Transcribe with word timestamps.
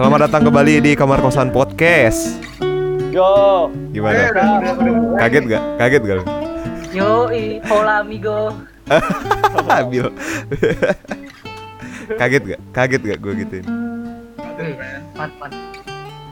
Selamat 0.00 0.32
datang 0.32 0.48
kembali 0.48 0.80
di 0.80 0.92
Kamar 0.96 1.20
Kosan 1.20 1.52
Podcast. 1.52 2.40
Yo, 3.12 3.68
Gimana? 3.92 4.32
Eh. 4.32 4.32
Kaget 5.20 5.44
gak? 5.44 5.62
Kaget 5.76 6.02
gak? 6.08 6.18
Yo, 6.88 7.28
hola 7.68 8.00
amigo. 8.00 8.48
Abil. 9.68 10.08
Kaget 12.24 12.42
gak? 12.48 12.60
Kaget 12.72 13.00
gak 13.12 13.18
gue 13.20 13.32
gituin? 13.44 13.64
Mantap. 15.20 15.52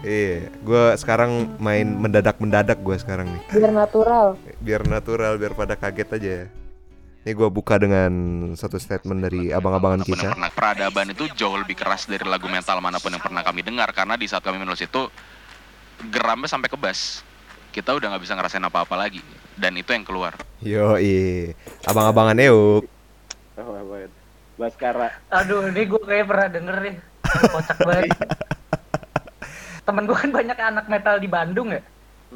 Iya, 0.01 0.49
gue 0.65 0.85
sekarang 0.97 1.53
main 1.61 1.93
mendadak-mendadak 1.93 2.81
gue 2.81 2.97
sekarang 2.97 3.29
nih. 3.29 3.43
biar 3.53 3.73
natural 3.77 4.41
Biar 4.65 4.83
natural, 4.89 5.37
biar 5.37 5.53
pada 5.53 5.77
kaget 5.77 6.09
aja 6.17 6.31
ya. 6.41 6.47
Ini 7.29 7.37
gue 7.37 7.53
buka 7.53 7.77
dengan 7.77 8.09
satu 8.57 8.81
statement 8.81 9.21
dari 9.21 9.53
abang-abangan 9.53 10.01
kita. 10.01 10.33
Benar, 10.33 10.49
peradaban 10.49 11.13
itu 11.13 11.29
jauh 11.37 11.61
lebih 11.61 11.77
keras 11.77 12.09
dari 12.09 12.25
lagu 12.25 12.49
metal 12.49 12.81
mana 12.81 12.97
pun 12.97 13.13
yang 13.13 13.21
pernah 13.21 13.45
kami 13.45 13.61
dengar 13.61 13.93
karena 13.93 14.17
di 14.17 14.25
saat 14.25 14.41
kami 14.41 14.57
menulis 14.57 14.81
itu 14.81 15.13
geramnya 16.09 16.49
sampai 16.49 16.73
ke 16.73 16.81
bass. 16.81 17.21
Kita 17.69 17.93
udah 17.93 18.17
nggak 18.17 18.25
bisa 18.25 18.33
ngerasain 18.33 18.65
apa-apa 18.65 18.97
lagi 18.97 19.21
dan 19.61 19.77
itu 19.77 19.93
yang 19.93 20.09
keluar. 20.09 20.41
Yo, 20.65 20.97
abang-abangan 21.85 22.41
yuk. 22.41 22.89
oh, 23.61 23.77
itu? 24.01 24.17
Baskara. 24.57 25.13
Aduh, 25.29 25.69
ini 25.69 25.85
gue 25.85 26.01
kayak 26.01 26.33
pernah 26.33 26.49
denger 26.49 26.77
nih. 26.81 26.97
Kocak 27.29 27.77
banget. 27.85 28.09
Temen 29.85 30.09
gue 30.09 30.17
kan 30.17 30.31
banyak 30.33 30.57
anak 30.57 30.89
metal 30.89 31.21
di 31.21 31.29
Bandung 31.29 31.77
ya. 31.77 31.85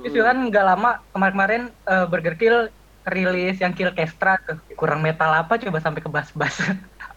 Terus 0.04 0.12
juga 0.12 0.36
kan 0.36 0.52
nggak 0.52 0.64
lama 0.68 1.00
kemarin-kemarin 1.16 1.62
eh, 1.88 2.04
Burger 2.12 2.36
Kill 2.36 2.68
rilis 3.04 3.58
yang 3.58 3.72
Kill 3.72 3.90
Kestra 3.92 4.38
tuh. 4.42 4.58
Kurang 4.74 5.02
metal 5.02 5.30
apa 5.30 5.58
coba 5.58 5.78
sampai 5.78 6.00
ke 6.00 6.10
bass-bass. 6.10 6.58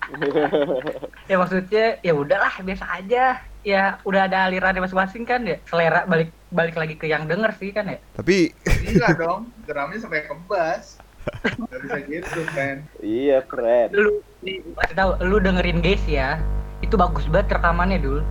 ya 1.30 1.36
maksudnya 1.38 1.98
ya 2.02 2.14
udahlah 2.14 2.54
biasa 2.62 2.86
aja. 3.02 3.42
Ya 3.66 3.98
udah 4.06 4.30
ada 4.30 4.46
alirannya 4.46 4.86
masing-masing 4.86 5.26
kan 5.26 5.42
ya. 5.42 5.58
Selera 5.66 6.06
balik 6.06 6.30
balik 6.54 6.78
lagi 6.78 6.94
ke 6.94 7.10
yang 7.10 7.26
denger 7.26 7.50
sih 7.58 7.74
kan 7.74 7.90
ya. 7.90 7.98
Tapi 8.14 8.54
Enggak 8.86 9.18
dong, 9.18 9.50
geramnya 9.66 9.98
sampai 9.98 10.26
kebas. 10.26 11.02
Gak 11.42 11.80
bisa 11.90 11.98
gitu, 12.06 12.42
kan. 12.54 12.86
iya, 13.02 13.42
keren. 13.42 13.90
Lu 13.98 14.22
nih, 14.46 14.62
kasih 14.78 14.94
tahu, 14.94 15.10
lu 15.26 15.42
dengerin 15.42 15.82
guys 15.82 16.06
ya. 16.06 16.38
Itu 16.86 17.02
bagus 17.02 17.26
banget 17.26 17.58
rekamannya 17.58 17.98
dulu. 17.98 18.22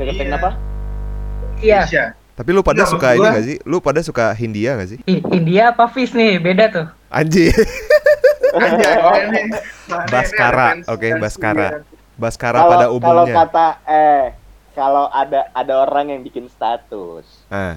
Deketin 0.00 0.32
Iya. 0.32 0.38
apa? 0.40 0.50
Iya. 1.60 1.82
Tapi 2.40 2.56
lu 2.56 2.64
pada 2.64 2.80
Nggak, 2.80 2.88
suka 2.88 3.04
maksud 3.04 3.12
ini 3.12 3.20
gua- 3.20 3.34
gak 3.36 3.44
sih? 3.44 3.56
Lu 3.68 3.76
pada 3.78 4.00
suka 4.00 4.24
Hindia 4.32 4.70
gak 4.72 4.88
sih? 4.88 4.98
Ih, 5.04 5.20
India 5.28 5.76
apa 5.76 5.84
Fish 5.92 6.16
nih? 6.16 6.40
Beda 6.40 6.72
tuh. 6.72 6.86
Nih, 8.56 8.80
soalnya 9.84 10.08
Baskara, 10.08 10.66
oke, 10.88 11.04
fans 11.06 11.20
Baskara. 11.20 11.68
Baskara 12.16 12.58
Kalau 12.58 12.70
pada 12.70 12.86
kalau 12.88 12.96
umumnya. 12.96 13.34
kata 13.36 13.66
eh 13.84 14.24
kalau 14.72 15.12
ada 15.12 15.52
ada 15.52 15.84
orang 15.84 16.08
yang 16.08 16.24
bikin 16.24 16.48
status. 16.48 17.28
Ah, 17.46 17.76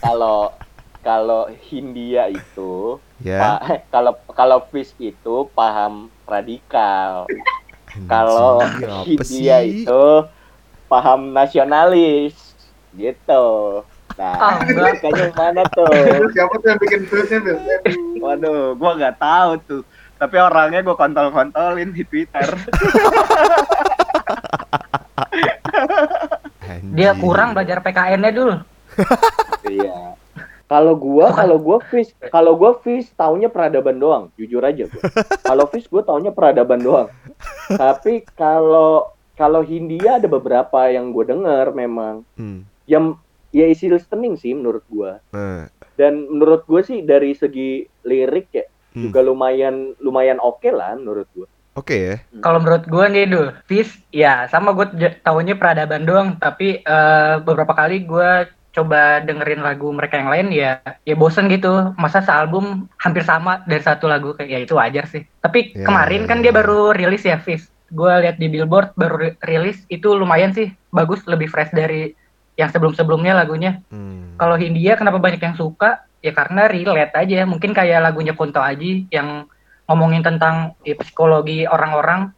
Kalau 0.00 0.56
kalau 1.00 1.52
Hindia 1.62 2.26
itu 2.26 2.96
ya. 3.20 3.60
pa- 3.60 3.84
kalau 3.90 4.12
kalau 4.30 4.64
Fish 4.66 4.96
itu 4.98 5.44
paham 5.52 6.08
radikal. 6.24 7.28
Kalau 8.06 8.64
Hindia 9.04 9.60
itu 9.60 10.04
paham 10.86 11.30
nasionalis 11.30 12.49
gitu. 12.92 13.46
Nah, 14.14 14.34
Ah, 14.36 14.54
enggak. 14.60 15.00
kayaknya 15.00 15.28
mana 15.32 15.62
tuh? 15.70 15.88
Siapa 16.30 16.54
tuh 16.54 16.68
yang 16.68 16.80
bikin 16.80 17.00
tweetnya, 17.06 17.38
Bil? 17.40 17.56
Waduh, 18.18 18.74
gua 18.74 18.90
nggak 18.94 19.16
tahu 19.16 19.50
tuh. 19.64 19.82
Tapi 20.14 20.36
orangnya 20.36 20.82
gua 20.82 20.92
kontol-kontolin 20.94 21.88
di 21.88 22.02
Twitter. 22.02 22.44
Dia 26.90 27.12
kurang 27.14 27.52
belajar 27.52 27.80
PKN-nya 27.80 28.30
dulu. 28.30 28.54
iya. 29.66 30.14
Kalau 30.66 30.94
gua, 30.94 31.34
kalau 31.34 31.58
gua 31.58 31.78
fish, 31.82 32.14
kalau 32.30 32.54
gua 32.54 32.78
fish 32.78 33.10
taunya 33.14 33.48
peradaban 33.48 33.98
doang, 33.98 34.30
jujur 34.36 34.62
aja 34.62 34.86
gua. 34.86 35.02
Kalau 35.40 35.66
fish 35.66 35.86
gua 35.86 36.02
taunya 36.04 36.30
peradaban 36.30 36.78
doang. 36.78 37.08
Tapi 37.68 38.22
kalau 38.32 39.10
kalau 39.34 39.64
Hindia 39.64 40.20
ada 40.20 40.28
beberapa 40.28 40.86
yang 40.86 41.10
gua 41.10 41.24
denger 41.26 41.66
memang 41.72 42.22
Hmm. 42.36 42.62
Yang 42.90 43.04
ya 43.50 43.66
isi 43.74 43.86
listening 43.94 44.34
sih 44.42 44.52
menurut 44.58 44.84
gua. 44.90 45.22
Nah, 45.34 45.70
Dan 46.00 46.26
menurut 46.32 46.62
gua 46.70 46.80
sih 46.82 46.98
dari 47.04 47.30
segi 47.36 47.86
lirik 48.10 48.48
ya 48.50 48.66
Hmm. 48.90 49.06
juga 49.06 49.20
lumayan 49.22 49.94
lumayan 50.02 50.42
oke 50.42 50.66
lah 50.74 50.98
menurut 50.98 51.28
gua. 51.30 51.46
Oke 51.78 51.94
ya. 51.94 52.16
Kalau 52.42 52.58
menurut 52.58 52.84
gue 52.90 53.04
nih 53.14 53.24
dul, 53.30 53.46
Fish 53.70 54.02
ya 54.10 54.50
sama 54.50 54.74
gue 54.74 54.86
tahunya 55.22 55.54
peradaban 55.54 56.02
doang. 56.02 56.28
Tapi 56.42 56.82
eh, 56.82 57.34
beberapa 57.46 57.70
kali 57.70 58.02
gue 58.02 58.30
coba 58.74 59.22
dengerin 59.26 59.62
lagu 59.66 59.90
mereka 59.94 60.18
yang 60.18 60.30
lain 60.34 60.46
ya 60.50 60.82
ya 61.06 61.14
bosen 61.14 61.46
gitu. 61.46 61.94
Masa 61.94 62.18
sealbum 62.26 62.90
hampir 62.98 63.22
sama 63.22 63.62
dari 63.70 63.82
satu 63.82 64.10
lagu 64.10 64.34
kayak 64.34 64.50
ya 64.50 64.58
itu 64.66 64.74
wajar 64.74 65.06
sih. 65.06 65.22
Tapi 65.38 65.78
Ya, 65.78 65.86
kemarin 65.86 66.26
kan 66.26 66.42
ya, 66.42 66.50
dia 66.50 66.52
baru 66.54 66.90
rilis 66.90 67.22
ya 67.22 67.38
Fish. 67.38 67.70
Gue 67.90 68.10
lihat 68.22 68.38
di 68.42 68.46
Billboard 68.50 68.94
baru 68.98 69.16
ri- 69.18 69.38
rilis 69.42 69.78
itu 69.86 70.14
lumayan 70.14 70.50
sih 70.50 70.70
bagus 70.90 71.22
lebih 71.26 71.46
fresh 71.50 71.70
dari 71.74 72.14
yang 72.60 72.68
sebelum-sebelumnya 72.68 73.32
lagunya. 73.32 73.80
Hmm. 73.88 74.36
Kalau 74.36 74.60
Hindia 74.60 75.00
kenapa 75.00 75.16
banyak 75.16 75.40
yang 75.40 75.56
suka? 75.56 76.04
Ya 76.20 76.36
karena 76.36 76.68
relate 76.68 77.16
aja. 77.16 77.48
Mungkin 77.48 77.72
kayak 77.72 78.04
lagunya 78.04 78.36
Kunto 78.36 78.60
Aji 78.60 79.08
yang 79.08 79.48
ngomongin 79.88 80.20
tentang 80.20 80.76
ya, 80.84 80.92
psikologi 81.00 81.64
orang-orang, 81.64 82.30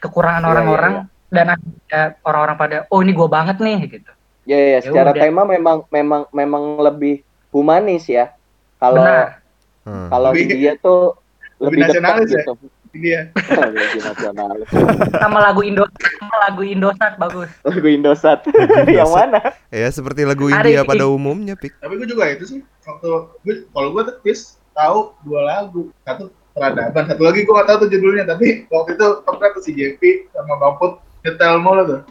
kekurangan 0.00 0.42
Iya, 0.42 0.50
orang-orang, 0.56 0.94
dan 1.28 1.46
akhirnya 1.54 2.00
orang-orang 2.26 2.56
pada, 2.56 2.76
oh 2.90 2.98
ini 3.04 3.12
gue 3.12 3.28
banget 3.28 3.56
nih 3.60 3.78
gitu. 3.86 4.10
Ya, 4.48 4.58
ya, 4.58 4.78
secara 4.82 5.12
udah. 5.14 5.20
tema 5.22 5.46
memang 5.46 5.86
memang 5.92 6.26
memang 6.32 6.80
lebih 6.80 7.22
humanis 7.52 8.08
ya. 8.08 8.32
Kalau 8.80 9.04
Benar. 9.04 9.38
Hmm. 9.84 10.08
kalau 10.08 10.30
Hindia 10.34 10.72
tuh 10.80 11.14
lebih 11.60 11.76
lebih, 11.76 11.78
dekat 11.78 11.88
nasionalis 11.92 12.28
ya? 12.32 12.42
gitu. 12.42 12.52
Nasionalis. 12.94 14.68
Sama 15.14 15.38
lagu 15.38 15.62
Indo, 15.62 15.86
sama 16.18 16.36
lagu 16.48 16.62
Indosat 16.66 17.14
bagus. 17.16 17.50
Lagu 17.62 17.86
Indosat. 17.86 18.38
Indosat. 18.50 18.86
yang 18.90 19.10
mana? 19.10 19.40
Ya 19.70 19.88
seperti 19.94 20.26
lagu 20.26 20.50
Ada 20.50 20.66
India 20.66 20.82
ini. 20.82 20.90
pada 20.90 21.04
umumnya, 21.06 21.54
Pik. 21.54 21.78
Tapi 21.78 21.92
gue 22.02 22.08
juga 22.10 22.26
itu 22.30 22.44
sih. 22.46 22.60
Waktu 22.86 23.06
gue, 23.46 23.54
kalau 23.70 23.88
gue 23.94 24.02
tuh 24.10 24.16
Fis 24.26 24.58
tahu 24.74 25.14
dua 25.22 25.40
lagu. 25.46 25.94
Satu 26.02 26.34
peradaban, 26.50 27.04
satu 27.06 27.22
lagi 27.22 27.46
gue 27.46 27.54
gak 27.54 27.68
tahu 27.70 27.76
tuh 27.86 27.90
judulnya. 27.94 28.24
Tapi 28.26 28.66
waktu 28.68 28.90
itu 28.98 29.06
pernah 29.22 29.48
tuh 29.54 29.62
si 29.62 29.70
JP 29.76 30.02
sama 30.34 30.54
Bang 30.58 30.74
Put 30.82 30.92
nyetel 31.22 31.54
mulu 31.62 31.82
tuh. 31.86 32.00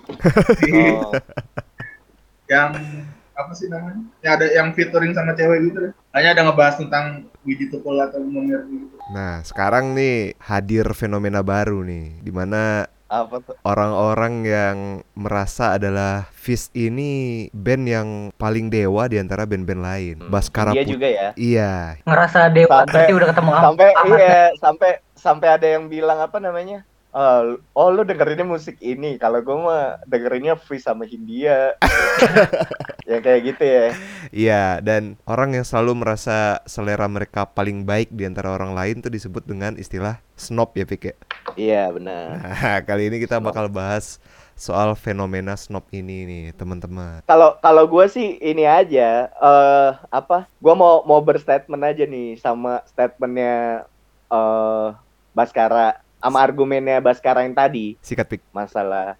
Oh, 0.69 1.13
yang 2.49 2.73
apa 3.39 3.51
sih 3.55 3.71
namanya? 3.71 4.03
Yang 4.19 4.33
ada 4.35 4.45
yang 4.51 4.67
featuring 4.75 5.11
sama 5.15 5.31
cewek 5.33 5.71
gitu 5.71 5.77
deh. 5.87 5.93
Hanya 6.11 6.29
ada 6.35 6.41
ngebahas 6.43 6.75
tentang 6.75 7.05
biji 7.47 7.71
tukul 7.71 7.95
atau 7.95 8.19
munir 8.19 8.67
gitu. 8.67 8.99
Nah, 9.15 9.39
sekarang 9.41 9.95
nih 9.95 10.35
hadir 10.37 10.85
fenomena 10.91 11.39
baru 11.39 11.81
nih, 11.81 12.19
di 12.19 12.31
mana 12.35 12.85
apa 13.09 13.41
tuh? 13.41 13.57
orang-orang 13.65 14.45
yang 14.45 14.77
merasa 15.17 15.73
adalah 15.73 16.29
Fist 16.29 16.69
ini 16.77 17.49
band 17.49 17.83
yang 17.89 18.07
paling 18.37 18.69
dewa 18.69 19.09
di 19.09 19.17
antara 19.17 19.49
band-band 19.49 19.81
lain. 19.81 20.17
Baskara 20.29 20.77
Dia 20.77 20.85
juga 20.85 21.09
ya. 21.09 21.33
Iya. 21.33 21.73
Ngerasa 22.05 22.53
dewa, 22.53 22.85
Sampai- 22.85 22.93
berarti 22.93 23.13
udah 23.17 23.27
ketemu 23.33 23.49
Allah. 23.49 23.65
Sampai 23.65 23.89
iya, 24.13 24.39
sampai 24.61 24.91
sampai 25.17 25.47
ada 25.49 25.67
yang 25.67 25.89
bilang 25.89 26.21
apa 26.21 26.37
namanya? 26.37 26.85
Oh, 27.19 27.59
oh 27.75 27.91
lu 27.91 28.07
dengerinnya 28.07 28.47
musik 28.47 28.79
ini. 28.79 29.19
Kalau 29.19 29.43
gue 29.43 29.51
mah 29.51 29.99
dengerinnya 30.07 30.55
Free 30.55 30.79
sama 30.79 31.03
Hindia. 31.03 31.75
ya 33.11 33.19
kayak 33.19 33.41
gitu 33.43 33.63
ya. 33.67 33.85
Iya, 34.31 34.63
dan 34.79 35.19
orang 35.27 35.51
yang 35.51 35.67
selalu 35.67 35.99
merasa 35.99 36.63
selera 36.63 37.11
mereka 37.11 37.43
paling 37.43 37.83
baik 37.83 38.15
di 38.15 38.23
antara 38.23 38.55
orang 38.55 38.71
lain 38.71 39.03
tuh 39.03 39.11
disebut 39.11 39.43
dengan 39.43 39.75
istilah 39.75 40.23
snob 40.39 40.71
ya, 40.79 40.87
Pik 40.87 41.03
ya. 41.11 41.15
Iya 41.59 41.83
benar. 41.91 42.39
Nah, 42.39 42.79
kali 42.87 43.11
ini 43.11 43.19
kita 43.19 43.43
bakal 43.43 43.67
bahas 43.67 44.23
soal 44.55 44.95
fenomena 44.95 45.59
snob 45.59 45.83
ini 45.91 46.23
nih, 46.23 46.45
teman-teman. 46.55 47.27
Kalau 47.27 47.59
kalau 47.59 47.83
gue 47.83 48.07
sih 48.07 48.39
ini 48.39 48.63
aja 48.63 49.27
eh 49.27 49.91
apa? 50.07 50.47
Gue 50.63 50.71
mau 50.71 51.03
mau 51.03 51.19
berstatement 51.19 51.83
aja 51.83 52.07
nih 52.07 52.39
sama 52.39 52.79
statementnya 52.87 53.83
eh 54.31 54.87
Baskara 55.35 56.08
sama 56.19 56.43
argumennya 56.43 56.99
Baskara 56.99 57.43
yang 57.43 57.55
tadi 57.55 57.95
Sikat, 57.99 58.27
Pik. 58.27 58.41
masalah 58.51 59.15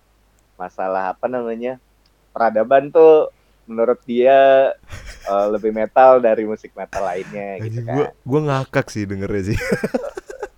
masalah 0.53 1.15
apa 1.15 1.25
namanya 1.25 1.79
peradaban 2.29 2.91
tuh 2.91 3.31
menurut 3.63 3.99
dia 4.03 4.71
eh, 5.23 5.47
lebih 5.49 5.71
metal 5.71 6.19
dari 6.19 6.43
musik 6.43 6.73
metal 6.73 6.99
lainnya 7.01 7.63
gitu 7.63 7.79
kan. 7.81 7.93
gua 7.95 8.05
gua 8.25 8.39
ngakak 8.45 8.87
sih 8.89 9.07
dengernya 9.07 9.53
sih. 9.53 9.57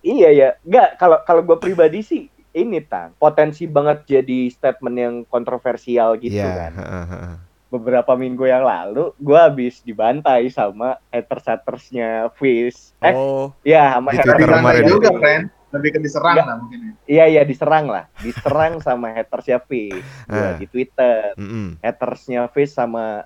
Iya 0.02 0.28
ya, 0.34 0.48
nggak 0.66 0.98
kalau 0.98 1.22
kalau 1.22 1.46
gue 1.46 1.62
pribadi 1.62 2.02
sih 2.02 2.26
ini 2.50 2.82
tang 2.82 3.14
potensi 3.14 3.70
banget 3.70 4.02
jadi 4.02 4.50
statement 4.50 4.96
yang 4.98 5.14
kontroversial 5.30 6.18
gitu 6.18 6.42
Iya, 6.42 6.58
kan. 6.58 6.72
heeh, 6.74 7.04
heeh. 7.06 7.34
Beberapa 7.70 8.18
minggu 8.18 8.42
yang 8.42 8.66
lalu 8.66 9.14
gue 9.14 9.38
habis 9.38 9.78
dibantai 9.80 10.50
sama 10.50 10.98
haters 11.06 11.46
hatersnya 11.46 12.34
Fizz. 12.34 12.98
Eh 12.98 13.14
Oh, 13.14 13.54
ya 13.62 13.94
sama 13.94 14.10
Di 14.10 14.26
haters 14.26 14.42
kemarin 14.42 14.84
juga, 14.90 15.08
friend. 15.14 15.44
Lebih 15.72 15.96
ke 15.96 16.00
diserang 16.00 16.36
Nggak. 16.36 16.46
lah 16.46 16.56
mungkin 16.60 16.78
ya. 16.78 16.92
Iya 17.08 17.24
iya 17.28 17.42
diserang 17.42 17.88
lah, 17.88 18.04
diserang 18.20 18.78
sama 18.78 19.10
hatersnya 19.10 19.58
Fish 19.58 20.04
Ah. 20.28 20.54
di 20.54 20.68
Twitter, 20.68 21.32
Mm-mm. 21.34 21.80
hatersnya 21.80 22.46
Fish 22.52 22.72
sama 22.72 23.24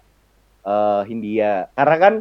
eh, 0.62 1.02
Hindia. 1.06 1.68
Karena 1.74 1.96
kan 1.98 2.14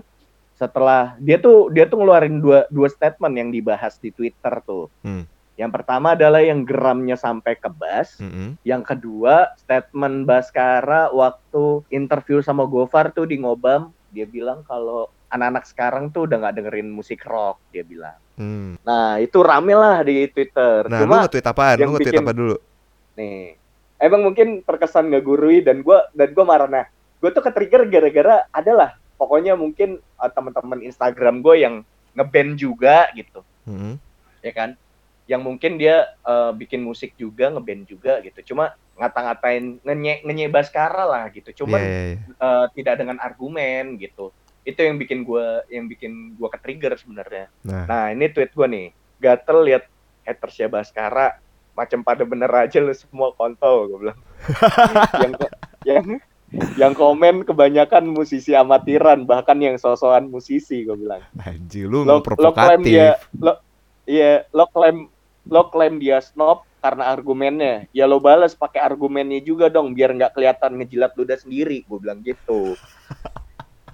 setelah 0.55 1.13
dia 1.19 1.35
tuh 1.35 1.67
dia 1.69 1.83
tuh 1.85 1.99
ngeluarin 1.99 2.39
dua 2.39 2.63
dua 2.71 2.87
statement 2.87 3.35
yang 3.35 3.49
dibahas 3.51 3.99
di 3.99 4.09
Twitter 4.09 4.53
tuh. 4.65 4.87
Hmm. 5.03 5.27
Yang 5.55 5.71
pertama 5.71 6.19
adalah 6.19 6.43
yang 6.43 6.67
geramnya 6.67 7.15
sampai 7.15 7.55
ke 7.55 7.71
Bas. 7.71 8.19
Mm-mm. 8.19 8.59
Yang 8.67 8.83
kedua, 8.91 9.55
statement 9.55 10.27
Baskara 10.27 11.07
waktu 11.15 11.79
interview 11.87 12.43
sama 12.43 12.67
Gofar 12.67 13.15
tuh 13.15 13.23
di 13.23 13.39
Ngobam, 13.39 13.87
dia 14.11 14.27
bilang 14.27 14.67
kalau 14.67 15.07
anak-anak 15.31 15.65
sekarang 15.65 16.13
tuh 16.13 16.29
udah 16.29 16.37
nggak 16.41 16.55
dengerin 16.61 16.89
musik 16.89 17.25
rock, 17.25 17.59
dia 17.73 17.81
bilang. 17.81 18.17
Hmm. 18.35 18.75
Nah, 18.83 19.17
itu 19.17 19.39
rame 19.41 19.73
lah 19.73 20.03
di 20.03 20.27
Twitter. 20.29 20.85
Nah, 20.85 20.99
lu 20.99 21.03
Cuma 21.07 21.25
nge-tweet 21.25 21.47
apaan? 21.47 21.75
Lu 21.79 21.91
nge-tweet 21.95 22.13
bikin- 22.13 22.25
apa 22.25 22.33
dulu? 22.35 22.55
nih, 23.15 23.55
emang 23.95 24.21
mungkin 24.27 24.47
terkesan 24.59 25.07
ngegurui 25.07 25.63
dan 25.63 25.79
gua 25.79 26.11
dan 26.11 26.35
gua 26.35 26.43
marah 26.43 26.67
nah. 26.67 26.85
Gue 27.23 27.31
tuh 27.31 27.41
ke-trigger 27.41 27.87
gara-gara 27.87 28.45
adalah 28.51 28.99
pokoknya 29.15 29.55
mungkin 29.55 29.97
uh, 30.19 30.29
teman-teman 30.29 30.83
Instagram 30.83 31.39
gue 31.41 31.55
yang 31.63 31.81
ngeband 32.13 32.59
juga 32.59 33.07
gitu, 33.15 33.41
Mm-mm. 33.65 33.95
ya 34.43 34.51
kan? 34.51 34.75
Yang 35.25 35.41
mungkin 35.41 35.79
dia 35.79 36.11
uh, 36.27 36.51
bikin 36.53 36.83
musik 36.83 37.15
juga, 37.17 37.49
ngeband 37.49 37.87
juga 37.87 38.19
gitu. 38.21 38.53
Cuma 38.53 38.75
ngata-ngatain 38.99 39.81
ngenye 39.81 40.21
ngenye 40.27 40.47
Baskara 40.51 41.07
lah 41.07 41.23
gitu. 41.31 41.65
Cuman 41.65 41.81
Iya, 41.81 41.89
iya, 41.89 42.03
iya. 42.13 42.19
eh, 42.35 42.65
tidak 42.77 42.95
dengan 43.01 43.17
argumen 43.19 43.97
gitu. 43.97 44.29
Itu 44.65 44.81
yang 44.81 44.97
bikin 44.97 45.21
gua 45.21 45.61
yang 45.69 45.85
bikin 45.85 46.35
gua 46.35 46.49
ke-trigger 46.49 46.97
sebenarnya. 46.97 47.47
Nah, 47.63 47.85
Nah, 47.85 48.05
ini 48.11 48.25
tweet 48.33 48.51
gua 48.57 48.65
nih. 48.65 48.91
Gatel 49.21 49.57
lihat 49.63 49.83
hatersnya 50.25 50.67
Baskara 50.67 51.37
macam 51.75 52.01
pada 52.01 52.23
bener 52.23 52.49
aja 52.49 52.81
lu 52.81 52.91
semua 52.91 53.31
kontol 53.37 53.93
gua 53.93 53.97
bilang. 54.01 54.19
yang 55.23 55.33
yang 55.85 56.05
yang 56.79 56.93
komen 56.95 57.43
kebanyakan 57.43 58.09
musisi 58.09 58.55
amatiran 58.55 59.27
bahkan 59.27 59.59
yang 59.61 59.77
sosokan 59.77 60.27
musisi 60.27 60.83
gua 60.83 60.97
bilang. 60.97 61.21
anjing 61.45 61.85
lu 61.85 62.01
Lo, 62.03 62.19
lo 62.19 62.49
klaim 62.51 62.81
dia 62.81 63.21
lo 63.37 63.61
iya 64.09 64.45
lo 64.49 64.65
klaim 64.71 65.09
lo 65.45 65.69
klaim 65.69 66.01
dia 66.01 66.17
snob 66.21 66.65
karena 66.85 67.09
argumennya 67.09 67.89
ya 67.97 68.05
lo 68.05 68.21
balas 68.21 68.53
pakai 68.53 68.77
argumennya 68.77 69.41
juga 69.41 69.73
dong 69.73 69.97
biar 69.97 70.13
nggak 70.13 70.37
kelihatan 70.37 70.77
ngejilat 70.77 71.17
ludah 71.17 71.37
sendiri 71.37 71.81
gue 71.81 71.97
bilang 71.97 72.21
gitu 72.21 72.77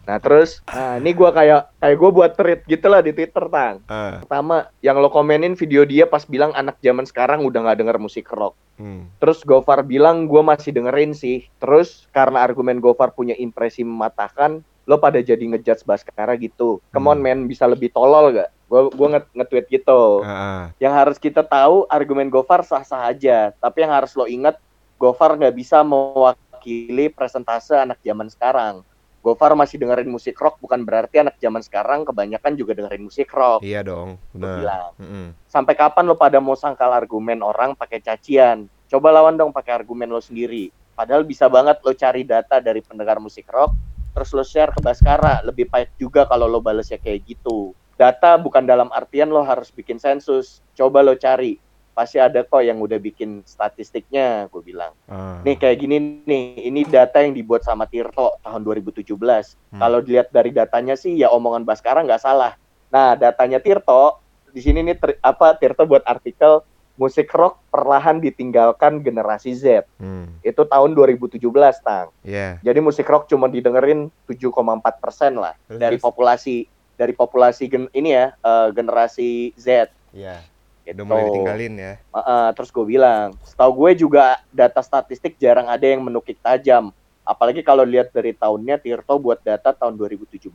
nah 0.02 0.18
terus 0.18 0.66
nah 0.66 0.98
ini 0.98 1.14
gue 1.14 1.30
kayak 1.30 1.70
kayak 1.78 1.98
gue 1.98 2.10
buat 2.10 2.32
tweet 2.34 2.62
gitu 2.66 2.88
lah 2.90 3.00
di 3.00 3.14
twitter 3.14 3.46
tang 3.48 3.78
Ah, 3.86 4.20
pertama 4.20 4.70
yang 4.82 4.98
lo 4.98 5.08
komenin 5.08 5.54
video 5.54 5.86
dia 5.86 6.04
pas 6.04 6.26
bilang 6.26 6.50
anak 6.52 6.82
zaman 6.82 7.06
sekarang 7.06 7.46
udah 7.46 7.62
nggak 7.62 7.80
denger 7.80 7.98
musik 8.02 8.26
rock 8.34 8.58
hmm. 8.82 9.14
Terus 9.22 9.46
Gofar 9.46 9.86
bilang 9.86 10.26
gue 10.26 10.42
masih 10.42 10.74
dengerin 10.74 11.14
sih. 11.14 11.46
Terus 11.62 12.10
karena 12.10 12.42
argumen 12.42 12.82
Gofar 12.82 13.14
punya 13.14 13.38
impresi 13.38 13.86
mematahkan, 13.86 14.58
lo 14.90 14.98
pada 14.98 15.22
jadi 15.22 15.38
ngejudge 15.38 15.86
Baskara 15.86 16.34
gitu. 16.34 16.82
Come 16.90 17.14
on 17.14 17.22
Hmm. 17.22 17.26
man, 17.30 17.40
bisa 17.46 17.70
lebih 17.70 17.94
tolol 17.94 18.34
gak? 18.34 18.50
Gue 18.66 18.90
gua 18.90 19.08
nge- 19.14 19.30
nge-tweet 19.38 19.66
gitu. 19.70 20.26
Ah. 20.26 20.74
Yang 20.82 20.94
harus 20.98 21.18
kita 21.22 21.46
tahu 21.46 21.86
argumen 21.86 22.34
Gofar 22.34 22.66
sah-sah 22.66 23.06
aja. 23.06 23.54
Tapi 23.54 23.78
yang 23.86 23.94
harus 23.94 24.18
lo 24.18 24.26
ingat, 24.26 24.58
Gofar 24.98 25.38
nggak 25.38 25.54
bisa 25.54 25.86
mewakili 25.86 27.14
presentase 27.14 27.78
anak 27.78 28.02
zaman 28.02 28.26
sekarang. 28.26 28.82
Gofar 29.22 29.54
masih 29.54 29.78
dengerin 29.78 30.10
musik 30.10 30.34
rock 30.42 30.58
bukan 30.58 30.82
berarti 30.82 31.22
anak 31.22 31.38
zaman 31.38 31.62
sekarang 31.62 32.02
kebanyakan 32.10 32.58
juga 32.58 32.74
dengerin 32.74 33.06
musik 33.06 33.30
rock. 33.30 33.62
Iya 33.62 33.86
dong, 33.86 34.18
benar. 34.34 34.58
bilang 34.58 34.86
Mm-mm. 34.98 35.26
sampai 35.46 35.78
kapan 35.78 36.10
lo 36.10 36.18
pada 36.18 36.42
mau 36.42 36.58
sangkal 36.58 36.90
argumen 36.90 37.46
orang 37.46 37.78
pakai 37.78 38.02
cacian? 38.02 38.66
Coba 38.90 39.14
lawan 39.14 39.38
dong 39.38 39.54
pakai 39.54 39.78
argumen 39.78 40.10
lo 40.10 40.18
sendiri. 40.18 40.74
Padahal 40.98 41.22
bisa 41.22 41.46
banget 41.46 41.78
lo 41.86 41.94
cari 41.94 42.26
data 42.26 42.58
dari 42.58 42.82
pendengar 42.82 43.22
musik 43.22 43.46
rock, 43.54 43.78
terus 44.18 44.34
lo 44.34 44.42
share 44.42 44.74
ke 44.74 44.82
Baskara. 44.82 45.40
Lebih 45.46 45.70
pahit 45.70 45.94
juga 46.02 46.26
kalau 46.26 46.50
lo 46.50 46.58
balesnya 46.58 46.98
kayak 46.98 47.22
gitu. 47.24 47.78
Data 48.02 48.36
bukan 48.42 48.66
dalam 48.66 48.90
artian 48.90 49.30
lo 49.30 49.46
harus 49.46 49.70
bikin 49.70 50.02
sensus. 50.02 50.66
Coba 50.74 51.06
lo 51.06 51.14
cari. 51.14 51.62
Pasti 51.92 52.18
ada 52.18 52.42
kok 52.48 52.64
yang 52.64 52.80
udah 52.80 52.98
bikin 52.98 53.44
statistiknya, 53.44 54.48
gue 54.48 54.64
bilang. 54.64 54.96
Ah. 55.12 55.44
Nih 55.44 55.60
kayak 55.60 55.78
gini 55.84 56.24
nih, 56.24 56.72
ini 56.72 56.88
data 56.88 57.20
yang 57.20 57.36
dibuat 57.36 57.68
sama 57.68 57.84
Tirto 57.86 58.40
tahun 58.42 58.64
2017. 58.64 59.04
Hmm. 59.12 59.80
Kalau 59.80 60.00
dilihat 60.00 60.32
dari 60.32 60.56
datanya 60.56 60.96
sih 60.96 61.20
ya 61.20 61.28
omongan 61.30 61.68
Baskara 61.68 62.02
nggak 62.02 62.24
salah. 62.24 62.56
Nah 62.92 63.20
datanya 63.20 63.60
Tirto 63.60 64.24
di 64.52 64.60
sini 64.64 64.84
nih 64.84 64.96
ter- 65.00 65.20
apa 65.24 65.56
Tirto 65.60 65.84
buat 65.84 66.04
artikel 66.08 66.64
musik 67.00 67.34
rock 67.34 67.58
perlahan 67.74 68.22
ditinggalkan 68.22 69.02
generasi 69.02 69.56
Z. 69.58 69.90
Hmm. 69.98 70.38
Itu 70.46 70.68
tahun 70.68 70.94
2017 70.94 71.42
tang. 71.82 72.14
Iya. 72.22 72.62
Jadi 72.62 72.80
musik 72.84 73.08
rock 73.10 73.26
cuma 73.26 73.50
didengerin 73.50 74.12
7,4 74.30 75.02
persen 75.02 75.34
lah 75.40 75.58
Terus, 75.66 75.80
dari 75.82 75.98
populasi 75.98 76.56
dari 77.00 77.18
populasi 77.18 77.66
gen- 77.66 77.92
ini 77.98 78.14
ya 78.14 78.36
eh, 78.38 78.68
generasi 78.76 79.56
Z. 79.58 79.90
Iya. 80.14 80.44
Gitu. 80.82 80.98
Udah 80.98 81.06
mulai 81.06 81.24
ditinggalin 81.30 81.74
ya. 81.78 81.94
Heeh, 82.02 82.48
terus 82.58 82.70
gue 82.74 82.86
bilang, 82.86 83.38
setahu 83.46 83.72
gue 83.86 84.02
juga 84.02 84.42
data 84.50 84.82
statistik 84.82 85.38
jarang 85.38 85.70
ada 85.70 85.86
yang 85.86 86.02
menukik 86.02 86.42
tajam. 86.42 86.90
Apalagi 87.22 87.62
kalau 87.62 87.86
lihat 87.86 88.10
dari 88.10 88.34
tahunnya 88.34 88.82
Tirto 88.82 89.22
buat 89.22 89.46
data 89.46 89.78
tahun 89.78 89.94
2017. 89.94 90.50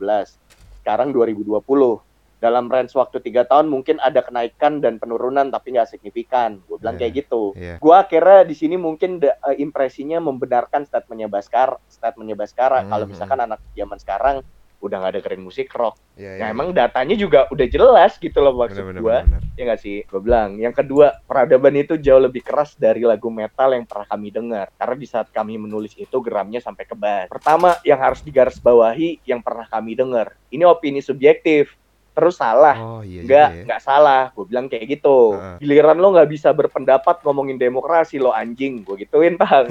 Sekarang 0.83 1.15
2020. 1.15 2.03
Dalam 2.37 2.69
range 2.69 2.93
waktu 2.93 3.17
tiga 3.17 3.49
tahun 3.49 3.65
mungkin 3.65 3.97
ada 3.97 4.21
kenaikan 4.21 4.77
dan 4.77 5.01
penurunan 5.01 5.49
tapi 5.49 5.73
nggak 5.73 5.89
signifikan. 5.89 6.61
Gue 6.69 6.77
bilang 6.77 6.99
Iya, 6.99 7.09
kayak 7.09 7.13
gitu. 7.17 7.43
Iya. 7.57 7.75
Gue 7.81 7.95
akhirnya 7.97 8.45
di 8.45 8.53
sini 8.53 8.77
mungkin 8.77 9.17
da- 9.17 9.41
eh, 9.49 9.57
impresinya 9.57 10.21
membenarkan 10.21 10.85
statementnya 10.85 11.25
Baskar, 11.31 11.81
statementnya 11.89 12.37
Baskara. 12.37 12.85
Hmm, 12.85 12.93
Kalau 12.93 13.05
hmm. 13.09 13.11
misalkan 13.15 13.39
anak 13.41 13.59
zaman 13.73 13.97
sekarang 13.97 14.35
udah 14.77 14.97
nggak 14.99 15.13
dengerin 15.19 15.41
musik 15.41 15.73
rock. 15.73 15.97
Iya, 16.13 16.37
Ya 16.37 16.45
iya. 16.45 16.53
emang 16.53 16.69
datanya 16.69 17.13
juga 17.13 17.49
udah 17.49 17.65
jelas 17.65 18.15
gitu 18.15 18.37
loh 18.37 18.53
maksud 18.53 18.77
Bener, 18.77 18.89
bener, 18.93 19.01
gue. 19.01 19.17
bener, 19.25 19.39
bener. 19.41 19.55
Ya 19.57 19.63
nggak 19.65 19.81
sih? 19.81 19.97
Gue 20.05 20.21
bilang. 20.21 20.49
Yang 20.55 20.75
kedua, 20.79 21.17
peradaban 21.23 21.73
itu 21.73 21.97
jauh 21.97 22.19
lebih 22.19 22.41
keras 22.41 22.73
dari 22.73 23.01
lagu 23.01 23.27
metal 23.27 23.73
yang 23.73 23.83
pernah 23.83 24.05
kami 24.05 24.29
dengar. 24.29 24.69
Karena 24.73 24.95
di 24.95 25.07
saat 25.07 25.27
kami 25.29 25.57
menulis 25.57 25.93
itu 25.93 26.17
geramnya 26.19 26.59
sampai 26.59 26.83
ke 26.83 26.93
bas. 26.93 27.25
Pertama, 27.27 27.73
yang 27.81 27.97
harus 27.97 28.21
digarisbawahi 28.21 29.25
yang 29.25 29.41
pernah 29.41 29.65
kami 29.65 29.93
dengar. 29.93 30.37
Ini 30.47 30.61
opini 30.63 31.01
subjektif. 31.01 31.73
Terus 32.13 32.33
salah. 32.33 32.73
Oh 32.73 33.01
iya 33.05 33.21
Enggak, 33.21 33.49
juga 33.49 33.57
ya. 33.61 33.65
nggak 33.69 33.81
salah. 33.83 34.23
Gue 34.33 34.45
bilang 34.45 34.65
kayak 34.65 34.89
gitu. 34.89 35.37
Heeh. 35.37 35.57
Giliran 35.61 35.97
lo 35.97 36.09
nggak 36.11 36.25
bisa 36.27 36.49
berpendapat 36.49 37.21
ngomongin 37.21 37.57
demokrasi 37.57 38.17
lo 38.17 38.33
anjing. 38.33 38.81
Gue 38.81 39.05
gituin, 39.05 39.37
Bang. 39.37 39.69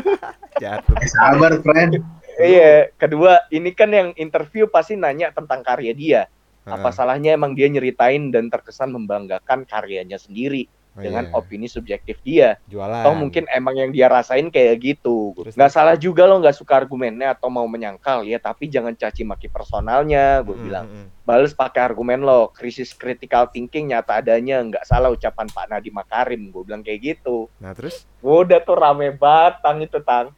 Jatuh. 0.62 0.96
Sabar, 1.06 1.52
friend. 1.60 2.00
Iya, 2.34 2.88
kedua, 2.94 3.44
ini 3.48 3.70
kan 3.70 3.88
yang 3.88 4.08
interview 4.14 4.64
pasti 4.64 4.94
nanya 4.94 5.30
tentang 5.30 5.60
karya 5.60 5.92
dia. 5.92 6.22
Apa 6.62 6.94
salahnya 6.94 7.34
emang 7.34 7.52
dia 7.52 7.66
nyeritain 7.66 8.30
dan 8.30 8.46
terkesan 8.46 8.88
membanggakan 8.88 9.66
karyanya 9.66 10.14
sendiri 10.14 10.70
Oh, 10.92 11.00
dengan 11.00 11.24
iya. 11.24 11.32
opini 11.32 11.66
subjektif 11.66 12.20
dia. 12.20 12.60
jualan. 12.68 13.00
Atau 13.00 13.16
mungkin 13.16 13.48
emang 13.48 13.72
yang 13.72 13.90
dia 13.90 14.12
rasain 14.12 14.52
kayak 14.52 14.76
gitu. 14.76 15.32
Terus- 15.34 15.56
Nggak 15.56 15.72
salah 15.72 15.96
juga 15.96 16.28
lo 16.28 16.36
nggak 16.36 16.52
suka 16.52 16.76
argumennya 16.76 17.32
atau 17.32 17.48
mau 17.48 17.64
menyangkal 17.64 18.22
ya, 18.22 18.36
tapi 18.36 18.68
jangan 18.68 18.92
caci 18.92 19.24
maki 19.24 19.48
personalnya. 19.48 20.44
Gue 20.44 20.52
Mm, 20.52 20.62
bilang, 20.62 20.84
mm, 20.86 21.06
bales 21.24 21.50
pakai 21.50 21.80
argumen 21.82 22.20
lo. 22.20 22.52
Krisis 22.52 22.92
critical 22.92 23.48
thinking 23.48 23.88
nyata 23.88 24.20
adanya, 24.20 24.60
nggak 24.60 24.84
salah 24.84 25.08
ucapan 25.08 25.48
Pak 25.48 25.66
Nadiem 25.66 25.96
Makarim. 25.96 26.52
Gue 26.52 26.62
bilang 26.62 26.84
kayak 26.84 27.00
gitu. 27.00 27.48
Nah 27.56 27.72
terus? 27.72 28.04
Udah 28.20 28.60
tuh 28.60 28.76
rame 28.76 29.16
banget 29.16 29.64
tang 29.64 29.80
itu 29.80 29.96
tang. 29.98 30.28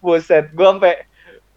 Buset, 0.00 0.48
gue 0.50 0.64
sampai 0.64 1.04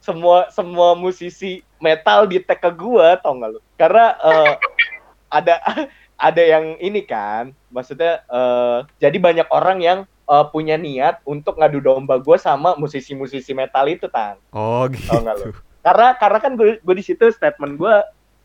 semua 0.02 0.50
semua 0.50 0.98
musisi 0.98 1.62
metal 1.78 2.26
di 2.26 2.42
tag 2.42 2.58
ke 2.60 2.72
gue, 2.74 3.08
tau 3.22 3.38
gak 3.38 3.50
lu? 3.54 3.60
Karena 3.78 4.18
eh, 4.18 4.54
ada 5.38 5.56
ada 6.28 6.44
yang 6.44 6.76
ini 6.82 7.06
kan, 7.06 7.54
maksudnya 7.70 8.26
eh, 8.26 8.78
jadi 8.98 9.18
banyak 9.22 9.48
orang 9.54 9.80
yang 9.80 10.00
eh, 10.06 10.46
punya 10.50 10.76
niat 10.76 11.22
untuk 11.24 11.62
ngadu 11.62 11.80
domba 11.80 12.18
gue 12.18 12.38
sama 12.42 12.74
musisi-musisi 12.76 13.54
metal 13.54 13.86
itu 13.88 14.10
tang. 14.10 14.42
Oh 14.52 14.90
gitu. 14.90 15.06
Tau 15.08 15.22
nggak 15.22 15.36
lu? 15.38 15.54
Karena 15.82 16.08
karena 16.18 16.40
kan 16.42 16.54
gue 16.58 16.82
gue 16.82 16.96
di 16.98 17.06
situ 17.06 17.30
statement 17.30 17.78
gue 17.78 17.96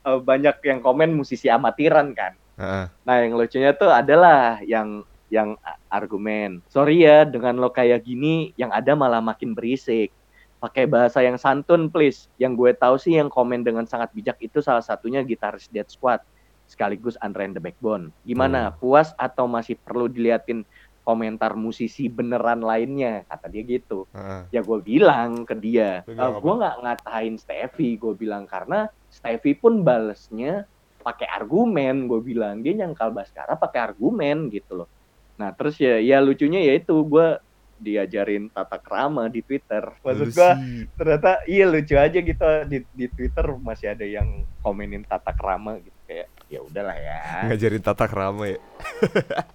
eh, 0.06 0.20
banyak 0.20 0.60
yang 0.62 0.84
komen 0.84 1.16
musisi 1.16 1.48
amatiran 1.48 2.12
kan. 2.12 2.36
Heeh. 2.56 2.84
Nah, 3.04 3.16
yang 3.20 3.36
lucunya 3.36 3.76
tuh 3.76 3.92
adalah 3.92 4.64
yang 4.64 5.04
yang 5.28 5.58
argumen. 5.90 6.62
Sorry 6.70 7.04
ya, 7.04 7.26
dengan 7.26 7.58
lo 7.58 7.68
kayak 7.74 8.06
gini, 8.06 8.54
yang 8.56 8.70
ada 8.72 8.94
malah 8.94 9.20
makin 9.20 9.52
berisik. 9.52 10.14
Pakai 10.66 10.90
bahasa 10.90 11.22
yang 11.22 11.38
santun, 11.38 11.86
please. 11.86 12.26
Yang 12.42 12.52
gue 12.58 12.70
tahu 12.74 12.98
sih 12.98 13.14
yang 13.14 13.30
komen 13.30 13.62
dengan 13.62 13.86
sangat 13.86 14.10
bijak 14.10 14.34
itu 14.42 14.58
salah 14.58 14.82
satunya 14.82 15.22
gitaris 15.22 15.70
Dead 15.70 15.86
Squad, 15.86 16.26
sekaligus 16.66 17.14
Andre 17.22 17.46
and 17.46 17.54
the 17.54 17.62
Backbone. 17.62 18.10
Gimana? 18.26 18.74
Puas 18.74 19.14
atau 19.14 19.46
masih 19.46 19.78
perlu 19.78 20.10
diliatin 20.10 20.66
komentar 21.06 21.54
musisi 21.54 22.10
beneran 22.10 22.66
lainnya? 22.66 23.22
Kata 23.30 23.46
dia 23.46 23.62
gitu 23.62 24.10
Heeh. 24.10 24.58
ya 24.58 24.60
gue 24.66 24.78
bilang 24.82 25.46
ke 25.46 25.54
dia 25.54 26.02
Lu 26.02 26.18
bilang 26.18 26.42
gue 26.42 26.54
nggak 26.58 26.76
ngatain 26.82 27.34
Steffi 27.38 27.94
gue 27.94 28.14
bilang 28.18 28.42
karena 28.50 28.90
Steffi 29.06 29.54
pun 29.54 29.86
balesnya 29.86 30.66
pakai 31.06 31.30
argumen 31.30 32.10
gue 32.10 32.18
bilang 32.18 32.66
dia 32.66 32.74
nyangkal 32.74 33.14
Baskara 33.14 33.54
pakai 33.54 33.94
argumen 33.94 34.50
gitu 34.50 34.82
loh 34.82 34.90
nah 35.38 35.54
terus 35.54 35.78
ya 35.78 36.02
ya 36.02 36.18
lucunya 36.18 36.58
ya 36.58 36.74
itu 36.74 36.98
gue 37.06 37.38
diajarin 37.76 38.48
tata 38.48 38.76
krama 38.76 39.28
di 39.28 39.40
Twitter. 39.40 39.84
Maksud 40.00 40.28
gue 40.28 40.50
sih. 40.56 40.84
ternyata 40.94 41.44
iya 41.44 41.64
lucu 41.64 41.94
aja 41.94 42.16
gitu 42.16 42.44
di, 42.64 42.78
di 42.90 43.06
Twitter 43.08 43.44
masih 43.56 43.92
ada 43.92 44.02
yang 44.02 44.44
komenin 44.60 45.02
tata 45.02 45.30
krama 45.30 45.76
gitu 45.78 45.94
kayak 46.04 46.28
ya 46.46 46.60
udahlah 46.60 46.94
ya. 46.94 47.18
Ngajarin 47.46 47.82
tata 47.82 48.06
krama 48.06 48.44
ya. 48.46 48.58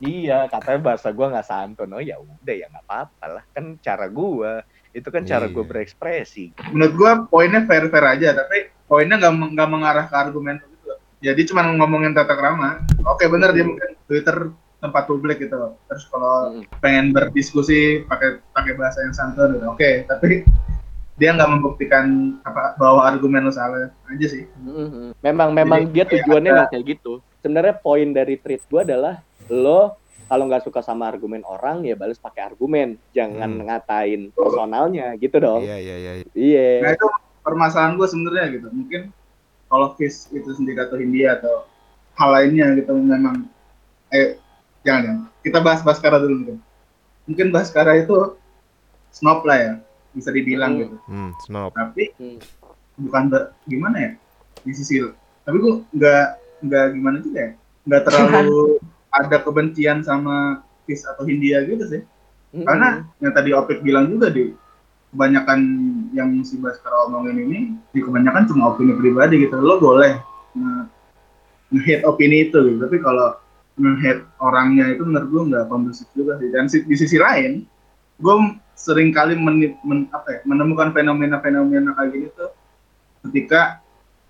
Iya 0.01 0.37
katanya 0.47 0.79
bahasa 0.83 1.09
gua 1.09 1.29
nggak 1.29 1.47
santun. 1.47 1.91
Oh 1.91 2.01
ya 2.01 2.17
udah 2.17 2.53
ya 2.53 2.67
nggak 2.67 2.85
apa-apa 2.85 3.25
lah. 3.29 3.43
Kan 3.51 3.77
cara 3.77 4.05
gua 4.07 4.61
itu 4.91 5.07
kan 5.07 5.23
cara 5.23 5.47
Iya. 5.47 5.53
gua 5.53 5.63
berekspresi. 5.63 6.51
Menurut 6.69 6.93
gua 6.93 7.11
poinnya 7.25 7.63
fair 7.63 7.87
fair 7.87 8.05
aja 8.05 8.35
tapi 8.35 8.69
poinnya 8.83 9.15
nggak 9.17 9.33
meng- 9.33 9.51
nggak 9.55 9.69
mengarah 9.69 10.05
ke 10.05 10.15
argumen 10.15 10.59
gitu 10.59 10.91
jadi 11.21 11.41
cuma 11.45 11.61
ngomongin 11.63 12.11
tata 12.11 12.33
krama. 12.33 12.83
Oke 13.07 13.25
bener 13.25 13.49
dia 13.51 13.63
mungkin 13.63 13.95
Twitter 14.03 14.51
tempat 14.81 15.05
publik 15.05 15.37
gitu 15.39 15.53
loh. 15.53 15.77
terus 15.85 16.03
kalau 16.05 16.51
Mm. 16.51 16.63
pengen 16.79 17.05
berdiskusi 17.11 17.79
pakai 18.03 18.41
pakai 18.51 18.73
bahasa 18.73 18.99
yang 18.99 19.13
santun 19.13 19.55
gitu. 19.55 19.65
oke 19.67 19.89
tapi 20.09 20.41
dia 21.15 21.29
nggak 21.31 21.51
membuktikan 21.51 22.05
apa 22.41 22.73
bahwa 22.75 23.05
argumen 23.05 23.45
lo 23.45 23.53
salah 23.53 23.93
aja 24.07 24.27
sih 24.27 24.49
Mhm. 24.57 25.21
memang 25.21 25.53
memang 25.53 25.81
Jadi, 25.85 25.93
dia 25.93 26.05
tujuannya 26.09 26.49
ada- 26.49 26.57
emang 26.59 26.71
kayak 26.71 26.85
gitu 26.89 27.11
sebenarnya 27.37 27.75
poin 27.75 28.09
dari 28.09 28.35
tweet 28.35 28.65
gua 28.65 28.81
adalah 28.81 29.21
lo 29.47 30.01
kalau 30.25 30.47
nggak 30.47 30.63
suka 30.63 30.81
sama 30.81 31.05
argumen 31.05 31.43
orang 31.43 31.83
ya 31.83 31.93
balas 31.93 32.17
pakai 32.17 32.41
argumen 32.43 32.97
jangan 33.11 33.51
Hmm. 33.51 33.63
ngatain 33.63 34.21
personalnya 34.31 35.13
gitu 35.15 35.37
dong 35.37 35.61
iya 35.61 35.77
iya 35.77 35.95
iya 35.99 36.11
iya 36.33 36.67
nah 36.81 36.91
itu 36.91 37.05
permasalahan 37.41 37.93
gue 37.95 38.07
sebenarnya 38.07 38.45
gitu 38.51 38.67
mungkin 38.71 39.01
kalau 39.67 39.93
Fis 39.93 40.25
itu 40.27 40.49
sendiri 40.51 40.79
atau 40.79 40.97
Hindia 40.97 41.37
atau 41.37 41.69
hal 42.13 42.29
lainnya 42.31 42.73
gitu 42.75 42.93
memang 42.93 43.45
eh 44.09 44.40
jangan 44.81 45.01
jangan. 45.01 45.21
Kita 45.41 45.57
bahas 45.59 45.81
Baskara 45.81 46.17
dulu 46.17 46.35
mungkin 46.37 46.57
mungkin 47.23 47.47
Baskara 47.49 47.95
itu 47.95 48.13
snob 49.09 49.43
lah 49.43 49.57
ya 49.57 49.73
bisa 50.11 50.29
dibilang 50.29 50.75
Hmm. 50.75 50.81
gitu. 50.81 50.95
Hmm 51.05 51.31
snob. 51.39 51.71
Tapi 51.71 52.03
Hmm. 52.15 52.37
bukan 52.99 53.23
gimana 53.63 53.97
ya? 53.97 54.11
Di 54.61 54.71
sisi 54.71 55.01
tapi 55.41 55.57
gue 55.57 55.73
nggak 55.91 56.25
nggak 56.61 56.85
gimana 56.93 57.17
juga 57.19 57.39
ya? 57.39 57.51
Nggak 57.83 58.01
terlalu 58.05 58.77
ada 59.09 59.37
kebencian 59.37 59.99
sama 60.01 60.61
Fis 60.83 61.03
atau 61.03 61.23
Hindia 61.23 61.61
gitu 61.63 61.85
sih. 61.87 62.03
Mhm. 62.51 62.67
karena 62.67 62.87
yang 63.17 63.31
tadi 63.31 63.55
Opik 63.55 63.79
bilang 63.79 64.11
juga 64.11 64.27
di 64.27 64.51
kebanyakan 65.09 65.59
yang 66.11 66.35
si 66.41 66.55
Baskara 66.55 67.07
omongin 67.07 67.39
ini 67.41 67.59
di 67.91 67.99
kebanyakan 67.99 68.43
cuma 68.43 68.71
opini 68.71 68.91
pribadi 68.91 69.39
gitu. 69.39 69.55
Lo 69.55 69.75
boleh 69.75 70.19
nge- 70.51 70.87
nge-hate 71.71 72.03
opini 72.03 72.47
itu 72.47 72.59
gitu. 72.59 72.79
Tapi 72.79 72.99
kalau 72.99 73.39
nge-hate 73.81 74.21
orangnya 74.37 74.85
itu 74.87 75.01
menurut 75.01 75.27
gue 75.27 75.43
nggak 75.49 75.65
kondusif 75.65 76.05
juga 76.11 76.37
sih 76.37 76.47
dan 76.47 76.65
si- 76.65 76.85
di 76.85 76.93
sisi 76.93 77.17
lain 77.17 77.65
gue 78.15 78.35
sering 78.73 79.09
kali 79.09 79.33
men, 79.33 79.57
men- 79.81 80.09
apa 80.09 80.27
ya, 80.31 80.39
menemukan 80.43 80.89
fenomena-fenomena 80.91 81.91
kayak 81.91 82.09
gini 82.11 82.27
tuh 82.31 82.53
ketika 83.23 83.81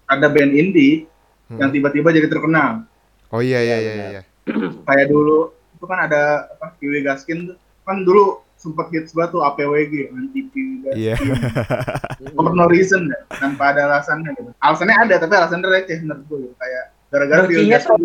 ada 0.05 0.27
band 0.27 0.51
indie 0.51 1.05
Hmm. 1.45 1.59
yang 1.59 1.69
tiba-tiba 1.69 2.09
jadi 2.09 2.25
terkenal 2.25 2.87
oh 3.27 3.39
iya 3.39 3.59
iya 3.59 3.75
Iya, 3.77 3.91
iya 3.91 4.05
iya 4.09 4.21
kayak 4.87 5.07
dulu 5.07 5.51
itu 5.73 5.83
kan 5.83 5.99
ada 6.01 6.21
apa 6.49 6.71
Kiwi 6.77 7.03
Gaskin 7.03 7.43
tuh 7.45 7.55
kan 7.81 8.01
dulu 8.01 8.39
sempet 8.55 8.87
hits 8.89 9.11
banget 9.11 9.35
tuh 9.35 9.43
APWG 9.43 9.93
anti 10.09 10.47
Kiwi 10.47 10.75
Gaskin 10.81 10.95
Iya. 10.95 11.15
Mhm. 11.19 12.31
for 12.33 12.53
no 12.53 12.65
reason 12.65 13.03
ya, 13.03 13.19
tanpa 13.33 13.73
ada 13.73 13.89
alasannya 13.89 14.31
gitu. 14.31 14.55
Alasannya 14.55 14.95
ada 14.95 15.15
tapi 15.17 15.33
alasannya 15.33 15.67
receh 15.67 15.97
menurut 15.99 16.23
gue 16.23 16.37
gitu. 16.41 16.55
kayak 16.55 16.83
gara-gara 17.09 17.41
Kiwi 17.45 17.65
Gaskin 17.67 17.99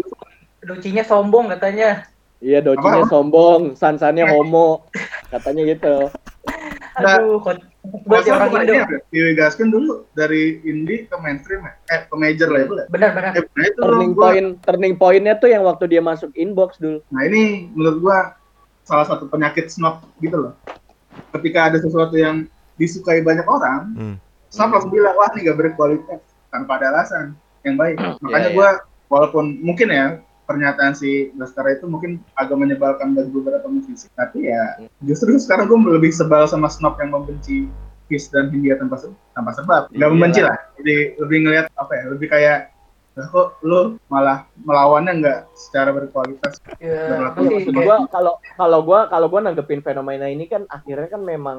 dulu 0.66 0.75
Lucinya 0.75 1.02
sombong 1.02 1.46
katanya. 1.49 2.02
Iya, 2.37 2.61
docinya 2.61 3.00
Apa? 3.00 3.08
sombong, 3.08 3.62
sansannya 3.73 4.28
homo, 4.28 4.85
katanya 5.30 5.62
gitu. 5.64 5.96
Aduh, 6.96 7.40
kok 7.40 7.56
buat 8.02 8.25
Masa 8.25 8.35
orang 8.35 8.66
Indo. 8.66 8.73
ya, 9.08 9.25
Gaskin 9.32 9.68
dulu 9.68 10.04
dari 10.12 10.58
indie 10.62 11.06
ke 11.06 11.16
mainstream 11.16 11.61
ya 11.61 11.73
eh 11.88 12.00
ke 12.02 12.14
major 12.14 12.49
label 12.49 12.82
ya 12.82 12.87
Benar-benar. 12.88 13.30
eh, 13.32 13.44
nah 13.46 13.64
itu 13.64 13.78
Turning 13.78 14.12
gua- 14.12 14.23
point, 14.26 14.49
turning 14.61 14.94
pointnya 14.96 15.35
tuh 15.35 15.49
yang 15.49 15.62
waktu 15.62 15.87
dia 15.87 16.00
masuk 16.00 16.35
inbox 16.35 16.76
dulu. 16.76 16.99
Nah 17.08 17.23
ini 17.23 17.70
menurut 17.70 17.99
gua 18.00 18.18
salah 18.82 19.06
satu 19.06 19.26
penyakit 19.26 19.68
snob 19.68 20.02
gitu 20.18 20.35
loh. 20.37 20.52
Ketika 21.30 21.70
ada 21.70 21.78
sesuatu 21.78 22.14
yang 22.14 22.44
disukai 22.75 23.20
banyak 23.20 23.44
orang, 23.44 23.92
Hmm. 23.94 24.16
snob 24.49 24.73
langsung 24.73 24.90
bilang 24.90 25.14
wah 25.14 25.30
ini 25.30 25.46
gak 25.46 25.56
berkualitas 25.58 26.20
tanpa 26.49 26.76
ada 26.76 26.90
alasan 26.92 27.32
yang 27.62 27.76
baik. 27.76 27.96
Makanya 28.18 28.50
iya. 28.50 28.52
gua 28.52 28.68
walaupun 29.06 29.62
mungkin 29.62 29.88
ya 29.88 30.06
pernyataan 30.47 30.95
si 30.95 31.35
Baskara 31.35 31.75
itu 31.75 31.85
mungkin 31.85 32.23
agak 32.33 32.55
menyebalkan 32.55 33.12
bagi 33.12 33.29
beberapa 33.29 33.67
musisi, 33.67 34.07
tapi 34.15 34.47
ya 34.47 34.79
justru 35.03 35.35
sekarang 35.37 35.67
gua 35.67 35.99
lebih 35.99 36.11
sebal 36.11 36.47
sama 36.47 36.67
snob 36.67 36.95
yang 36.97 37.12
membenci 37.12 37.67
Kiss 38.07 38.31
dan 38.31 38.49
Hindia 38.49 38.79
tanpa 38.79 38.97
se- 38.97 39.11
tanpa 39.35 39.50
sebab. 39.53 39.91
Gak 39.91 39.99
Iya. 39.99 40.07
membenci 40.09 40.41
lah. 40.41 40.55
Jadi 40.79 41.19
lebih 41.19 41.38
ngelihat 41.43 41.67
apa 41.75 41.93
ya? 41.93 42.05
Lebih 42.07 42.29
kayak 42.31 42.59
"Lah, 43.17 43.26
kok 43.26 43.49
lu 43.61 43.81
malah 44.07 44.45
melawannya 44.57 45.12
nggak 45.19 45.38
secara 45.53 45.91
berkualitas 45.91 46.61
Ya, 46.76 47.11
Berlaku. 47.11 47.38
pasti 47.41 47.55
Maksud 47.57 47.73
kayak- 47.73 47.83
gua 47.83 47.97
kalau 48.07 48.35
kalau 48.55 48.79
gua 48.81 49.00
kalau 49.09 49.26
gua 49.26 49.41
nanggepin 49.43 49.81
fenomena 49.81 50.26
ini 50.26 50.47
kan 50.47 50.62
akhirnya 50.69 51.09
kan 51.09 51.21
memang 51.21 51.59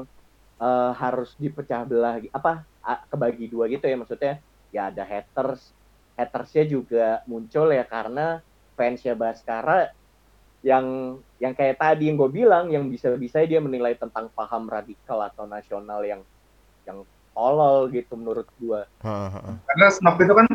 eh, 0.56 0.92
harus 0.92 1.36
dipecah 1.36 1.84
belah 1.84 2.18
apa 2.30 2.64
kebagi 3.06 3.46
dua 3.46 3.68
gitu 3.68 3.84
ya 3.84 3.94
maksudnya 3.94 4.34
ya 4.70 4.88
ada 4.88 5.02
haters 5.02 5.70
hatersnya 6.14 6.64
juga 6.64 7.06
muncul 7.24 7.68
ya 7.68 7.84
karena 7.84 8.40
fansnya 8.78 9.18
Baskara 9.18 9.90
yang 10.62 11.18
yang 11.42 11.54
kayak 11.54 11.78
tadi 11.82 12.06
yang 12.10 12.14
gue 12.18 12.30
bilang 12.30 12.70
yang 12.70 12.86
bisa-bisa 12.86 13.42
dia 13.42 13.58
menilai 13.58 13.98
tentang 13.98 14.30
paham 14.34 14.70
radikal 14.70 15.18
atau 15.26 15.46
nasional 15.50 16.02
yang 16.06 16.22
yang 16.86 17.02
tolol 17.34 17.90
gitu 17.90 18.14
menurut 18.14 18.46
gua. 18.58 18.86
Ha, 19.02 19.14
ha, 19.30 19.38
ha. 19.38 19.52
karena 19.66 19.86
snob 19.90 20.16
itu 20.18 20.34
kan 20.34 20.46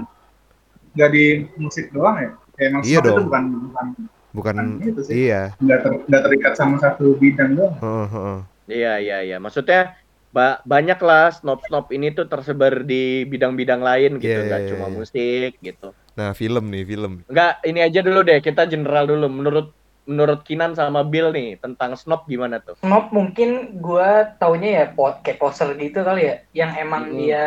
nggak 0.94 1.10
di 1.15 1.25
musik 1.60 1.86
doang 1.96 2.15
ya 2.20 2.30
kayak 2.60 2.68
emang 2.72 2.84
Iya 2.84 3.00
snob 3.00 3.03
itu 3.03 3.12
dong. 3.12 3.25
bukan 3.27 3.44
bukan 3.51 3.88
bukan 4.34 4.56
bukan 4.56 4.56
itu 4.84 5.01
sih 5.08 5.13
iya 5.30 5.42
nggak 5.63 5.80
ter, 5.80 5.92
nggak 6.12 6.22
terikat 6.27 6.53
sama 6.60 6.75
satu 6.84 7.15
bidang 7.15 7.56
doang 7.56 7.75
Heeh, 7.80 8.08
heeh. 8.12 8.39
Iya 8.63 8.94
iya 9.03 9.18
iya. 9.27 9.38
Maksudnya 9.44 9.96
ba 10.34 10.63
banyak 10.63 11.00
lah 11.03 11.36
snob-snob 11.36 11.92
ini 11.92 12.15
tuh 12.15 12.25
tersebar 12.32 12.88
di 12.88 13.27
bidang-bidang 13.27 13.84
lain 13.84 14.18
gitu, 14.24 14.39
Iya, 14.39 14.48
nggak 14.50 14.62
iya, 14.65 14.70
cuma 14.72 14.88
iya. 14.88 14.94
musik 14.96 15.51
gitu. 15.60 15.88
Nah 16.13 16.29
film 16.32 16.70
nih 16.70 16.84
film 16.84 17.13
Enggak, 17.25 17.53
ini 17.63 17.79
aja 17.82 18.00
dulu 18.00 18.22
deh, 18.22 18.38
kita 18.38 18.65
general 18.65 19.10
dulu. 19.10 19.25
Menurut 19.27 19.67
menurut 20.03 20.43
Kinan 20.43 20.75
sama 20.75 21.00
Bill 21.01 21.32
nih 21.32 21.55
tentang 21.58 21.96
snob 21.96 22.27
gimana 22.27 22.60
tuh? 22.60 22.75
Snob 22.84 23.10
mungkin 23.10 23.79
gua 23.79 24.36
taunya 24.36 24.84
ya 24.84 24.86
po 24.91 25.15
kayak 25.20 25.39
poser 25.39 25.72
gitu 25.74 26.03
kali 26.03 26.27
ya, 26.27 26.36
yang 26.51 26.72
emang 26.75 27.08
Mm. 27.08 27.15
dia 27.17 27.43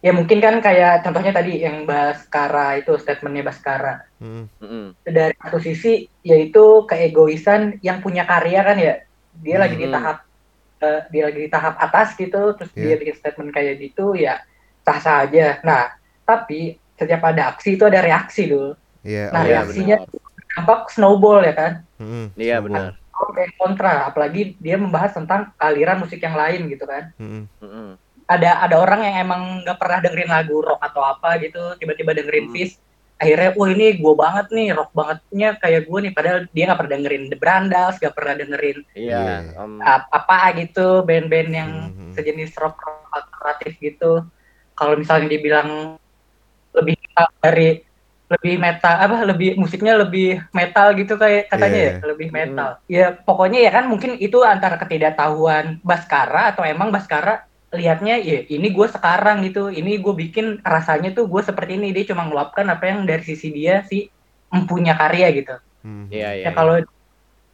ya 0.00 0.16
mungkin 0.16 0.40
kan 0.40 0.64
kayak 0.64 1.04
contohnya 1.04 1.28
tadi 1.28 1.60
yang 1.60 1.84
Baskara 1.84 2.80
itu 2.80 2.96
statementnya 2.96 3.44
Baskara 3.44 4.08
Hmm. 4.16 4.48
Mm-mm. 4.56 4.96
dari 5.04 5.36
satu 5.36 5.60
sisi 5.60 6.08
yaitu 6.24 6.88
keegoisan 6.88 7.76
yang 7.84 8.00
punya 8.00 8.24
karya 8.24 8.64
kan 8.64 8.80
ya 8.80 8.94
dia 9.36 9.56
lagi 9.60 9.76
di 9.76 9.84
Hmm. 9.84 9.92
tahap 9.92 10.24
eh, 10.80 11.00
dia 11.12 11.22
lagi 11.28 11.44
di 11.44 11.50
tahap 11.52 11.76
atas 11.76 12.16
gitu 12.16 12.56
terus 12.56 12.72
dia 12.72 12.94
Iya. 12.94 12.96
bikin 12.96 13.16
statement 13.20 13.50
kayak 13.52 13.76
gitu 13.76 14.16
ya 14.16 14.40
sah 14.80 14.96
sah 14.96 15.16
aja 15.28 15.60
nah 15.60 15.92
tapi 16.24 16.80
setiap 17.00 17.22
ada 17.24 17.50
aksi 17.50 17.74
itu 17.74 17.84
ada 17.84 18.00
reaksi 18.00 18.44
dulu 18.44 18.76
iya 19.00 19.32
Nah, 19.32 19.40
oh, 19.40 19.42
Iya 19.42 19.52
reaksinya 19.56 19.96
benar. 19.98 20.52
tampak 20.52 20.80
snowball 20.88 21.40
ya 21.40 21.54
kan 21.54 21.72
Mm-mm, 21.96 22.24
Iya 22.36 22.56
snowball. 22.58 22.92
benar. 22.92 22.92
oke 23.18 23.42
kontra 23.54 23.92
apalagi 24.06 24.56
dia 24.56 24.76
membahas 24.76 25.12
tentang 25.12 25.52
aliran 25.58 25.98
musik 25.98 26.18
yang 26.18 26.32
lain 26.34 26.68
gitu 26.68 26.84
kan. 26.84 27.12
Mm-mm. 27.16 27.96
ada 28.26 28.62
ada 28.62 28.76
orang 28.78 29.02
yang 29.02 29.16
emang 29.20 29.42
nggak 29.60 29.74
pernah 29.74 29.98
dengerin 29.98 30.30
lagu 30.30 30.60
rock 30.60 30.78
atau 30.80 31.02
apa 31.02 31.34
gitu 31.38 31.58
tiba-tiba 31.74 32.12
dengerin 32.12 32.46
Hmm. 32.46 32.54
Fish 32.54 32.78
akhirnya 33.16 33.52
wah 33.52 33.68
ini 33.68 33.86
gue 33.94 34.14
banget 34.14 34.46
nih 34.48 34.68
rock 34.70 34.90
bangetnya 34.92 35.48
kayak 35.58 35.82
gue 35.84 35.98
nih 36.00 36.12
padahal 36.14 36.38
dia 36.48 36.64
nggak 36.64 36.78
pernah 36.78 36.92
dengerin 36.94 37.24
The 37.26 37.36
Brandals 37.36 37.96
nggak 37.98 38.14
pernah 38.14 38.34
dengerin 38.34 38.78
Iya. 38.94 39.18
Iya. 39.18 39.36
ap- 39.82 40.10
apa 40.10 40.36
gitu 40.56 41.02
band-band 41.02 41.50
yang 41.50 41.70
Mhm. 41.90 42.14
sejenis 42.14 42.54
rock 42.56 42.78
rock 42.78 43.02
alternatif 43.10 43.72
gitu 43.78 44.22
kalau 44.72 44.94
misalnya 44.94 45.28
dibilang 45.28 45.98
lebih 46.76 46.96
dari 47.40 47.82
lebih 48.30 48.62
metal 48.62 48.94
apa 48.94 49.26
lebih 49.26 49.58
musiknya 49.58 49.98
lebih 49.98 50.38
metal 50.54 50.94
gitu 50.94 51.18
kayak 51.18 51.50
katanya 51.50 51.80
Iya. 51.82 51.90
ya 51.98 52.06
lebih 52.06 52.28
metal 52.30 52.70
ya 52.86 53.06
pokoknya 53.12 53.58
ya 53.66 53.70
kan 53.74 53.90
mungkin 53.90 54.14
itu 54.22 54.38
antara 54.46 54.78
ketidaktahuan 54.78 55.82
Baskara 55.82 56.54
atau 56.54 56.62
emang 56.62 56.94
Baskara 56.94 57.42
lihatnya 57.74 58.18
ya 58.22 58.46
ini 58.46 58.70
gue 58.70 58.86
sekarang 58.86 59.42
gitu 59.42 59.66
ini 59.70 59.98
gue 59.98 60.14
bikin 60.14 60.62
rasanya 60.62 61.10
tuh 61.10 61.26
gue 61.26 61.42
seperti 61.42 61.74
ini 61.74 61.90
dia 61.90 62.06
cuma 62.06 62.22
ngeluapkan 62.26 62.66
apa 62.70 62.86
yang 62.86 63.02
dari 63.02 63.22
sisi 63.22 63.50
dia 63.50 63.82
si 63.86 64.06
empunya 64.50 64.94
karya 64.94 65.28
gitu 65.34 65.54
Mhm. 65.80 66.12
Iya 66.12 66.28
iya. 66.36 66.44
ya 66.44 66.50
kalau 66.52 66.76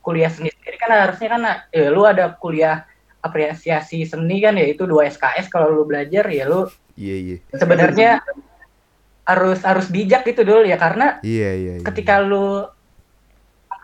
kuliah 0.02 0.26
seni 0.26 0.50
sendiri 0.50 0.76
kan 0.76 0.90
harusnya 0.92 1.28
kan 1.30 1.42
ya 1.70 1.88
lu 1.88 2.02
ada 2.02 2.34
kuliah 2.34 2.82
apresiasi 3.22 4.02
seni 4.02 4.38
kan 4.38 4.54
ya 4.54 4.66
itu 4.66 4.82
dua 4.82 5.06
SKS 5.06 5.46
kalau 5.46 5.70
lu 5.70 5.86
belajar 5.86 6.26
ya 6.26 6.42
lu 6.42 6.66
iya 6.94 7.16
iya 7.16 7.36
sebenarnya 7.54 8.18
harus 9.26 9.58
harus 9.66 9.86
bijak 9.90 10.22
gitu 10.24 10.46
dul 10.46 10.62
ya 10.62 10.78
karena 10.78 11.18
Iya 11.20 11.50
iya. 11.58 11.74
iya. 11.82 11.84
ketika 11.84 12.22
lu 12.22 12.70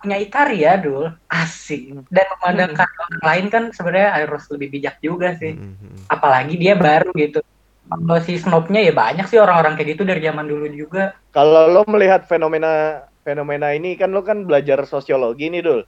punya 0.03 0.19
karya 0.27 0.83
dul 0.83 1.15
asik 1.31 1.95
dan 2.11 2.27
memandang 2.39 2.75
karya 2.75 2.99
orang 3.07 3.23
lain 3.23 3.47
kan 3.55 3.63
sebenarnya 3.71 4.11
harus 4.27 4.43
lebih 4.51 4.69
bijak 4.75 4.99
juga 4.99 5.39
sih 5.39 5.55
Mm, 5.55 5.63
mm, 5.63 5.77
mm. 5.79 5.99
apalagi 6.11 6.55
dia 6.59 6.75
baru 6.75 7.15
gitu 7.15 7.39
kalau 7.87 8.19
si 8.23 8.35
Snopnya 8.39 8.83
ya 8.83 8.91
banyak 8.95 9.27
sih 9.31 9.39
orang-orang 9.39 9.79
kayak 9.79 9.95
gitu 9.95 10.03
dari 10.03 10.23
zaman 10.23 10.47
dulu 10.51 10.67
juga 10.75 11.15
Kalau 11.31 11.71
lo 11.71 11.83
melihat 11.87 12.27
fenomena 12.27 13.03
fenomena 13.23 13.71
ini 13.75 13.95
kan 13.95 14.11
lo 14.11 14.27
kan 14.27 14.43
belajar 14.43 14.83
sosiologi 14.87 15.51
nih 15.51 15.63
dul. 15.63 15.81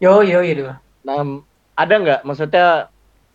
yo 0.00 0.24
yo 0.24 0.40
itu 0.40 0.64
Nah, 1.04 1.24
ada 1.76 1.94
nggak 1.94 2.20
maksudnya 2.24 2.92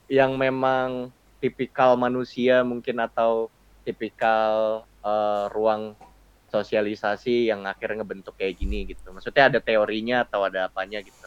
yang 0.09 0.37
memang 0.37 1.09
tipikal 1.41 1.97
manusia 1.97 2.61
mungkin 2.61 3.01
atau 3.01 3.49
tipikal 3.85 4.81
eh, 5.03 5.45
ruang 5.51 5.93
sosialisasi 6.47 7.49
yang 7.49 7.65
akhirnya 7.65 8.05
ngebentuk 8.05 8.37
kayak 8.37 8.61
gini 8.61 8.85
gitu. 8.85 9.09
Maksudnya 9.09 9.49
ada 9.49 9.59
teorinya 9.59 10.21
atau 10.21 10.45
ada 10.45 10.69
apanya 10.69 11.01
gitu. 11.01 11.17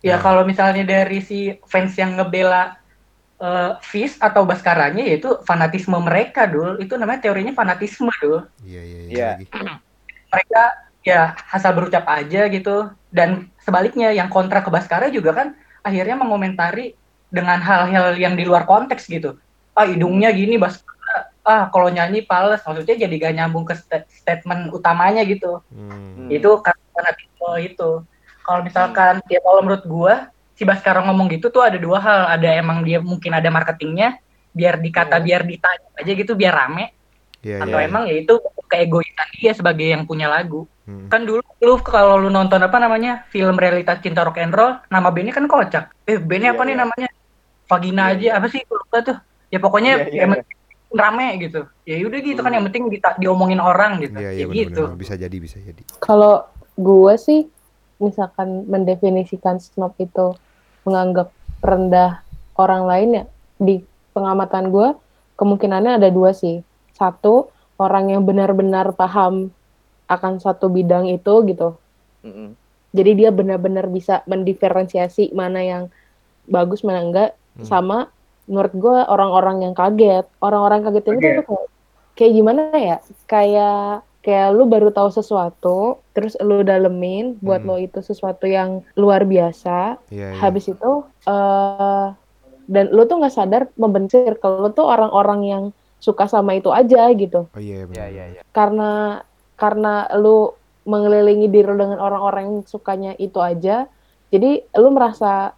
ya 0.00 0.16
Nah. 0.16 0.20
kalau 0.24 0.42
misalnya 0.48 0.80
dari 0.80 1.20
si 1.20 1.52
fans 1.68 1.92
yang 1.96 2.16
ngebela 2.16 2.76
eh, 3.40 3.72
Fizz 3.84 4.16
atau 4.20 4.44
Baskaranya 4.48 5.04
yaitu 5.04 5.40
fanatisme 5.44 5.96
mereka 6.00 6.48
dul 6.48 6.80
itu 6.80 6.96
namanya 6.96 7.20
teorinya 7.28 7.52
fanatisme 7.52 8.08
dul 8.20 8.48
Iya 8.64 8.80
iya 8.80 9.00
iya. 9.08 9.30
Iya. 9.44 9.74
mereka 10.32 10.62
ya 11.04 11.32
asal 11.52 11.72
berucap 11.76 12.04
aja 12.08 12.48
gitu 12.52 12.88
dan 13.12 13.48
sebaliknya 13.60 14.12
yang 14.12 14.28
kontra 14.28 14.60
ke 14.60 14.68
Baskara 14.72 15.08
juga 15.08 15.32
kan 15.32 15.56
akhirnya 15.80 16.16
mengomentari 16.16 16.92
dengan 17.32 17.60
hal-hal 17.60 18.16
yang 18.20 18.36
di 18.36 18.44
luar 18.44 18.68
konteks 18.68 19.08
gitu 19.08 19.36
ah 19.72 19.84
hidungnya 19.88 20.28
gini 20.32 20.60
Baskara 20.60 20.99
ah 21.46 21.72
kalau 21.72 21.88
nyanyi 21.88 22.20
pales 22.22 22.60
maksudnya 22.62 22.96
jadi 23.06 23.14
gak 23.16 23.34
nyambung 23.36 23.64
ke 23.64 23.74
sta- 23.74 24.06
statement 24.08 24.70
utamanya 24.70 25.24
gitu. 25.24 25.60
Hmm. 25.72 26.28
itu 26.28 26.50
karena 26.60 26.84
fanatisme 26.92 27.48
itu. 27.64 27.90
Kalau 28.44 28.60
misalkan 28.64 29.14
ya 29.28 29.40
kalau 29.40 29.60
menurut 29.64 29.84
gua 29.86 30.14
si 30.54 30.62
Baskara 30.68 31.00
ngomong 31.06 31.32
gitu 31.32 31.48
tuh 31.48 31.64
ada 31.64 31.80
dua 31.80 31.98
hal. 32.00 32.20
Ada 32.36 32.60
emang 32.60 32.84
dia 32.84 33.00
mungkin 33.00 33.32
ada 33.32 33.48
marketingnya 33.48 34.20
biar 34.50 34.76
dikata 34.82 35.16
Hmm. 35.18 35.26
biar 35.26 35.42
ditanya 35.46 35.88
aja 35.96 36.12
gitu 36.12 36.32
biar 36.36 36.54
rame. 36.54 36.92
Iya 37.40 37.64
atau 37.64 37.78
iya. 37.80 37.88
emang 37.88 38.04
ya 38.04 38.20
itu 38.20 38.34
keegoisan 38.68 39.28
dia 39.40 39.52
sebagai 39.56 39.86
yang 39.88 40.04
punya 40.04 40.28
lagu. 40.28 40.68
Hmm. 40.84 41.06
kan 41.06 41.22
dulu 41.22 41.38
lu 41.62 41.74
kalau 41.86 42.18
lu 42.18 42.28
nonton 42.28 42.58
apa 42.60 42.76
namanya 42.82 43.22
film 43.30 43.54
realitas 43.54 44.02
cinta 44.02 44.26
rock 44.26 44.42
and 44.42 44.50
roll 44.50 44.74
nama 44.90 45.08
bandnya 45.08 45.32
kan 45.32 45.46
kocak. 45.46 45.84
Eh 46.04 46.18
bandnya 46.18 46.50
Iya, 46.52 46.56
apa 46.58 46.62
nih 46.66 46.74
iya. 46.76 46.82
namanya? 46.82 47.08
Vagina 47.70 48.02
Iya, 48.10 48.12
aja 48.12 48.28
apa 48.42 48.46
sih? 48.50 48.60
Lupa 48.66 48.98
tuh. 49.00 49.16
Ya 49.54 49.58
pokoknya 49.62 49.92
Iya, 49.96 50.06
iya, 50.10 50.18
yang 50.26 50.30
penting 50.34 50.58
rame 50.90 51.38
gitu 51.38 51.70
ya 51.84 52.02
udah 52.02 52.18
gitu 52.18 52.40
kan 52.40 52.50
Hmm. 52.50 52.56
yang 52.58 52.64
penting 52.66 52.84
dita- 52.88 53.14
diomongin 53.16 53.58
orang 53.58 54.02
gitu 54.02 54.18
Iya 54.18 54.30
ya 54.30 54.32
iya 54.34 54.44
gitu 54.66 54.90
benar-benar 54.90 54.98
bisa 54.98 55.14
jadi 55.14 55.36
bisa 55.36 55.56
jadi. 55.58 55.82
Kalau 55.98 56.46
gue 56.74 57.14
sih 57.14 57.46
misalkan 57.96 58.66
mendefinisikan 58.66 59.58
snob 59.58 59.94
itu 59.96 60.34
menganggap 60.82 61.30
rendah 61.60 62.24
orang 62.56 62.82
lain 62.84 63.08
ya 63.12 63.24
di 63.56 63.84
pengamatan 64.10 64.68
gue 64.68 64.96
kemungkinannya 65.36 66.02
ada 66.02 66.08
dua 66.10 66.32
sih. 66.32 66.64
Satu 66.92 67.48
orang 67.76 68.10
yang 68.10 68.22
benar-benar 68.24 68.92
paham 68.92 69.54
akan 70.04 70.42
satu 70.42 70.66
bidang 70.66 71.06
itu 71.06 71.32
gitu. 71.46 71.78
Mm-mm. 72.20 72.58
Jadi 72.90 73.10
dia 73.14 73.30
benar-benar 73.30 73.86
bisa 73.86 74.26
mendiferensiasi 74.26 75.30
mana 75.30 75.62
yang 75.62 75.82
bagus 76.44 76.82
mana 76.82 77.00
enggak 77.00 77.30
Hmm. 77.50 77.66
sama 77.66 77.98
menurut 78.50 78.74
gue 78.74 78.96
orang-orang 79.06 79.62
yang 79.62 79.72
kaget. 79.72 80.26
Orang-orang 80.42 80.82
kaget 80.82 81.04
ini 81.06 81.16
Kaget. 81.16 81.36
tuh 81.38 81.44
kayak, 81.46 81.66
kayak 82.12 82.32
gimana 82.34 82.60
ya? 82.74 82.96
Kayak 83.24 83.84
kayak 84.20 84.48
lu 84.52 84.66
baru 84.66 84.90
tahu 84.90 85.08
sesuatu, 85.08 85.78
terus 86.12 86.36
lu 86.42 86.60
dalemin 86.60 87.38
buat 87.38 87.62
Hmm. 87.62 87.72
lo 87.72 87.76
itu 87.78 88.02
sesuatu 88.02 88.44
yang 88.44 88.84
luar 88.92 89.24
biasa. 89.24 89.96
Iya 90.10 90.34
iya. 90.34 90.36
Habis 90.36 90.68
itu 90.68 90.90
eh 91.24 92.06
dan 92.66 92.86
lu 92.90 93.02
tuh 93.02 93.18
nggak 93.18 93.32
sadar 93.32 93.62
membenci 93.74 94.20
kalau 94.38 94.62
lu 94.62 94.70
tuh 94.70 94.84
orang-orang 94.84 95.40
yang 95.42 95.64
suka 95.98 96.26
sama 96.26 96.52
itu 96.52 96.68
aja 96.68 97.08
gitu. 97.12 97.48
Oh 97.48 97.60
iya 97.60 97.82
Iya 97.82 97.86
benar. 97.86 98.08
iya 98.08 98.24
iya. 98.36 98.40
Karena 98.50 98.90
karena 99.54 99.92
lu 100.16 100.52
mengelilingi 100.82 101.46
diri 101.46 101.66
lu 101.66 101.76
dengan 101.76 102.00
orang-orang 102.00 102.42
yang 102.44 102.58
sukanya 102.64 103.12
itu 103.16 103.36
aja, 103.36 103.84
jadi 104.28 104.64
lu 104.74 104.88
merasa 104.90 105.52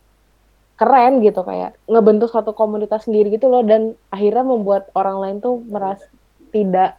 keren 0.83 1.23
gitu 1.23 1.47
kayak 1.47 1.79
ngebentuk 1.87 2.27
suatu 2.27 2.51
komunitas 2.51 3.07
sendiri 3.07 3.31
gitu 3.31 3.47
loh 3.47 3.63
dan 3.63 3.95
akhirnya 4.11 4.43
membuat 4.43 4.91
orang 4.93 5.23
lain 5.23 5.37
tuh 5.39 5.63
merasa 5.71 6.03
tidak 6.51 6.99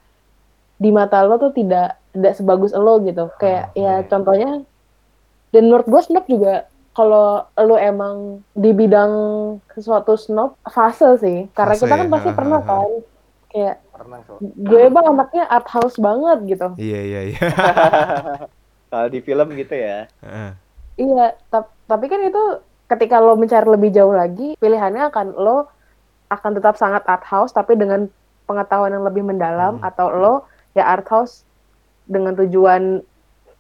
di 0.79 0.87
mata 0.89 1.19
lo 1.21 1.35
tuh 1.35 1.51
tidak 1.51 1.99
tidak 2.15 2.33
sebagus 2.39 2.71
lo 2.71 3.03
gitu 3.03 3.27
kayak 3.35 3.75
Ah, 3.75 3.75
ya 3.75 3.93
iya. 3.99 4.07
contohnya 4.07 4.51
dan 5.51 5.61
menurut 5.67 5.85
gue 5.85 6.01
snob 6.01 6.23
juga 6.25 6.65
kalau 6.95 7.43
lo 7.59 7.75
emang 7.75 8.39
di 8.55 8.71
bidang 8.71 9.11
sesuatu 9.69 10.15
snob 10.15 10.55
fase 10.63 11.19
sih 11.19 11.51
karena 11.51 11.75
Fase 11.75 11.83
kita 11.83 11.93
kan 11.99 12.07
ya, 12.07 12.13
pasti 12.15 12.29
pernah 12.31 12.59
kan 12.63 12.89
kayak 13.51 13.75
Pernah 13.93 14.19
so. 14.25 14.33
gue 14.41 14.83
bang 14.89 15.05
anaknya 15.05 15.43
art 15.45 15.67
house 15.69 15.97
banget 16.01 16.57
gitu 16.57 16.67
Iya 16.79 16.99
iya 17.03 17.21
iya. 17.29 17.41
Kalau 18.93 19.07
di 19.09 19.19
film 19.21 19.47
gitu 19.53 19.73
ya. 19.73 20.05
Heeh. 20.21 20.51
Iya, 21.01 21.25
tap- 21.49 21.73
tapi 21.89 22.05
kan 22.05 22.21
itu 22.21 22.43
ketika 22.93 23.17
lo 23.17 23.33
mencari 23.33 23.65
lebih 23.65 23.89
jauh 23.89 24.13
lagi, 24.13 24.53
pilihannya 24.55 25.09
akan 25.09 25.27
lo 25.33 25.67
akan 26.29 26.51
tetap 26.53 26.75
sangat 26.75 27.01
art 27.05 27.21
house 27.23 27.49
tapi 27.49 27.73
dengan 27.73 28.05
pengetahuan 28.45 28.91
yang 28.91 29.03
lebih 29.03 29.21
mendalam 29.21 29.77
Hmm. 29.77 29.85
atau 29.85 30.07
lo 30.09 30.33
ya 30.73 30.85
art 30.87 31.05
house 31.05 31.45
dengan 32.05 32.33
tujuan 32.35 33.01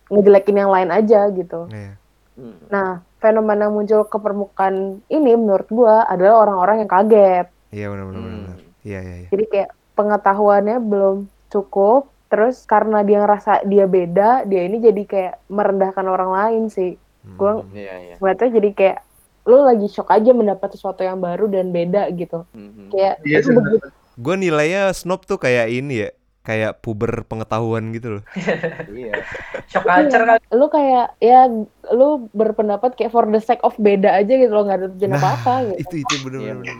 ngejelekin 0.09 0.57
yang 0.57 0.69
lain 0.69 0.89
aja 0.89 1.29
gitu. 1.29 1.65
Iya. 1.69 1.95
Mm. 2.33 2.57
Nah, 2.67 2.89
fenomena 3.17 3.69
yang 3.69 3.77
muncul 3.77 4.03
ke 4.03 4.17
permukaan 4.17 4.75
ini 5.07 5.31
menurut 5.33 5.69
gua 5.69 6.03
adalah 6.03 6.41
orang-orang 6.43 6.81
yang 6.81 6.91
kaget. 6.91 7.45
Iya 7.69 7.85
benar 7.89 8.05
benar 8.09 8.19
Hmm. 8.19 8.33
benar. 8.35 8.57
Iya 8.83 8.99
iya 8.99 9.15
iya. 9.15 9.27
Jadi 9.29 9.45
kayak 9.47 9.69
pengetahuannya 9.93 10.77
belum 10.81 11.15
cukup, 11.47 12.01
terus 12.27 12.65
karena 12.65 13.05
dia 13.05 13.21
ngerasa 13.21 13.63
dia 13.63 13.85
beda, 13.85 14.43
dia 14.43 14.61
ini 14.65 14.81
jadi 14.81 15.01
kayak 15.05 15.33
merendahkan 15.47 16.05
orang 16.05 16.31
lain 16.33 16.63
sih. 16.67 16.97
Hmm. 17.21 17.37
Gua- 17.37 17.63
Iya 17.71 17.95
iya. 18.01 18.15
ngeliatnya 18.17 18.49
jadi 18.51 18.69
kayak 18.73 18.99
lu 19.43 19.59
lagi 19.59 19.87
shock 19.87 20.07
aja 20.07 20.31
mendapat 20.31 20.71
sesuatu 20.71 21.01
yang 21.01 21.19
baru 21.19 21.47
dan 21.47 21.69
beda 21.69 22.07
gitu 22.11 22.47
Mhm. 22.51 22.89
kayak 22.89 23.15
Iya 23.21 23.37
itu 23.39 23.51
begitu 23.51 23.87
Gue 24.13 24.35
nilainya 24.37 24.93
snob 24.93 25.25
tuh 25.25 25.35
kayak 25.35 25.67
ini 25.67 26.05
ya, 26.05 26.09
kayak 26.41 26.85
puber 26.85 27.25
pengetahuan 27.25 27.89
gitu 27.91 28.19
loh. 28.19 28.23
Iya. 28.93 29.25
shock 29.65 29.83
culture 29.83 30.21
kan 30.23 30.37
lu 30.49 30.69
kayak 30.69 31.17
ya 31.17 31.49
lu 31.89 32.29
berpendapat 32.29 32.93
kayak 32.93 33.09
for 33.09 33.25
the 33.25 33.39
sake 33.39 33.57
of 33.61 33.73
beda 33.75 34.13
aja 34.13 34.29
gitu 34.29 34.47
loh 34.47 34.63
nggak 34.63 34.79
ada 34.79 34.87
tujuan 34.93 35.11
Nah, 35.11 35.23
apa 35.23 35.53
gitu 35.65 35.79
Itu 35.81 35.95
itu 35.99 36.15
benar 36.23 36.39
Iya, 36.39 36.53
benar. 36.55 36.75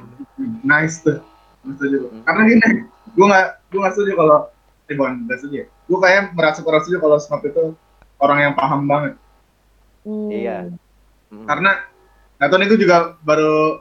Nice 0.62 1.02
tuh. 1.02 1.18
Setuju. 1.64 1.98
Hmm. 2.06 2.22
Karena 2.22 2.42
gini, 2.46 2.68
gue 3.10 3.26
gak, 3.26 3.48
gue 3.72 3.80
gak 3.80 3.94
setuju 3.96 4.12
kalau, 4.14 4.38
eh 4.86 4.94
bukan 4.94 5.14
gak 5.26 5.38
setuju 5.40 5.56
ya. 5.64 5.68
Gue 5.88 5.98
kayak 5.98 6.22
merasa 6.32 6.60
kurang 6.60 6.84
setuju 6.84 6.98
kalau 7.00 7.18
snob 7.18 7.42
itu 7.42 7.64
orang 8.20 8.40
yang 8.42 8.54
paham 8.54 8.84
banget. 8.84 9.14
Hmm. 10.04 10.28
Iya. 10.28 10.58
Mhm. 11.32 11.48
Karena, 11.48 11.72
nah 12.44 12.52
Tony 12.52 12.68
itu 12.68 12.76
juga 12.76 13.16
baru 13.24 13.80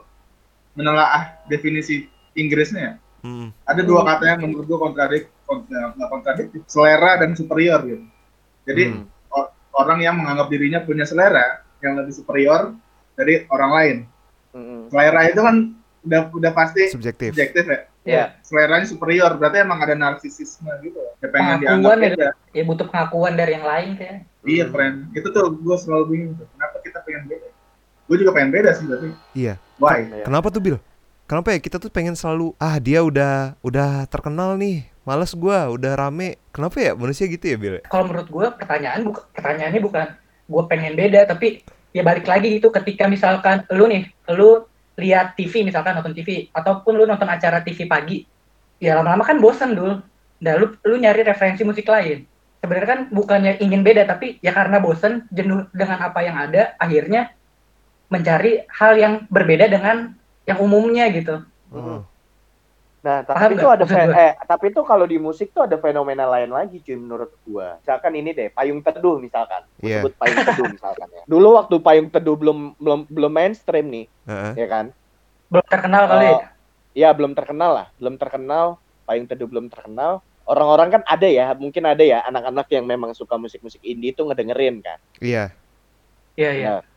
menelaah 0.71 1.43
definisi 1.45 2.07
Inggrisnya 2.31 2.79
ya. 2.79 2.93
Hmm. 3.21 3.51
Ada 3.67 3.83
dua 3.83 4.07
kata 4.07 4.23
yang 4.25 4.39
menurut 4.41 4.63
gue 4.65 4.79
kontradik, 4.79 5.23
kontra, 5.43 5.91
nggak 5.93 6.09
kontradiktif, 6.09 6.63
selera 6.65 7.19
dan 7.19 7.35
superior 7.35 7.83
gitu. 7.83 8.07
Jadi 8.63 8.83
Hmm. 8.89 9.03
orang 9.73 9.99
yang 9.99 10.15
menganggap 10.15 10.47
dirinya 10.47 10.79
punya 10.79 11.03
selera 11.03 11.59
yang 11.83 11.99
lebih 11.99 12.15
superior 12.15 12.71
dari 13.19 13.43
orang 13.51 13.71
lain. 13.75 13.97
Mhm. 14.55 14.79
Selera 14.87 15.21
itu 15.27 15.41
kan 15.43 15.55
udah 16.03 16.21
udah 16.31 16.51
pasti 16.55 16.87
Subjektif. 16.87 17.35
subjektif 17.35 17.63
ya. 17.67 17.79
Iya. 18.03 18.25
Seleranya 18.43 18.87
superior, 18.87 19.31
berarti 19.35 19.59
emang 19.59 19.79
ada 19.79 19.95
narsisisme 19.95 20.71
gitu. 20.79 20.99
Ya 21.19 21.27
pengen 21.27 21.59
Pengakuan 21.59 21.99
dianggap 21.99 22.19
ya. 22.19 22.31
ya 22.55 22.63
butuh 22.63 22.85
pengakuan 22.87 23.33
dari 23.35 23.51
yang 23.59 23.67
lain 23.67 23.89
kayak 23.99 24.15
Iya, 24.43 24.67
friend. 24.69 25.15
Itu 25.15 25.31
tuh 25.31 25.55
gue 25.55 25.77
selalu 25.79 26.03
bingung 26.11 26.33
tuh. 26.35 26.47
Kenapa 26.51 26.77
kita 26.83 26.99
pengen 27.07 27.31
beda? 27.31 27.42
Gue 28.13 28.21
juga 28.21 28.37
pengen 28.37 28.53
beda 28.53 28.77
sih, 28.77 28.85
tapi 28.85 29.09
Iya. 29.33 29.57
why? 29.81 30.05
Kenapa 30.21 30.53
tuh 30.53 30.61
Bill? 30.61 30.77
Kenapa 31.25 31.49
ya 31.49 31.57
kita 31.57 31.81
tuh 31.81 31.89
pengen 31.89 32.13
selalu 32.13 32.53
ah 32.61 32.77
dia 32.77 33.01
udah 33.01 33.57
udah 33.65 34.05
terkenal 34.05 34.53
nih, 34.53 34.85
males 35.01 35.33
gua, 35.33 35.65
udah 35.73 35.97
rame. 35.97 36.37
Kenapa 36.53 36.77
ya 36.77 36.93
manusia 36.93 37.25
gitu 37.25 37.41
ya 37.41 37.57
Bill? 37.57 37.81
kalau 37.89 38.05
menurut 38.05 38.29
gue 38.29 38.45
pertanyaan 38.61 39.01
bukan 39.01 39.23
pertanyaannya 39.33 39.81
bukan 39.81 40.05
gue 40.45 40.63
pengen 40.69 40.93
beda 40.93 41.25
tapi 41.25 41.65
ya 41.89 42.05
balik 42.05 42.29
lagi 42.29 42.61
itu 42.61 42.69
ketika 42.69 43.09
misalkan 43.09 43.65
lu 43.73 43.89
nih 43.89 44.05
lu 44.29 44.61
lihat 44.93 45.33
TV 45.33 45.65
misalkan 45.65 45.97
nonton 45.97 46.13
TV 46.13 46.53
ataupun 46.53 46.93
lu 46.93 47.09
nonton 47.09 47.25
acara 47.25 47.65
TV 47.65 47.89
pagi 47.89 48.29
ya 48.77 48.93
lama-lama 48.93 49.25
kan 49.25 49.41
bosen 49.41 49.73
dulu 49.73 49.97
nah 50.37 50.53
lu 50.53 50.75
lu 50.85 51.01
nyari 51.01 51.25
referensi 51.25 51.65
musik 51.65 51.89
lain 51.89 52.27
sebenarnya 52.61 52.89
kan 52.93 52.99
bukannya 53.09 53.57
ingin 53.57 53.81
beda 53.81 54.05
tapi 54.05 54.37
ya 54.43 54.53
karena 54.53 54.77
bosen 54.77 55.25
jenuh 55.33 55.65
dengan 55.73 55.97
apa 56.05 56.19
yang 56.21 56.37
ada 56.37 56.77
akhirnya 56.77 57.33
mencari 58.07 58.65
hal 58.67 58.93
yang 58.99 59.13
berbeda 59.27 59.67
dengan 59.67 60.11
yang 60.43 60.59
umumnya 60.59 61.07
gitu 61.11 61.43
Hmm. 61.73 62.05
Nah, 63.03 63.19
tapi 63.25 63.35
Paham 63.35 63.51
itu 63.51 63.65
nggak 63.65 63.75
ada 63.75 63.83
maksud 63.83 63.97
fe- 63.97 64.07
gua? 64.07 64.15
eh 64.15 64.31
tapi 64.47 64.65
itu 64.71 64.81
kalau 64.87 65.05
di 65.09 65.17
musik 65.19 65.51
tuh 65.51 65.67
ada 65.67 65.75
fenomena 65.75 66.23
lain 66.23 66.53
lagi 66.53 66.79
cuy 66.79 66.95
menurut 66.95 67.35
gua. 67.43 67.81
Misalkan 67.83 68.13
ini 68.15 68.29
deh, 68.31 68.47
payung 68.53 68.79
teduh 68.79 69.19
misalkan. 69.19 69.65
Iya. 69.83 70.05
Sebut 70.05 70.13
payung 70.15 70.39
teduh 70.39 70.67
misalkan 70.71 71.07
ya. 71.11 71.23
Dulu 71.27 71.47
waktu 71.59 71.75
payung 71.83 72.07
teduh 72.07 72.37
belum 72.39 72.79
belum 72.79 72.99
belum 73.11 73.31
mainstream 73.33 73.91
nih, 73.91 74.05
Heeh. 74.29 74.51
ya 74.55 74.67
kan? 74.71 74.85
Belum 75.51 75.65
terkenal 75.67 76.03
kali. 76.07 76.27
Oh, 76.31 76.41
ya 76.95 77.09
belum 77.11 77.33
terkenal 77.35 77.71
lah, 77.75 77.87
belum 77.99 78.15
terkenal, 78.15 78.65
payung 79.03 79.27
teduh 79.27 79.49
belum 79.51 79.67
terkenal. 79.67 80.23
Orang-orang 80.47 80.87
kan 80.95 81.01
ada 81.03 81.27
ya, 81.27 81.51
mungkin 81.59 81.83
ada 81.83 82.03
ya 82.07 82.23
anak-anak 82.23 82.71
yang 82.71 82.87
memang 82.87 83.11
suka 83.11 83.35
musik-musik 83.35 83.83
indie 83.83 84.15
itu 84.15 84.23
ngedengerin 84.23 84.79
kan. 84.79 85.01
Iya. 85.19 85.51
Iya, 86.39 86.51
iya. 86.55 86.71
Benar. 86.79 86.92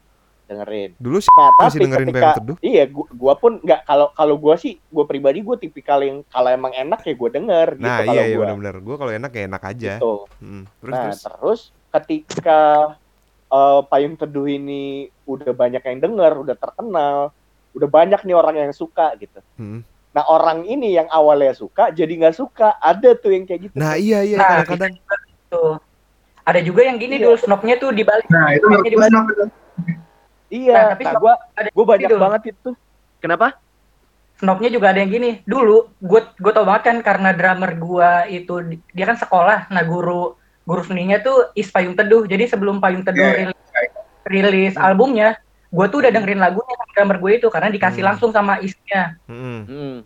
Dengerin. 0.46 0.90
Dulu 1.02 1.18
sih 1.18 1.30
Nah, 1.34 1.50
masih 1.58 1.78
tapi 1.78 1.84
dengerin 1.90 2.06
ketika 2.06 2.18
Payung 2.22 2.38
Teduh. 2.38 2.56
iya 2.62 2.84
gua, 2.86 3.06
gua 3.10 3.34
pun 3.34 3.52
nggak 3.58 3.80
kalau 3.82 4.06
kalau 4.14 4.34
gua 4.38 4.54
sih 4.54 4.78
gua 4.88 5.04
pribadi 5.04 5.42
gua 5.42 5.58
tipikal 5.58 5.98
yang 6.00 6.22
kalau 6.30 6.48
emang 6.54 6.70
enak 6.70 7.02
ya 7.02 7.14
gua 7.18 7.30
denger 7.34 7.68
gitu 7.76 7.86
Nah, 7.86 7.98
kalau 8.06 8.14
iya 8.14 8.22
iya 8.30 8.36
benar-benar. 8.38 8.76
Gua 8.78 8.96
kalau 8.96 9.12
enak 9.12 9.30
ya 9.34 9.42
enak 9.50 9.62
aja. 9.66 9.92
Gitu. 9.98 10.14
Mm. 10.38 10.62
Terus 10.78 10.94
nah, 10.94 11.02
terus. 11.02 11.20
terus 11.26 11.60
ketika 11.90 12.60
eh, 13.46 13.80
payung 13.90 14.14
teduh 14.14 14.46
ini 14.46 15.10
udah 15.26 15.50
banyak 15.50 15.82
yang 15.82 15.98
denger, 15.98 16.32
udah 16.46 16.56
terkenal, 16.56 17.34
udah 17.74 17.88
banyak 17.90 18.20
nih 18.22 18.36
orang 18.38 18.56
yang 18.56 18.72
suka 18.72 19.18
gitu. 19.18 19.42
Mm. 19.58 19.82
Nah, 20.16 20.24
orang 20.32 20.64
ini 20.64 20.96
yang 20.96 21.10
awalnya 21.12 21.52
suka 21.52 21.92
jadi 21.92 22.08
nggak 22.08 22.38
suka. 22.38 22.78
Ada 22.80 23.18
tuh 23.20 23.36
yang 23.36 23.44
kayak 23.44 23.68
gitu. 23.68 23.74
Nah, 23.76 24.00
iya 24.00 24.24
iya 24.24 24.38
Nah, 24.40 24.64
kadang-kadang. 24.64 24.94
Tuh. 25.52 25.76
Ada 26.46 26.62
juga 26.62 26.86
yang 26.86 26.96
gini 26.96 27.18
Iya. 27.18 27.26
dulu 27.26 27.36
snobnya 27.42 27.74
tuh 27.76 27.90
dibalik. 27.90 28.24
Nah, 28.30 28.54
itu 28.54 28.64
dibalik. 28.86 29.50
Iya, 30.46 30.74
Nah, 30.74 30.84
tapi 30.94 31.02
nah, 31.04 31.14
gua 31.16 31.34
Ada 31.52 31.68
gua 31.70 31.84
banyak 31.86 32.08
gitu. 32.08 32.16
banget 32.16 32.42
itu. 32.50 32.70
Kenapa? 33.18 33.46
Snobnya 34.36 34.68
juga 34.68 34.92
ada 34.92 35.00
yang 35.00 35.08
gini. 35.08 35.40
Dulu 35.42 35.96
gue 35.96 36.20
gue 36.28 36.52
tau 36.52 36.62
banget 36.62 36.82
kan 36.84 36.96
karena 37.00 37.32
drummer 37.32 37.72
gua 37.74 38.10
itu 38.26 38.60
di- 38.62 38.84
dia 38.92 39.06
kan 39.06 39.16
sekolah. 39.16 39.72
Nah 39.72 39.82
guru 39.82 40.36
guru 40.62 40.82
seninya 40.82 41.16
tuh 41.18 41.50
is 41.52 41.66
Payung 41.66 41.96
Teduh. 41.96 42.26
Jadi 42.26 42.44
sebelum 42.44 42.76
Payung 42.76 43.00
Teduh 43.00 43.22
Iya, 43.22 43.32
iya. 43.32 43.36
rilis, 43.48 43.56
rilis 44.26 44.74
albumnya, 44.76 45.40
gue 45.66 45.86
tuh 45.88 46.04
udah 46.04 46.10
dengerin 46.10 46.38
lagunya 46.38 46.74
sama 46.74 46.92
drummer 46.92 47.16
gue 47.16 47.32
itu 47.34 47.48
karena 47.48 47.68
dikasih 47.70 48.02
Hmm. 48.02 48.08
langsung 48.12 48.30
sama 48.30 48.60
isnya. 48.60 49.16
Mm. 49.24 49.60
Hmm. 49.64 49.96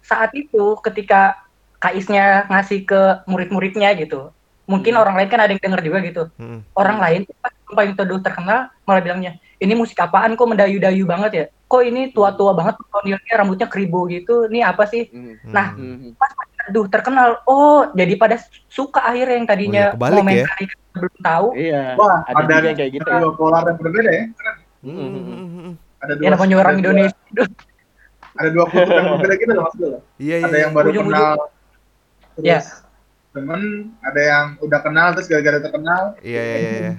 Saat 0.00 0.30
itu 0.32 0.76
ketika 0.82 1.40
Kak 1.76 1.96
Isnya 1.96 2.44
ngasih 2.46 2.84
ke 2.84 3.00
murid-muridnya 3.24 3.88
gitu. 3.96 4.34
Mungkin 4.66 4.92
Hmm. 4.92 5.00
orang 5.00 5.16
lain 5.16 5.28
kan 5.28 5.40
ada 5.40 5.50
yang 5.50 5.62
denger 5.62 5.80
juga 5.80 5.98
gitu. 6.02 6.22
Mm. 6.36 6.60
Orang 6.74 6.98
lain 6.98 7.20
pas 7.40 7.54
Payung 7.72 7.94
Teduh 7.94 8.20
terkenal 8.20 8.68
malah 8.82 9.00
bilangnya, 9.00 9.32
"Ini 9.56 9.72
musik 9.72 9.96
apaan 9.96 10.34
kok 10.34 10.44
mendayu-dayu 10.44 11.04
banget 11.04 11.30
ya? 11.32 11.44
Kok 11.64 11.82
ini 11.82 12.10
tua-tua 12.10 12.50
banget 12.52 12.74
personilnya 12.76 13.34
rambutnya 13.34 13.66
keribu 13.66 14.06
gitu. 14.06 14.46
Ini 14.46 14.64
apa 14.64 14.84
sih?" 14.84 15.08
Hmm. 15.08 15.34
Nah, 15.46 15.72
Hmm. 15.72 16.12
pas 16.14 16.30
Teduh 16.60 16.86
terkenal, 16.86 17.40
oh 17.44 17.88
jadi 17.90 18.14
pada 18.14 18.36
suka 18.68 19.00
akhirnya 19.00 19.34
yang 19.34 19.48
tadinya 19.48 19.82
Oh 19.82 19.88
iya, 19.88 19.96
kebalik 19.96 20.12
ya. 20.12 20.20
komentari 20.20 20.64
belum 20.92 21.14
tahu. 21.18 21.46
Iya. 21.56 21.82
Wah, 21.96 22.18
Ada 22.20 22.36
ada, 22.36 22.44
juga 22.52 22.68
yang 22.68 22.76
kayak 22.76 22.90
gitu. 22.92 23.08
ada 23.08 23.18
dua 23.18 23.32
polar 23.34 23.62
yang 23.64 23.78
berbeda 23.80 24.10
ya. 24.12 24.24
Hmm. 24.80 24.96
Mm. 25.00 25.70
Ada 25.98 26.12
dua. 26.14 26.22
Ya 26.22 26.28
namanya 26.30 26.54
orang 26.56 26.70
ada 26.70 26.76
dua- 26.76 26.92
Indonesia. 26.94 27.44
Ada 28.30 28.48
dua 28.50 28.64
kutub 28.66 28.88
yang 28.88 29.08
berbeda 29.10 29.34
gitu 29.34 29.50
loh 29.50 29.64
maksudnya. 29.66 29.98
Iya 30.16 30.34
iya. 30.36 30.46
Ada 30.46 30.56
yang 30.58 30.72
baru 30.72 30.88
Ujung-ujung. 30.88 31.08
kenal 31.10 31.34
terus 32.30 32.46
Ya. 32.46 32.60
temen, 33.30 33.60
ada 34.00 34.20
yang 34.20 34.44
udah 34.60 34.80
kenal 34.80 35.06
terus 35.12 35.26
gara-gara 35.26 35.58
terkenal. 35.60 36.02
Iya 36.20 36.42
iya 36.44 36.56
iya. 36.60 36.92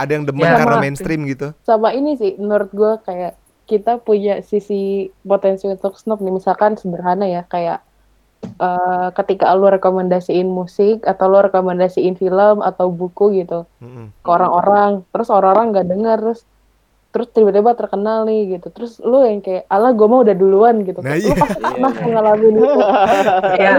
Ada 0.00 0.12
yang 0.12 0.24
demen 0.24 0.42
Ya, 0.42 0.56
karena 0.56 0.74
sama. 0.74 0.82
mainstream 0.82 1.20
gitu. 1.24 1.52
sama 1.62 1.88
ini 1.90 2.16
sih 2.16 2.34
menurut 2.34 2.70
gue 2.70 2.92
kayak 3.02 3.32
kita 3.64 3.98
punya 3.98 4.40
sisi 4.40 4.80
potensi 5.22 5.64
untuk 5.64 5.94
snob 5.94 6.18
nih 6.18 6.34
misalkan 6.34 6.74
sederhana 6.74 7.22
ya 7.24 7.44
kayak 7.44 7.84
eh, 8.58 9.08
ketika 9.14 9.52
lu 9.52 9.68
rekomendasiin 9.68 10.48
musik 10.48 11.04
atau 11.04 11.28
lu 11.28 11.38
rekomendasiin 11.40 12.16
film 12.16 12.60
atau 12.60 12.88
buku 12.90 13.36
gitu 13.36 13.68
Mm. 13.78 14.10
ke 14.18 14.28
orang-orang 14.28 15.04
terus 15.08 15.28
orang-orang 15.28 15.70
nggak 15.70 15.86
dengar 15.86 16.16
terus 16.18 16.40
terus 17.10 17.26
tiba-tiba 17.28 17.74
terkenal 17.74 18.22
nih 18.22 18.54
gitu 18.54 18.70
terus 18.70 18.98
lu 18.98 19.20
yang 19.20 19.38
kayak 19.38 19.66
ala 19.66 19.90
gue 19.90 20.04
mah 20.04 20.22
udah 20.22 20.30
duluan 20.32 20.82
gitu 20.82 20.98
Nah, 21.00 21.12
lu 21.12 21.20
iya. 21.20 21.34
pasti 21.34 21.58
pernah 21.60 21.90
Iya. 21.92 22.06
ngalamin 22.06 22.54
itu 22.54 22.70
Ya, 23.56 23.72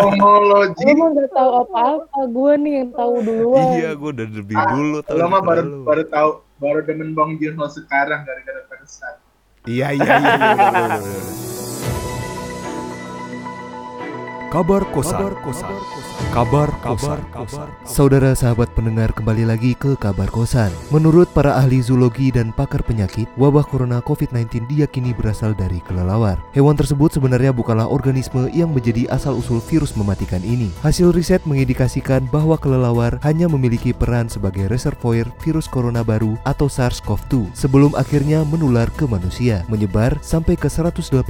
Homologi. 0.00 0.84
lu 0.88 1.04
nggak 1.10 1.28
tahu 1.30 1.50
apa-apa 1.60 2.20
gue 2.26 2.52
nih 2.58 2.72
yang 2.74 2.90
tahu 2.90 3.12
duluan 3.20 3.66
Iya, 3.74 3.90
gua 3.92 4.10
udah 4.10 4.26
lebih 4.26 4.56
Ah, 4.56 4.66
dulu 4.70 4.98
tahu. 5.00 5.14
Lo 5.14 5.24
mah 5.26 5.30
daripada 5.38 5.52
baru 5.52 5.68
lu. 5.68 5.80
baru 5.84 6.04
tahu 6.06 6.30
baru 6.58 6.80
demen 6.82 7.10
Bang 7.12 7.36
Junho 7.36 7.66
sekarang 7.66 8.20
gara-gara 8.22 8.60
Peresan. 8.66 9.14
Iya 9.62 9.86
iya 9.90 10.02
iya. 10.02 10.16
iya, 10.16 10.36
bener, 10.42 10.90
bener. 10.96 11.22
Kabar 14.48 14.82
kosan. 14.86 15.16
Kabar 15.18 15.34
kosan. 15.40 15.72
Saudara 17.82 18.30
sahabat 18.38 18.70
pendengar 18.78 19.10
kembali 19.10 19.42
lagi 19.42 19.74
ke 19.74 19.98
kabar 19.98 20.30
kosan. 20.30 20.70
Menurut 20.94 21.26
para 21.34 21.58
ahli 21.58 21.82
zoologi 21.82 22.30
dan 22.30 22.54
pakar 22.54 22.86
penyakit, 22.86 23.26
wabah 23.34 23.66
corona 23.66 23.98
COVID-19 23.98 24.70
diyakini 24.70 25.10
berasal 25.10 25.56
dari 25.56 25.82
kelelawar. 25.82 26.38
Hewan 26.54 26.78
tersebut 26.78 27.16
sebenarnya 27.18 27.50
bukanlah 27.50 27.90
organisme 27.90 28.46
yang 28.54 28.70
menjadi 28.70 29.10
asal-usul 29.10 29.58
virus 29.64 29.98
mematikan 29.98 30.44
ini. 30.46 30.70
Hasil 30.86 31.10
riset 31.10 31.42
mengindikasikan 31.42 32.30
bahwa 32.30 32.54
kelelawar 32.54 33.18
hanya 33.26 33.50
memiliki 33.50 33.90
peran 33.90 34.30
sebagai 34.30 34.70
reservoir 34.70 35.26
virus 35.42 35.66
corona 35.66 36.06
baru 36.06 36.38
atau 36.46 36.70
SARS-CoV-2 36.70 37.56
sebelum 37.56 37.96
akhirnya 37.98 38.46
menular 38.46 38.86
ke 38.94 39.08
manusia, 39.08 39.66
menyebar 39.66 40.20
sampai 40.22 40.54
ke 40.54 40.70
181 40.70 41.24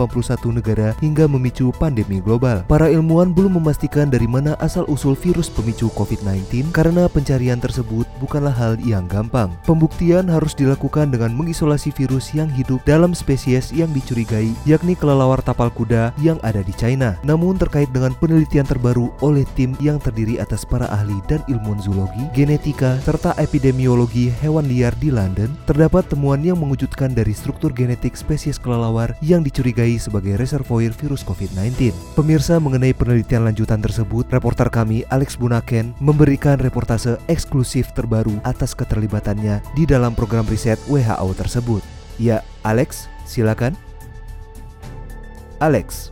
negara 0.50 0.92
hingga 0.98 1.31
memicu 1.31 1.70
pandemi 1.78 2.18
global. 2.18 2.66
Para 2.66 2.90
ilmuwan 2.90 3.31
belum 3.31 3.62
memastikan 3.62 4.11
dari 4.11 4.26
mana 4.26 4.59
asal-usul 4.83 5.14
virus 5.14 5.47
pemicu 5.47 5.87
COVID-19 5.95 6.75
karena 6.75 7.07
pencarian 7.07 7.62
tersebut 7.62 8.03
bukanlah 8.18 8.51
hal 8.51 8.75
yang 8.83 9.07
gampang. 9.07 9.55
Pembuktian 9.62 10.27
harus 10.27 10.59
dilakukan 10.59 11.14
dengan 11.14 11.31
mengisolasi 11.38 11.95
virus 11.95 12.35
yang 12.35 12.51
hidup 12.51 12.83
dalam 12.83 13.14
spesies 13.14 13.71
yang 13.71 13.95
dicurigai, 13.95 14.51
yakni 14.66 14.99
kelelawar 14.99 15.38
tapal 15.38 15.71
kuda 15.71 16.11
yang 16.18 16.42
ada 16.42 16.66
di 16.66 16.75
China. 16.75 17.14
Namun 17.23 17.62
terkait 17.62 17.95
dengan 17.95 18.11
penelitian 18.18 18.66
terbaru 18.66 19.14
oleh 19.23 19.47
tim 19.55 19.79
yang 19.79 20.03
terdiri 20.03 20.42
atas 20.42 20.66
para 20.66 20.90
ahli 20.90 21.23
dan 21.31 21.47
ilmuwan 21.47 21.79
zoologi, 21.79 22.27
genetika, 22.35 22.99
serta 23.07 23.38
epidemiologi 23.38 24.35
hewan 24.42 24.66
liar 24.66 24.99
di 24.99 25.14
London, 25.14 25.55
terdapat 25.71 26.11
temuan 26.11 26.42
yang 26.42 26.59
mengejutkan 26.59 27.14
dari 27.14 27.31
struktur 27.31 27.71
genetik 27.71 28.18
spesies 28.18 28.59
kelelawar 28.59 29.14
yang 29.23 29.47
dicurigai 29.47 29.95
sebagai 29.95 30.35
reservoir 30.35 30.90
virus 30.90 31.23
COVID-19. 31.23 31.95
Pemirsa 32.18 32.59
mengenai 32.59 32.90
penelitian 32.90 33.47
lanjutan 33.47 33.79
tersebut, 33.79 34.27
reporter 34.33 34.72
kami 34.73 35.05
Alex 35.13 35.37
Bunaken 35.37 35.93
memberikan 36.01 36.57
reportase 36.57 37.21
eksklusif 37.29 37.93
terbaru 37.93 38.41
atas 38.41 38.73
keterlibatannya 38.73 39.61
di 39.77 39.85
dalam 39.85 40.17
program 40.17 40.49
riset 40.49 40.81
WHO 40.89 41.29
tersebut. 41.37 41.85
Ya, 42.17 42.41
Alex, 42.65 43.13
silakan. 43.29 43.77
Alex. 45.61 46.09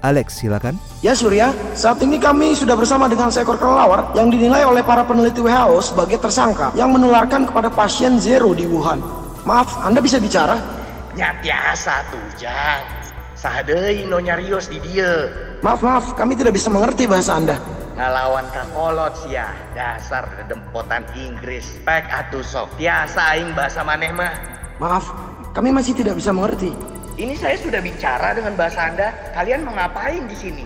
Alex, 0.00 0.40
silakan. 0.40 0.78
Ya 1.04 1.12
Surya, 1.12 1.52
saat 1.76 2.00
ini 2.00 2.16
kami 2.16 2.56
sudah 2.56 2.72
bersama 2.78 3.04
dengan 3.04 3.28
seekor 3.28 3.60
kelelawar 3.60 4.14
yang 4.16 4.32
dinilai 4.32 4.64
oleh 4.64 4.80
para 4.80 5.04
peneliti 5.04 5.44
WHO 5.44 5.82
sebagai 5.84 6.16
tersangka 6.22 6.72
yang 6.72 6.88
menularkan 6.94 7.44
kepada 7.44 7.68
pasien 7.68 8.16
zero 8.16 8.56
di 8.56 8.64
Wuhan. 8.64 9.02
Maaf, 9.44 9.82
Anda 9.84 10.00
bisa 10.00 10.16
bicara? 10.16 10.56
Ya 11.18 11.36
biasa 11.42 12.06
tuh, 12.08 12.26
Jang. 12.40 12.99
Sahadei 13.40 14.04
no 14.04 14.20
nyarios 14.20 14.68
di 14.68 14.76
dia. 14.84 15.32
Maaf, 15.64 15.80
maaf, 15.80 16.12
kami 16.12 16.36
tidak 16.36 16.60
bisa 16.60 16.68
mengerti 16.68 17.08
bahasa 17.08 17.40
Anda. 17.40 17.56
Ngalawan 17.96 18.44
ka 18.52 18.68
kolot 18.76 19.16
sia. 19.24 19.48
Dasar 19.72 20.28
dempotan 20.44 21.08
Inggris. 21.16 21.64
Pek 21.88 22.04
atuh 22.12 22.44
sok. 22.44 22.68
Tiasa 22.76 23.32
aing 23.32 23.56
bahasa 23.56 23.80
maneh 23.80 24.12
mah. 24.12 24.36
Maaf, 24.76 25.08
kami 25.56 25.72
masih 25.72 25.96
tidak 25.96 26.20
bisa 26.20 26.36
mengerti. 26.36 26.68
Ini 27.16 27.32
saya 27.40 27.56
sudah 27.56 27.80
bicara 27.80 28.36
dengan 28.36 28.60
bahasa 28.60 28.92
Anda. 28.92 29.08
Kalian 29.32 29.64
mau 29.64 29.72
ngapain 29.72 30.28
di 30.28 30.36
sini? 30.36 30.64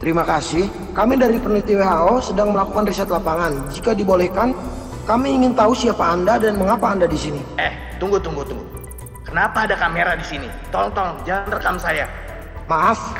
Terima 0.00 0.24
kasih. 0.24 0.64
Kami 0.96 1.20
dari 1.20 1.36
peneliti 1.36 1.76
WHO 1.76 2.24
sedang 2.24 2.56
melakukan 2.56 2.88
riset 2.88 3.12
lapangan. 3.12 3.68
Jika 3.68 3.92
dibolehkan, 3.92 4.56
kami 5.04 5.44
ingin 5.44 5.52
tahu 5.52 5.76
siapa 5.76 6.16
Anda 6.16 6.40
dan 6.40 6.56
mengapa 6.56 6.88
Anda 6.88 7.04
di 7.04 7.20
sini. 7.20 7.44
Eh, 7.60 8.00
tunggu 8.00 8.16
tunggu 8.16 8.48
tunggu. 8.48 8.83
Kenapa 9.34 9.66
ada 9.66 9.74
kamera 9.74 10.14
di 10.14 10.22
sini? 10.22 10.46
Tolong 10.70 10.94
tolong 10.94 11.18
jangan 11.26 11.58
rekam 11.58 11.74
saya. 11.74 12.06
Maaf, 12.70 13.18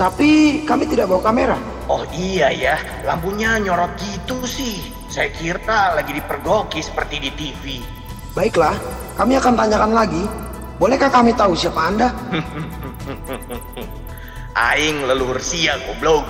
tapi 0.00 0.64
kami 0.64 0.88
tidak 0.88 1.12
bawa 1.12 1.20
kamera. 1.20 1.60
Oh 1.84 2.00
iya 2.16 2.48
ya, 2.48 2.80
lampunya 3.04 3.60
nyorot 3.60 3.92
gitu 4.00 4.40
sih. 4.48 4.80
Saya 5.12 5.28
kira 5.36 6.00
lagi 6.00 6.16
dipergoki 6.16 6.80
seperti 6.80 7.28
di 7.28 7.30
TV. 7.36 7.64
Baiklah, 8.32 8.72
kami 9.20 9.36
akan 9.36 9.52
tanyakan 9.52 9.92
lagi. 9.92 10.24
Bolehkah 10.80 11.12
kami 11.12 11.36
tahu 11.36 11.52
siapa 11.52 11.92
Anda? 11.92 12.08
Aing 14.72 15.12
leluhur 15.12 15.44
sia 15.44 15.76
goblok. 15.84 16.24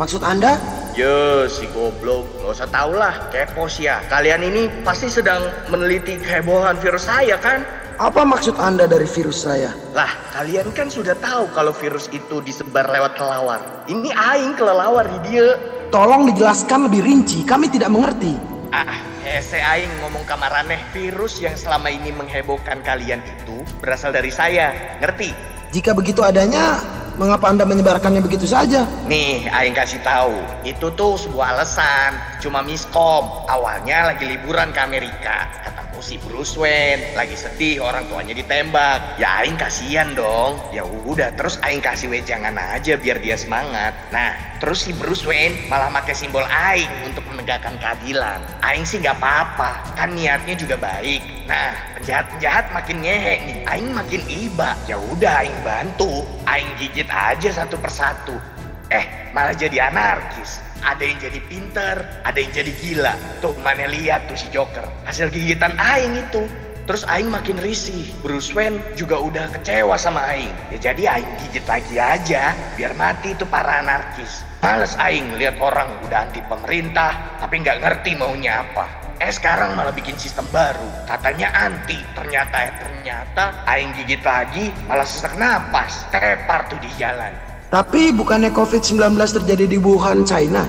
Maksud 0.00 0.24
Anda? 0.24 0.56
Yo 0.96 1.44
si 1.44 1.68
goblok, 1.76 2.24
gak 2.40 2.56
usah 2.56 2.68
tau 2.72 2.96
lah, 2.96 3.28
kepo 3.28 3.68
sih 3.68 3.84
ya. 3.84 4.00
Kalian 4.08 4.40
ini 4.40 4.72
pasti 4.80 5.12
sedang 5.12 5.44
meneliti 5.68 6.16
kehebohan 6.16 6.80
virus 6.80 7.04
saya 7.04 7.36
kan? 7.36 7.81
Apa 8.00 8.24
maksud 8.24 8.56
Anda 8.56 8.88
dari 8.88 9.04
virus 9.04 9.44
saya? 9.44 9.76
Lah, 9.92 10.08
kalian 10.32 10.72
kan 10.72 10.88
sudah 10.88 11.12
tahu 11.20 11.50
kalau 11.52 11.76
virus 11.76 12.08
itu 12.08 12.40
disebar 12.40 12.88
lewat 12.88 13.20
kelelawar. 13.20 13.60
Ini 13.84 14.08
aing 14.16 14.56
kelelawar 14.56 15.04
di 15.04 15.18
dia. 15.28 15.60
Tolong 15.92 16.32
dijelaskan 16.32 16.88
lebih 16.88 17.04
rinci, 17.04 17.44
kami 17.44 17.68
tidak 17.68 17.92
mengerti. 17.92 18.32
Ah, 18.72 18.96
hese 19.20 19.60
aing 19.60 19.92
ngomong 20.00 20.24
kamaraneh. 20.24 20.80
Virus 20.96 21.36
yang 21.44 21.52
selama 21.52 21.92
ini 21.92 22.08
menghebohkan 22.16 22.80
kalian 22.80 23.20
itu 23.20 23.60
berasal 23.84 24.08
dari 24.08 24.32
saya. 24.32 24.72
Ngerti? 25.04 25.36
Jika 25.76 25.92
begitu 25.92 26.24
adanya, 26.24 26.80
mengapa 27.20 27.52
Anda 27.52 27.68
menyebarkannya 27.68 28.24
begitu 28.24 28.48
saja? 28.48 28.88
Nih, 29.04 29.52
aing 29.52 29.76
kasih 29.76 30.00
tahu. 30.00 30.32
Itu 30.64 30.96
tuh 30.96 31.20
sebuah 31.20 31.60
alasan. 31.60 32.16
Cuma 32.40 32.64
miskom. 32.64 33.28
Awalnya 33.52 34.16
lagi 34.16 34.24
liburan 34.24 34.72
ke 34.72 34.80
Amerika. 34.80 35.44
Kataku 35.92 36.08
si 36.08 36.16
Bruce 36.24 36.56
Wayne 36.56 37.12
lagi 37.12 37.36
sedih 37.36 37.84
orang 37.84 38.08
tuanya 38.08 38.32
ditembak. 38.32 39.20
Ya 39.20 39.44
aing 39.44 39.60
kasihan 39.60 40.16
dong. 40.16 40.56
Ya 40.72 40.88
udah, 40.88 41.36
terus 41.36 41.60
aing 41.60 41.84
kasih 41.84 42.08
wejangan 42.08 42.56
aja 42.56 42.96
biar 42.96 43.20
dia 43.20 43.36
semangat. 43.36 43.92
Nah, 44.08 44.32
terus 44.56 44.88
si 44.88 44.96
Bruce 44.96 45.28
Wayne 45.28 45.68
malah 45.68 45.92
pakai 45.92 46.16
simbol 46.16 46.48
aing 46.48 46.88
untuk 47.04 47.20
menegakkan 47.28 47.76
keadilan. 47.76 48.40
Aing 48.64 48.88
sih 48.88 49.04
nggak 49.04 49.20
apa-apa, 49.20 49.84
kan 49.92 50.16
niatnya 50.16 50.56
juga 50.56 50.80
baik. 50.80 51.20
Nah, 51.44 51.76
penjahat-penjahat 52.00 52.72
makin 52.72 52.96
ngehe 53.04 53.34
nih, 53.44 53.56
aing 53.68 53.92
makin 53.92 54.24
iba. 54.32 54.72
Ya 54.88 54.96
udah 54.96 55.44
aing 55.44 55.60
bantu, 55.60 56.24
aing 56.48 56.72
gigit 56.80 57.12
aja 57.12 57.52
satu 57.52 57.76
persatu. 57.76 58.40
Eh, 58.88 59.28
malah 59.36 59.52
jadi 59.52 59.92
anarkis. 59.92 60.71
Ada 60.82 61.02
yang 61.06 61.18
jadi 61.22 61.40
pinter, 61.46 61.96
ada 62.26 62.38
yang 62.38 62.52
jadi 62.52 62.72
gila. 62.82 63.14
Tuh, 63.38 63.54
mana 63.62 63.86
lihat 63.86 64.26
tuh 64.26 64.36
si 64.36 64.50
Joker. 64.50 64.84
Hasil 65.06 65.30
gigitan 65.30 65.78
Aing 65.78 66.18
itu. 66.18 66.42
Terus 66.82 67.06
Aing 67.06 67.30
makin 67.30 67.62
risih. 67.62 68.10
Bruce 68.26 68.50
Wayne 68.50 68.82
juga 68.98 69.14
udah 69.22 69.46
kecewa 69.54 69.94
sama 69.94 70.26
Aing. 70.34 70.50
Ya 70.74 70.90
jadi 70.90 71.02
Aing 71.18 71.30
gigit 71.46 71.62
lagi 71.62 71.94
aja. 72.02 72.50
Biar 72.74 72.98
mati 72.98 73.38
tuh 73.38 73.46
para 73.46 73.78
anarkis. 73.78 74.42
Males 74.62 74.94
Aing 74.98 75.38
lihat 75.38 75.58
orang 75.58 75.90
udah 76.06 76.26
anti 76.26 76.38
pemerintah, 76.46 77.38
tapi 77.42 77.62
nggak 77.62 77.82
ngerti 77.82 78.14
maunya 78.14 78.62
apa. 78.62 78.86
Eh 79.22 79.30
sekarang 79.30 79.78
malah 79.78 79.94
bikin 79.94 80.18
sistem 80.18 80.46
baru. 80.50 81.06
Katanya 81.06 81.54
anti. 81.54 81.98
Ternyata 82.18 82.56
eh 82.66 82.72
ternyata 82.74 83.44
Aing 83.70 83.94
gigit 84.02 84.22
lagi 84.26 84.74
malah 84.90 85.06
sesak 85.06 85.38
napas. 85.38 86.06
Tepar 86.10 86.66
tuh 86.66 86.78
di 86.82 86.90
jalan. 86.98 87.51
Tapi 87.72 88.12
bukannya 88.12 88.52
COVID-19 88.52 89.16
terjadi 89.16 89.64
di 89.64 89.80
Wuhan, 89.80 90.28
China? 90.28 90.68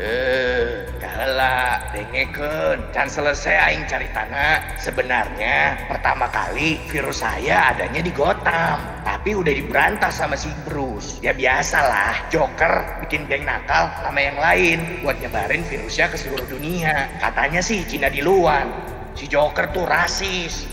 Eh, 0.00 0.80
galak, 0.96 1.92
dengekeun, 1.92 2.88
can 2.88 3.04
selesai 3.04 3.52
aing 3.68 3.84
cari 3.84 4.08
tanah. 4.16 4.80
Sebenarnya 4.80 5.76
pertama 5.92 6.24
kali 6.32 6.80
virus 6.88 7.20
saya 7.20 7.76
adanya 7.76 8.00
di 8.00 8.08
Gotham, 8.16 8.80
tapi 9.04 9.36
udah 9.36 9.52
diberantas 9.52 10.16
sama 10.16 10.40
si 10.40 10.48
Bruce. 10.64 11.20
Ya 11.20 11.36
biasalah, 11.36 12.32
Joker 12.32 13.04
bikin 13.04 13.28
geng 13.28 13.44
nakal 13.44 13.92
sama 14.00 14.16
yang 14.16 14.40
lain 14.40 15.04
buat 15.04 15.20
nyebarin 15.20 15.60
virusnya 15.68 16.08
ke 16.08 16.16
seluruh 16.16 16.48
dunia. 16.48 17.12
Katanya 17.20 17.60
sih 17.60 17.84
Cina 17.84 18.08
di 18.08 18.24
luar. 18.24 18.64
Si 19.12 19.28
Joker 19.28 19.68
tuh 19.76 19.84
rasis. 19.84 20.64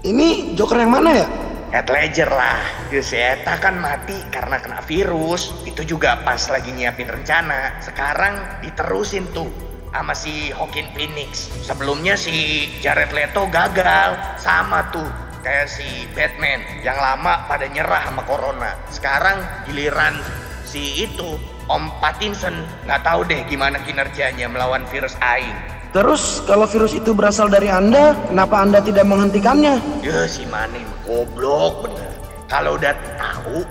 Ini 0.00 0.56
Joker 0.56 0.80
yang 0.80 0.96
mana 0.96 1.12
ya? 1.12 1.49
Heath 1.70 1.86
Ledger 1.86 2.26
lah, 2.26 2.58
Geus 2.90 3.14
Eta 3.14 3.54
kan 3.62 3.78
mati 3.78 4.18
karena 4.34 4.58
kena 4.58 4.82
virus. 4.82 5.54
Itu 5.62 5.86
juga 5.86 6.18
pas 6.26 6.42
lagi 6.50 6.74
nyiapin 6.74 7.06
rencana. 7.06 7.78
Sekarang 7.78 8.58
diterusin 8.58 9.30
tuh 9.30 9.46
sama 9.94 10.10
si 10.10 10.50
Joaquin 10.50 10.90
Phoenix. 10.90 11.46
Sebelumnya 11.62 12.18
si 12.18 12.66
Jared 12.82 13.14
Leto 13.14 13.46
gagal, 13.54 14.18
sama 14.42 14.90
tuh 14.90 15.06
kayak 15.46 15.70
si 15.70 16.10
Batman 16.10 16.58
yang 16.82 16.98
lama 16.98 17.46
pada 17.46 17.70
nyerah 17.70 18.02
sama 18.02 18.26
corona. 18.26 18.74
Sekarang 18.90 19.38
giliran 19.70 20.18
si 20.66 21.06
itu 21.06 21.38
Om 21.70 21.86
Pattinson 22.02 22.66
nggak 22.82 23.06
tahu 23.06 23.22
deh 23.30 23.46
gimana 23.46 23.78
kinerjanya 23.86 24.50
melawan 24.50 24.82
virus 24.90 25.14
aing. 25.22 25.54
Terus 25.90 26.38
kalau 26.46 26.70
virus 26.70 26.94
itu 26.94 27.10
berasal 27.10 27.50
dari 27.50 27.66
Anda, 27.66 28.14
kenapa 28.30 28.62
Anda 28.62 28.78
tidak 28.78 29.10
menghentikannya? 29.10 29.82
Ya 30.06 30.22
si 30.30 30.46
Maning 30.46 30.86
goblok 31.02 31.82
bener. 31.82 32.14
Kalau 32.46 32.78
udah 32.78 32.94
tahu, 33.18 33.66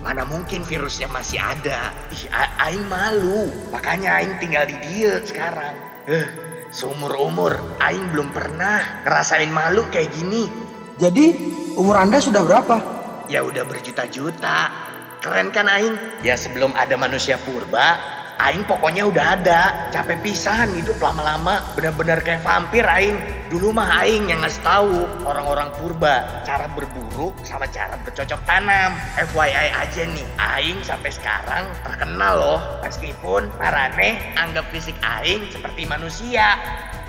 mana 0.00 0.24
mungkin 0.24 0.64
virusnya 0.64 1.12
masih 1.12 1.36
ada. 1.36 1.92
Ih, 2.08 2.24
Aing 2.56 2.88
malu. 2.88 3.52
Makanya 3.68 4.16
Aing 4.16 4.40
tinggal 4.40 4.64
di 4.64 4.80
dia 4.80 5.20
sekarang. 5.20 5.76
Eh, 6.08 6.24
seumur 6.72 7.12
umur 7.20 7.60
Aing 7.84 8.16
belum 8.16 8.32
pernah 8.32 9.04
ngerasain 9.04 9.52
malu 9.52 9.84
kayak 9.92 10.08
gini. 10.16 10.48
Jadi, 10.96 11.36
umur 11.76 12.00
Anda 12.00 12.16
sudah 12.16 12.48
berapa? 12.48 12.80
Ya 13.28 13.44
udah 13.44 13.68
berjuta-juta. 13.68 14.72
Keren 15.20 15.52
kan 15.52 15.68
Aing? 15.68 16.00
Ya 16.24 16.32
sebelum 16.32 16.72
ada 16.72 16.96
manusia 16.96 17.36
purba, 17.44 18.00
Aing 18.38 18.62
pokoknya 18.70 19.02
udah 19.02 19.26
ada. 19.34 19.90
Capek 19.90 20.22
pisan 20.22 20.70
hidup 20.78 20.94
lama-lama. 21.02 21.58
Bener-bener 21.74 22.22
kayak 22.22 22.46
vampir 22.46 22.86
Aing. 22.86 23.18
Dulu 23.50 23.74
mah 23.74 24.06
Aing 24.06 24.30
yang 24.30 24.46
ngasih 24.46 24.62
tahu 24.62 25.10
orang-orang 25.26 25.74
purba 25.74 26.22
cara 26.46 26.70
berburu 26.70 27.34
sama 27.42 27.66
cara 27.66 27.98
bercocok 28.06 28.38
tanam. 28.46 28.94
FYI 29.18 29.74
aja 29.74 30.02
nih, 30.06 30.26
Aing 30.38 30.78
sampai 30.86 31.10
sekarang 31.10 31.66
terkenal 31.82 32.34
loh. 32.38 32.60
Meskipun 32.86 33.50
Marane 33.58 34.22
anggap 34.38 34.70
fisik 34.70 34.94
Aing 35.02 35.50
seperti 35.50 35.90
manusia. 35.90 36.54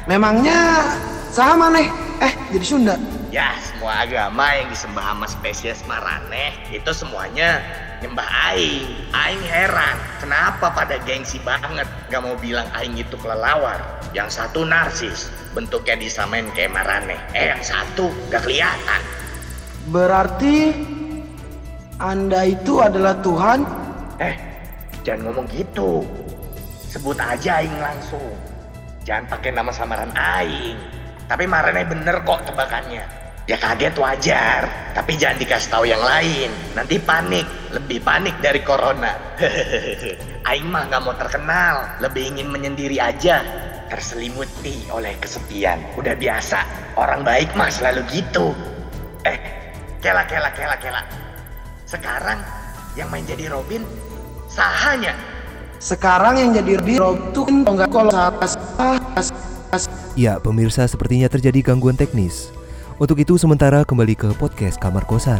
Memangnya 0.09 0.81
sama 1.29 1.69
nih. 1.69 1.93
Eh, 2.25 2.33
jadi 2.57 2.65
Sunda. 2.65 2.95
Ya, 3.29 3.53
semua 3.61 4.01
agama 4.01 4.49
yang 4.57 4.73
disembah 4.73 5.05
sama 5.13 5.29
spesies 5.29 5.85
Maraneh 5.85 6.57
itu 6.73 6.89
semuanya 6.89 7.61
nyembah 7.99 8.27
Aing. 8.51 8.87
Aing 9.11 9.43
heran, 9.43 9.97
kenapa 10.23 10.71
pada 10.71 10.99
gengsi 11.03 11.39
banget 11.43 11.87
gak 12.07 12.21
mau 12.23 12.35
bilang 12.39 12.67
Aing 12.75 12.95
itu 12.95 13.15
kelelawar. 13.19 13.79
Yang 14.15 14.41
satu 14.41 14.65
narsis, 14.65 15.29
bentuknya 15.53 15.99
disamain 15.99 16.47
kayak 16.55 16.73
Maraneh. 16.73 17.19
Eh, 17.35 17.51
yang 17.51 17.61
satu 17.61 18.09
gak 18.31 18.47
kelihatan. 18.47 19.01
Berarti 19.91 20.73
Anda 21.99 22.47
itu 22.47 22.79
adalah 22.79 23.19
Tuhan? 23.19 23.59
Eh, 24.23 24.35
jangan 25.03 25.29
ngomong 25.29 25.47
gitu. 25.51 26.07
Sebut 26.89 27.19
aja 27.19 27.61
Aing 27.61 27.77
langsung. 27.77 28.33
Jangan 29.03 29.25
pakai 29.27 29.51
nama 29.51 29.71
samaran 29.75 30.13
Aing. 30.15 30.79
Tapi 31.27 31.45
Maraneh 31.45 31.85
bener 31.85 32.23
kok 32.25 32.41
tebakannya. 32.47 33.18
Ya 33.49 33.57
kaget 33.57 33.97
wajar, 33.97 34.93
tapi 34.93 35.17
jangan 35.17 35.41
dikasih 35.41 35.69
tahu 35.73 35.89
yang 35.89 36.05
lain. 36.05 36.53
Nanti 36.77 37.01
panik, 37.01 37.49
lebih 37.73 37.97
panik 38.05 38.37
dari 38.45 38.61
corona. 38.61 39.17
Aing 40.53 40.69
mah 40.69 40.85
nggak 40.85 41.01
mau 41.01 41.17
terkenal, 41.17 41.97
lebih 41.97 42.29
ingin 42.29 42.45
menyendiri 42.53 43.01
aja. 43.01 43.41
Terselimuti 43.89 44.85
oleh 44.93 45.17
kesepian. 45.17 45.81
Udah 45.97 46.13
biasa, 46.13 46.61
orang 46.93 47.25
baik 47.25 47.49
mah 47.57 47.73
selalu 47.73 48.05
gitu. 48.13 48.53
Eh, 49.25 49.41
kela 49.97 50.29
kela 50.29 50.53
kela 50.53 50.77
kela. 50.77 51.01
Sekarang 51.89 52.45
yang 52.93 53.09
main 53.09 53.25
jadi 53.25 53.49
Robin, 53.49 53.81
sahanya. 54.45 55.17
Sekarang 55.81 56.37
yang 56.37 56.53
jadi 56.53 57.01
Robin 57.01 57.33
kan 57.33 57.55
enggak 57.65 57.89
kalau 57.89 58.13
Ya, 60.13 60.37
pemirsa 60.37 60.85
sepertinya 60.85 61.25
terjadi 61.25 61.65
gangguan 61.65 61.97
teknis. 61.97 62.58
Untuk 62.99 63.15
itu 63.23 63.39
sementara 63.39 63.87
kembali 63.87 64.15
ke 64.15 64.29
podcast 64.35 64.75
Kamar 64.75 65.07
Kosan. 65.07 65.39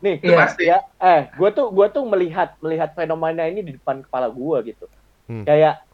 Nih, 0.00 0.16
Itu 0.16 0.32
pasti. 0.32 0.64
ya, 0.64 0.80
eh, 0.96 1.28
gue 1.36 1.50
tuh 1.52 1.68
gue 1.68 1.86
tuh 1.92 2.00
melihat 2.08 2.56
melihat 2.64 2.96
fenomena 2.96 3.44
ini 3.44 3.60
di 3.60 3.72
depan 3.76 4.00
kepala 4.00 4.32
gue 4.32 4.72
gitu. 4.72 4.88
Hmm. 5.28 5.44
Kayak 5.44 5.84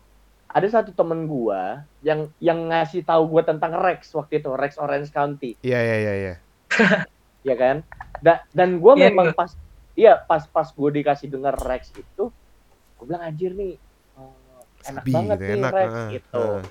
ada 0.46 0.68
satu 0.70 0.94
temen 0.94 1.26
gue 1.26 1.60
yang 2.06 2.30
yang 2.38 2.70
ngasih 2.70 3.02
tahu 3.02 3.26
gue 3.26 3.42
tentang 3.42 3.74
Rex 3.74 4.14
waktu 4.14 4.38
itu 4.38 4.54
Rex 4.54 4.78
Orange 4.78 5.10
County, 5.10 5.58
Iya, 5.58 5.78
iya, 5.82 5.96
iya, 5.98 6.12
iya. 6.14 6.34
ya 7.50 7.54
kan? 7.58 7.76
Da- 8.22 8.46
dan 8.54 8.78
gue 8.78 8.92
Iya, 8.94 9.10
memang 9.10 9.34
iya. 9.34 9.36
pas, 9.36 9.50
iya 9.98 10.12
pas 10.14 10.46
pas 10.46 10.70
gue 10.70 10.90
dikasih 11.02 11.26
denger 11.26 11.58
Rex 11.66 11.90
itu, 11.98 12.30
gue 12.96 13.04
bilang 13.04 13.26
anjir 13.26 13.58
nih, 13.58 13.74
enak 14.90 15.02
Sabi 15.02 15.12
banget 15.12 15.38
gitu, 15.38 15.46
nih 15.46 15.58
enak, 15.58 15.72
Rex 15.72 15.90
heeh, 15.92 16.08
gitu. 16.14 16.34
heeh. 16.38 16.62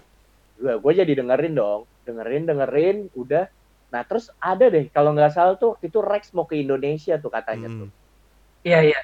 Gue 0.56 0.74
gue 0.80 0.92
jadi 1.04 1.14
dengerin 1.20 1.54
dong, 1.54 1.82
dengerin 2.08 2.44
dengerin, 2.48 2.98
udah. 3.14 3.46
Nah 3.92 4.02
terus 4.04 4.26
ada 4.40 4.66
deh 4.68 4.86
kalau 4.92 5.12
nggak 5.16 5.32
salah 5.36 5.56
tuh 5.60 5.76
waktu 5.76 5.92
itu 5.92 6.00
Rex 6.00 6.32
mau 6.32 6.48
ke 6.48 6.56
Indonesia 6.60 7.16
tuh 7.20 7.32
katanya 7.32 7.68
tuh. 7.68 7.88
Hmm. 7.88 8.66
Iya 8.66 8.80
iya. 8.82 9.00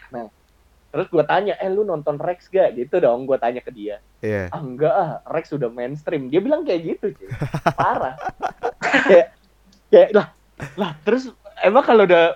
Terus 0.92 1.08
gue 1.08 1.24
tanya, 1.24 1.56
eh 1.56 1.72
lu 1.72 1.88
nonton 1.88 2.20
Rex 2.20 2.52
gak? 2.52 2.76
Gitu 2.76 3.00
dong, 3.00 3.24
gue 3.24 3.40
tanya 3.40 3.64
ke 3.64 3.72
dia. 3.72 4.04
Iya. 4.20 4.52
Ah 4.52 4.60
enggak 4.60 4.92
ah, 4.92 5.12
Rex 5.32 5.56
udah 5.56 5.72
mainstream. 5.72 6.28
Dia 6.28 6.44
bilang 6.44 6.68
kayak 6.68 6.82
gitu 6.84 7.16
cuy. 7.16 7.32
Parah. 7.80 8.20
kayak, 9.08 9.28
kayak 9.88 10.10
lah, 10.12 10.28
lah 10.76 10.92
terus 11.08 11.32
emang 11.64 11.88
kalau 11.88 12.04
udah 12.04 12.36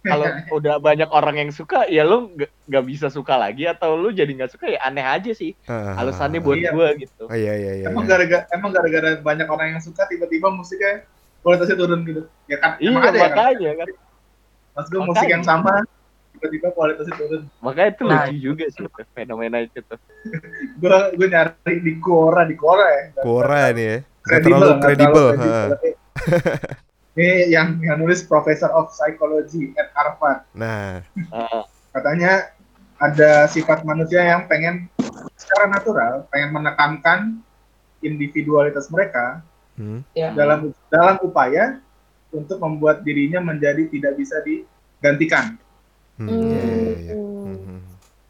kalau 0.00 0.26
udah 0.56 0.74
banyak 0.78 1.08
orang 1.08 1.36
yang 1.38 1.50
suka 1.50 1.86
ya 1.86 2.02
lu 2.02 2.30
nggak 2.64 2.84
bisa 2.84 3.06
suka 3.08 3.34
lagi 3.34 3.64
atau 3.64 3.94
lu 3.94 4.10
jadi 4.10 4.28
nggak 4.28 4.52
suka 4.52 4.68
ya 4.68 4.80
aneh 4.82 5.02
aja 5.02 5.32
sih 5.32 5.52
Ah, 5.64 5.96
alasannya 5.96 6.38
buat 6.38 6.56
Iya. 6.56 6.70
gua 6.70 6.88
gitu 6.94 7.24
Oh 7.24 7.34
iya 7.34 7.52
iya 7.52 7.72
iya. 7.78 7.86
emang 7.88 8.04
iya. 8.04 8.10
gara-gara 8.14 8.42
emang 8.50 8.70
gara-gara 8.70 9.10
banyak 9.18 9.46
orang 9.46 9.68
yang 9.72 9.82
suka 9.82 10.06
tiba-tiba 10.06 10.48
musiknya 10.48 11.02
kualitasnya 11.40 11.76
turun 11.76 12.02
gitu 12.02 12.22
ya 12.46 12.56
kan 12.58 12.70
iya 12.78 12.88
emang 12.88 13.02
ada 13.04 13.14
ya 13.14 13.20
kan 13.20 13.30
makanya 13.30 13.72
kan 13.74 13.88
mas 14.74 14.86
gue 14.86 15.00
musik 15.00 15.26
yang 15.26 15.42
Makanya. 15.42 15.62
sama 15.64 15.74
tiba-tiba 16.30 16.66
kualitasnya 16.70 17.14
turun 17.14 17.42
makanya 17.58 17.88
itu 17.88 18.02
Nah, 18.04 18.22
lucu 18.24 18.36
juga 18.38 18.64
sih 18.68 18.84
fenomena 19.12 19.58
itu 19.58 19.78
tuh 19.82 19.98
gue 20.80 20.88
gue 21.14 21.26
nyari 21.26 21.74
di 21.78 21.92
Quora 21.98 22.42
di 22.42 22.54
Quora 22.54 22.86
ya 22.86 23.02
Quora 23.18 23.70
nih 23.70 23.86
ya. 23.86 23.98
Nggak 23.98 24.40
Kredibel, 24.44 24.60
terlalu 24.60 24.82
kredibel. 24.84 25.26
ini 27.16 27.52
yang 27.52 27.80
yang 27.80 27.96
nulis 28.00 28.26
Professor 28.26 28.68
of 28.72 28.92
Psychology 28.92 29.72
at 29.78 29.92
Harvard 29.96 30.44
Nah, 30.52 31.00
Ah, 31.32 31.64
katanya 31.94 32.52
ada 32.98 33.46
sifat 33.46 33.86
manusia 33.86 34.20
yang 34.20 34.50
pengen 34.50 34.90
secara 35.38 35.70
natural 35.70 36.26
pengen 36.34 36.50
menekankan 36.50 37.18
individualitas 38.02 38.90
mereka 38.90 39.42
hmm. 39.78 40.02
Ya. 40.14 40.34
dalam 40.34 40.74
dalam 40.90 41.16
upaya 41.22 41.78
untuk 42.34 42.60
membuat 42.60 43.06
dirinya 43.06 43.40
menjadi 43.40 43.88
tidak 43.88 44.20
bisa 44.20 44.36
digantikan. 44.44 45.56
Hmm, 46.20 46.28
iya, 46.28 46.64
iya. 46.98 47.14
Hmm. 47.16 47.56
Hmm. 47.56 47.80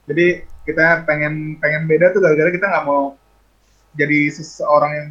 Jadi 0.07 0.27
kita 0.69 1.09
pengen 1.09 1.57
pengen 1.59 1.88
beda 1.88 2.12
tuh 2.12 2.21
gara-gara 2.21 2.53
kita 2.53 2.69
nggak 2.69 2.87
mau 2.87 3.17
jadi 3.97 4.29
seseorang 4.31 4.93
yang 4.93 5.09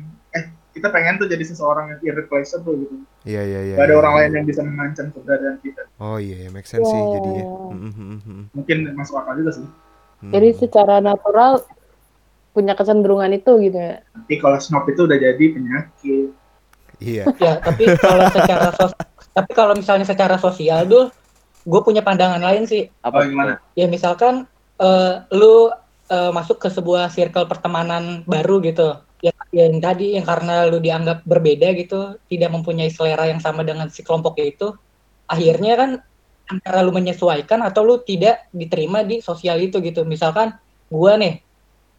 kita 0.78 0.94
pengen 0.94 1.18
tuh 1.18 1.26
jadi 1.26 1.42
seseorang 1.42 1.98
yang 1.98 2.02
irreplaceable 2.06 2.78
gitu. 2.78 2.96
Iya 3.26 3.42
iya 3.44 3.60
iya. 3.74 3.76
Gak 3.76 3.86
ada 3.90 3.96
iya, 3.98 4.02
orang 4.02 4.14
iya. 4.14 4.20
lain 4.22 4.32
yang 4.38 4.46
bisa 4.46 4.62
mengancam 4.62 5.06
keberadaan 5.10 5.58
kita. 5.66 5.82
Oh 5.98 6.18
iya, 6.22 6.46
iya, 6.46 6.50
make 6.54 6.70
sense 6.70 6.86
sih 6.86 7.02
jadinya. 7.18 7.44
Hmm, 7.74 7.92
hmm, 7.92 8.18
hmm, 8.22 8.42
Mungkin 8.54 8.78
masuk 8.94 9.18
akal 9.18 9.34
juga 9.42 9.52
sih. 9.58 9.66
hmm. 9.66 10.32
Jadi 10.32 10.50
secara 10.56 10.96
natural 11.02 11.66
punya 12.54 12.74
kecenderungan 12.74 13.34
itu 13.34 13.52
gitu 13.66 13.78
ya. 13.78 14.02
Nanti 14.14 14.34
kalau 14.38 14.58
snob 14.62 14.86
itu 14.90 15.06
udah 15.06 15.18
jadi 15.18 15.46
penyakit. 15.54 16.30
Iya. 16.98 17.24
Ya, 17.38 17.62
tapi 17.62 17.84
kalau 18.02 18.26
secara 18.34 18.70
sos- 18.74 18.98
tapi 19.34 19.52
kalau 19.54 19.74
misalnya 19.78 20.06
secara 20.10 20.42
sosial 20.42 20.90
dul, 20.90 21.14
gue 21.66 21.82
punya 21.86 22.02
pandangan 22.02 22.42
lain 22.42 22.66
sih. 22.66 22.90
Oh, 23.06 23.14
apa 23.14 23.26
tuh? 23.26 23.30
gimana? 23.30 23.54
Ya 23.78 23.86
misalkan 23.86 24.50
eh, 24.82 25.14
lu 25.34 25.70
eh, 26.10 26.32
masuk 26.34 26.58
ke 26.58 26.70
sebuah 26.74 27.14
circle 27.14 27.46
pertemanan 27.46 28.26
baru 28.26 28.58
gitu. 28.66 28.98
Ya, 29.18 29.34
yang 29.50 29.82
tadi 29.82 30.14
yang 30.14 30.26
karena 30.30 30.70
lu 30.70 30.78
dianggap 30.78 31.26
berbeda 31.26 31.74
gitu, 31.74 32.22
tidak 32.30 32.54
mempunyai 32.54 32.94
selera 32.94 33.26
yang 33.26 33.42
sama 33.42 33.66
dengan 33.66 33.90
si 33.90 34.06
kelompok 34.06 34.38
itu, 34.38 34.78
akhirnya 35.26 35.74
kan 35.74 35.90
antara 36.48 36.86
lu 36.86 36.94
menyesuaikan 36.94 37.66
atau 37.66 37.82
lu 37.82 37.98
tidak 38.06 38.46
diterima 38.54 39.02
di 39.02 39.20
sosial 39.20 39.58
itu 39.58 39.82
gitu. 39.82 40.06
Misalkan 40.06 40.54
gua 40.94 41.18
nih 41.18 41.42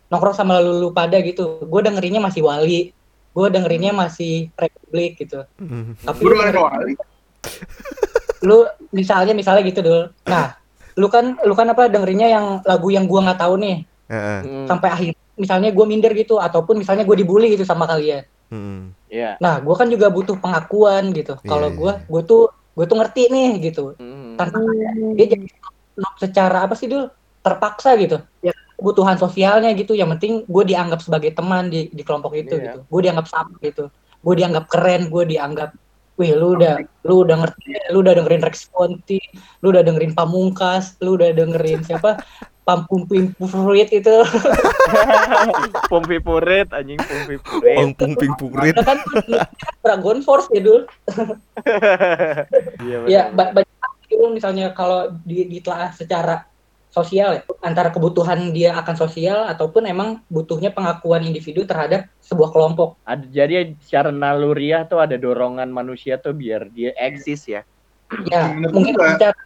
nongkrong 0.08 0.36
sama 0.38 0.62
lu, 0.62 0.78
lu 0.78 0.88
pada 0.94 1.18
gitu, 1.20 1.60
gue 1.68 1.80
dengerinnya 1.84 2.22
masih 2.22 2.40
wali, 2.40 2.96
gue 3.36 3.46
dengerinnya 3.52 3.92
masih 3.92 4.48
republik 4.56 5.20
gitu. 5.20 5.44
Hmm. 5.60 5.92
Tapi 6.00 6.22
lu 6.24 6.32
kali. 6.38 6.94
lu 8.46 8.66
misalnya 8.94 9.34
misalnya 9.34 9.62
gitu 9.66 9.80
dul 9.82 10.02
nah 10.26 10.54
lu 10.98 11.06
kan 11.10 11.38
lu 11.42 11.54
kan 11.54 11.70
apa 11.70 11.90
dengerinnya 11.90 12.28
yang 12.30 12.46
lagu 12.66 12.90
yang 12.90 13.06
gua 13.06 13.30
nggak 13.30 13.40
tahu 13.40 13.54
nih 13.58 13.86
Heeh. 14.08 14.38
Hmm, 14.42 14.66
sampai 14.66 14.88
akhir 14.88 15.12
misalnya 15.34 15.70
gue 15.70 15.84
minder 15.84 16.12
gitu 16.12 16.36
ataupun 16.36 16.74
misalnya 16.76 17.04
gue 17.04 17.14
dibully 17.14 17.52
gitu 17.52 17.62
sama 17.62 17.84
kalian 17.84 18.24
Hmm. 18.48 18.96
Iya. 19.06 19.36
nah 19.38 19.60
gua 19.60 19.76
kan 19.76 19.86
juga 19.86 20.08
butuh 20.08 20.32
pengakuan 20.34 21.12
gitu 21.12 21.36
kalau 21.42 21.68
Iya, 21.68 21.76
gua 21.76 21.92
iya. 21.94 22.08
gue 22.08 22.22
tuh 22.24 22.42
gue 22.48 22.84
tuh 22.84 22.96
ngerti 22.96 23.22
nih 23.28 23.50
gitu 23.62 23.92
Hmm. 23.94 24.34
tanpa 24.34 24.56
dia 25.12 25.26
jadi 25.28 25.44
secara 26.16 26.64
apa 26.64 26.72
sih 26.72 26.88
dul 26.88 27.12
terpaksa 27.38 27.92
gitu 27.96 28.16
ya 28.40 28.56
kebutuhan 28.74 29.16
sosialnya 29.16 29.68
gitu 29.72 29.92
yang 29.92 30.08
penting 30.10 30.48
gue 30.48 30.64
dianggap 30.64 31.04
sebagai 31.04 31.34
teman 31.34 31.68
di 31.68 31.90
di 31.90 32.00
kelompok 32.00 32.32
itu 32.34 32.56
Iya. 32.56 32.64
gitu 32.64 32.78
gue 32.88 33.00
dianggap 33.04 33.26
sama 33.26 33.52
gitu 33.60 33.92
gue 34.18 34.34
dianggap 34.34 34.64
keren 34.66 35.12
gue 35.12 35.24
dianggap 35.28 35.70
wih 36.16 36.32
lu 36.32 36.56
udah 36.56 36.74
lu 37.04 37.22
udah 37.22 37.36
ngerti 37.38 37.92
lu 37.92 38.00
udah 38.00 38.14
dengerin 38.16 38.42
Rex 38.42 38.66
Ponti 38.66 39.20
lu 39.60 39.70
udah 39.70 39.84
dengerin 39.84 40.16
Pamungkas 40.16 40.96
lu 40.98 41.14
udah 41.14 41.30
dengerin 41.30 41.84
siapa 41.84 42.16
Pampumpim 42.68 43.32
Fruit 43.40 43.88
itu. 43.88 44.16
Pompi 45.90 46.20
purit 46.20 46.68
anjing 46.68 47.00
pompi 47.00 47.40
purit. 47.40 47.96
Pung 47.96 48.12
ping 48.12 48.34
purit. 48.36 48.76
Nah, 48.76 48.84
kan 48.84 48.98
Dragon 49.80 50.20
Force 50.20 50.52
ya 50.52 50.60
dul. 50.60 50.84
Iya 52.84 52.98
ya 53.08 53.22
banyak 53.32 53.66
itu 54.08 54.24
misalnya 54.32 54.72
kalau 54.76 55.12
di, 55.24 55.48
ditelaah 55.48 55.92
secara 55.92 56.44
sosial 56.88 57.36
ya 57.36 57.42
antara 57.60 57.92
kebutuhan 57.92 58.52
dia 58.56 58.72
akan 58.80 58.96
sosial 58.96 59.44
ataupun 59.48 59.84
emang 59.84 60.24
butuhnya 60.32 60.72
pengakuan 60.72 61.24
individu 61.24 61.64
terhadap 61.64 62.08
sebuah 62.24 62.52
kelompok. 62.52 62.96
Ada 63.04 63.24
jadi 63.28 63.76
secara 63.84 64.12
naluriah 64.12 64.88
tuh 64.88 65.00
ada 65.00 65.16
dorongan 65.16 65.68
manusia 65.68 66.16
tuh 66.16 66.32
biar 66.36 66.68
dia 66.72 66.92
eksis 66.96 67.48
ya. 67.48 67.60
Ya 68.32 68.52
mungkin 68.56 68.96
secara, 68.96 69.36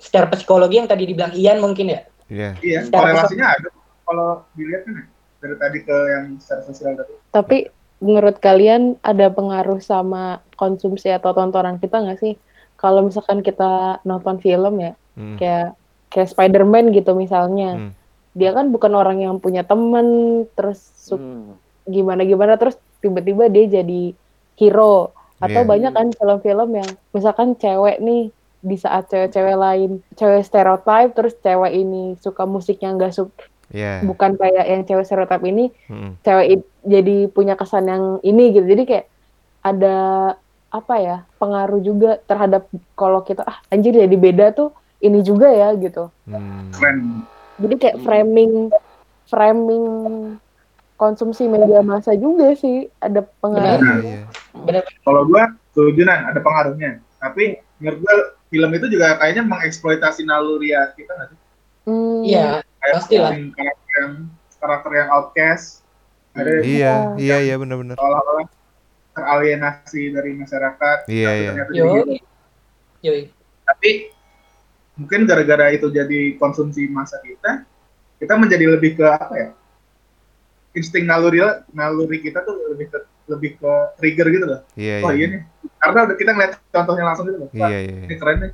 secara 0.00 0.26
psikologi 0.32 0.80
yang 0.80 0.88
tadi 0.88 1.04
dibilang 1.04 1.36
Ian 1.36 1.60
mungkin 1.60 1.92
ya 1.92 2.00
Iya. 2.30 2.50
Iya, 2.62 2.78
Secara 2.86 3.12
korelasinya 3.12 3.46
ada. 3.50 3.68
Kalau 4.06 4.30
dilihat 4.54 4.82
kan 4.86 4.94
dari 5.40 5.56
tadi 5.58 5.78
ke 5.82 5.96
yang 6.08 6.24
secara 6.38 6.62
sosial 6.64 6.94
tadi. 6.94 7.12
Tapi 7.34 7.58
menurut 8.00 8.38
kalian 8.38 8.96
ada 9.02 9.28
pengaruh 9.28 9.82
sama 9.82 10.40
konsumsi 10.54 11.10
atau 11.10 11.34
tontonan 11.34 11.76
kita 11.76 12.00
nggak 12.00 12.20
sih? 12.22 12.34
Kalau 12.78 13.04
misalkan 13.04 13.44
kita 13.44 14.00
nonton 14.08 14.40
film 14.40 14.80
ya, 14.80 14.94
Hmm. 15.18 15.36
kayak 15.36 15.76
kayak 16.08 16.30
Spider-Man 16.32 16.94
gitu 16.96 17.12
misalnya. 17.12 17.76
Hmm. 17.76 17.92
Dia 18.32 18.54
kan 18.54 18.70
bukan 18.70 18.94
orang 18.94 19.20
yang 19.20 19.36
punya 19.36 19.66
temen, 19.66 20.06
terus 20.54 20.80
Hmm. 21.10 21.58
gimana-gimana, 21.84 22.56
terus 22.56 22.78
tiba-tiba 23.02 23.50
dia 23.50 23.82
jadi 23.82 24.14
hero. 24.56 25.12
Atau 25.40 25.64
Iya. 25.64 25.68
banyak 25.68 25.92
kan 25.92 26.08
film-film 26.12 26.70
yang 26.78 26.90
misalkan 27.10 27.56
cewek 27.56 27.98
nih 27.98 28.28
di 28.60 28.76
saat 28.76 29.08
cewek-cewek 29.08 29.56
lain, 29.56 29.90
cewek 30.14 30.44
stereotype, 30.44 31.16
terus 31.16 31.32
cewek 31.40 31.72
ini 31.72 32.16
suka 32.20 32.44
musik 32.44 32.80
yang 32.80 33.00
nggak 33.00 33.12
suka, 33.12 33.48
Iya. 33.72 34.04
bukan 34.04 34.36
kayak 34.36 34.64
yang 34.68 34.82
cewek 34.84 35.04
stereotype 35.04 35.44
ini, 35.44 35.72
Hmm. 35.88 36.20
cewek 36.20 36.60
jadi 36.84 37.16
punya 37.28 37.56
kesan 37.56 37.88
yang 37.88 38.04
ini 38.20 38.52
gitu. 38.52 38.68
Jadi 38.68 38.82
kayak 38.84 39.06
ada 39.60 39.96
apa 40.70 40.94
ya 40.96 41.16
pengaruh 41.36 41.80
juga 41.82 42.20
terhadap 42.24 42.68
kalau 42.94 43.20
kita 43.20 43.42
ah 43.42 43.58
anjir 43.68 43.90
jadi 43.90 44.14
beda 44.14 44.54
tuh 44.54 44.70
ini 45.00 45.18
juga 45.20 45.50
ya 45.50 45.72
gitu. 45.74 46.12
Hmm. 46.28 46.70
Jadi 47.58 47.74
kayak 47.76 47.96
Hmm. 47.98 48.04
framing 48.04 48.52
framing 49.26 49.84
konsumsi 50.94 51.48
media 51.48 51.80
massa 51.80 52.12
juga 52.12 52.52
sih 52.54 52.92
ada 53.00 53.24
pengaruh. 53.40 53.80
Iya, 53.80 53.94
iya. 54.04 54.24
benar 54.52 54.84
Kalau 55.00 55.22
gua 55.24 55.48
setuju 55.72 56.04
Nan, 56.04 56.28
ada 56.28 56.40
pengaruhnya. 56.44 57.00
Tapi 57.16 57.56
menurut 57.80 57.98
gua 58.04 58.14
film 58.50 58.70
itu 58.74 58.86
juga 58.90 59.14
kayaknya 59.16 59.46
mengeksploitasi 59.46 60.26
naluriah 60.26 60.90
kita 60.98 61.14
nggak 61.14 61.28
sih? 61.30 61.38
Hmm, 61.86 62.20
iya 62.26 62.46
Kayak 62.80 62.94
Pastilah. 63.00 63.30
yang 63.36 63.44
karakter 63.52 63.88
yang 64.00 64.12
karakter 64.60 64.92
yang 64.96 65.08
outcast, 65.12 65.64
ada 66.32 66.50
Iya, 66.60 66.94
iya, 67.16 67.36
iya 67.44 67.54
benar-benar. 67.60 67.96
seolah-olah 67.96 68.46
teralienasi 69.12 70.02
dari 70.16 70.30
masyarakat. 70.36 70.98
Iya, 71.08 71.30
iya. 71.36 71.48
ternyata 71.52 71.70
jadi 71.72 71.80
gitu. 71.80 71.96
yoi 72.08 72.18
yoi 73.04 73.22
Tapi 73.68 73.90
mungkin 74.96 75.20
gara-gara 75.28 75.72
itu 75.72 75.86
jadi 75.88 76.36
konsumsi 76.36 76.88
masa 76.88 77.20
kita, 77.20 77.64
kita 78.20 78.34
menjadi 78.36 78.64
lebih 78.76 78.96
ke 78.96 79.04
apa 79.06 79.34
ya? 79.36 79.48
Insting 80.72 81.04
naluri 81.04 81.42
naluri 81.74 82.22
kita 82.22 82.46
tuh 82.46 82.54
lebih 82.74 82.90
ke 82.92 82.98
lebih 83.30 83.56
ke 83.56 83.72
trigger 83.96 84.26
gitu 84.28 84.44
loh. 84.44 84.60
Iya, 84.74 84.94
Oh 85.00 85.10
iya 85.10 85.16
iya. 85.16 85.26
nih. 85.30 85.40
Karena 85.78 85.98
udah 86.04 86.16
kita 86.16 86.30
ngeliat 86.30 86.52
contohnya 86.68 87.04
langsung 87.04 87.24
gitu 87.24 87.38
loh. 87.38 87.50
Wah, 87.52 87.68
Iya, 87.68 87.78
iya. 87.80 87.98
ini 88.04 88.14
keren 88.16 88.38
nih. 88.40 88.52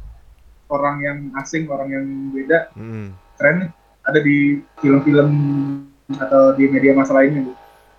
Orang 0.67 0.97
yang 0.99 1.19
asing, 1.35 1.65
orang 1.67 1.89
yang 1.89 2.05
beda, 2.31 2.59
Hmm. 2.73 3.15
keren 3.35 3.57
nih. 3.59 3.71
Ada 4.03 4.21
di 4.21 4.37
film-film 4.77 5.29
atau 6.13 6.55
di 6.55 6.65
media 6.67 6.93
masa 6.93 7.11
lainnya 7.13 7.43
gitu. 7.43 7.55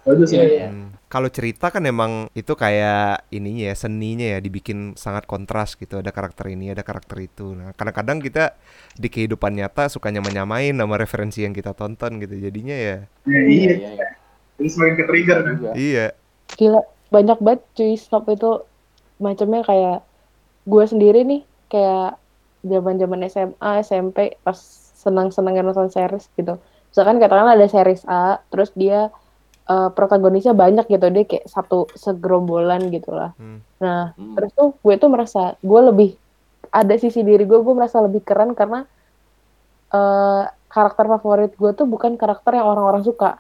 Bagus 0.05 0.29
Iya, 0.29 0.39
ya. 0.39 0.47
iya. 0.47 0.67
Hmm. 0.69 0.87
Kalau 1.07 1.27
cerita 1.27 1.67
kan 1.67 1.79
emang 1.81 2.27
itu 2.33 2.51
kayak 2.51 3.27
ininya 3.29 3.71
ya 3.71 3.75
seninya 3.77 4.27
ya 4.27 4.39
dibikin 4.39 4.91
sangat 4.93 5.23
kontras 5.23 5.71
gitu 5.73 5.95
ada 5.95 6.11
karakter 6.11 6.47
ini 6.49 6.67
ada 6.69 6.83
karakter 6.83 7.15
itu. 7.21 7.55
Nah 7.55 7.71
kadang-kadang 7.71 8.19
kita 8.19 8.59
di 8.93 9.07
kehidupan 9.07 9.55
nyata 9.55 9.87
sukanya 9.87 10.19
menyamain 10.19 10.75
nama 10.75 10.91
referensi 10.93 11.41
yang 11.41 11.51
kita 11.51 11.71
tonton 11.71 12.19
gitu 12.19 12.35
jadinya 12.37 12.75
ya 12.75 12.97
Ya, 13.23 13.39
iya. 13.41 13.75
Jadi 14.57 14.67
semakin 14.67 14.93
ke 14.95 15.03
trigger 15.05 15.37
kan. 15.41 15.53
juga. 15.53 15.71
iya 15.75 16.05
Gila, 16.55 16.81
banyak 17.11 17.37
banget 17.43 17.61
cuy 17.75 17.93
snob 17.99 18.25
itu 18.31 18.63
macamnya 19.19 19.61
kayak 19.65 19.99
gue 20.67 20.83
sendiri 20.87 21.25
nih 21.25 21.41
kayak 21.67 22.15
zaman-zaman 22.63 23.27
SMA, 23.27 23.69
SMP 23.83 24.39
pas 24.43 24.57
senang-senangnya 24.97 25.63
nonton 25.67 25.91
series 25.91 26.27
gitu. 26.35 26.59
Misalkan 26.91 27.19
katakanlah 27.19 27.55
ada 27.55 27.67
series 27.67 28.03
A, 28.07 28.39
terus 28.51 28.71
dia 28.75 29.11
eh, 29.67 29.89
protagonisnya 29.91 30.55
banyak 30.55 30.87
gitu, 30.87 31.07
dia 31.11 31.23
kayak 31.27 31.45
satu 31.47 31.91
segerombolan 31.95 32.87
gitu 32.87 33.11
lah. 33.11 33.35
Hmm. 33.35 33.59
Nah, 33.83 34.15
Hmm. 34.15 34.35
terus 34.35 34.51
tuh 34.55 34.69
gue 34.79 34.95
tuh 34.95 35.09
merasa 35.11 35.55
gue 35.59 35.81
lebih 35.83 36.09
ada 36.71 36.95
sisi 36.99 37.23
diri 37.23 37.43
gue 37.43 37.59
gue 37.59 37.75
merasa 37.75 37.99
lebih 37.99 38.23
keren 38.23 38.55
karena 38.55 38.87
eh, 39.93 40.43
karakter 40.67 41.05
favorit 41.07 41.51
gue 41.55 41.71
tuh 41.73 41.87
bukan 41.87 42.19
karakter 42.19 42.59
yang 42.59 42.67
orang-orang 42.67 43.03
suka 43.03 43.39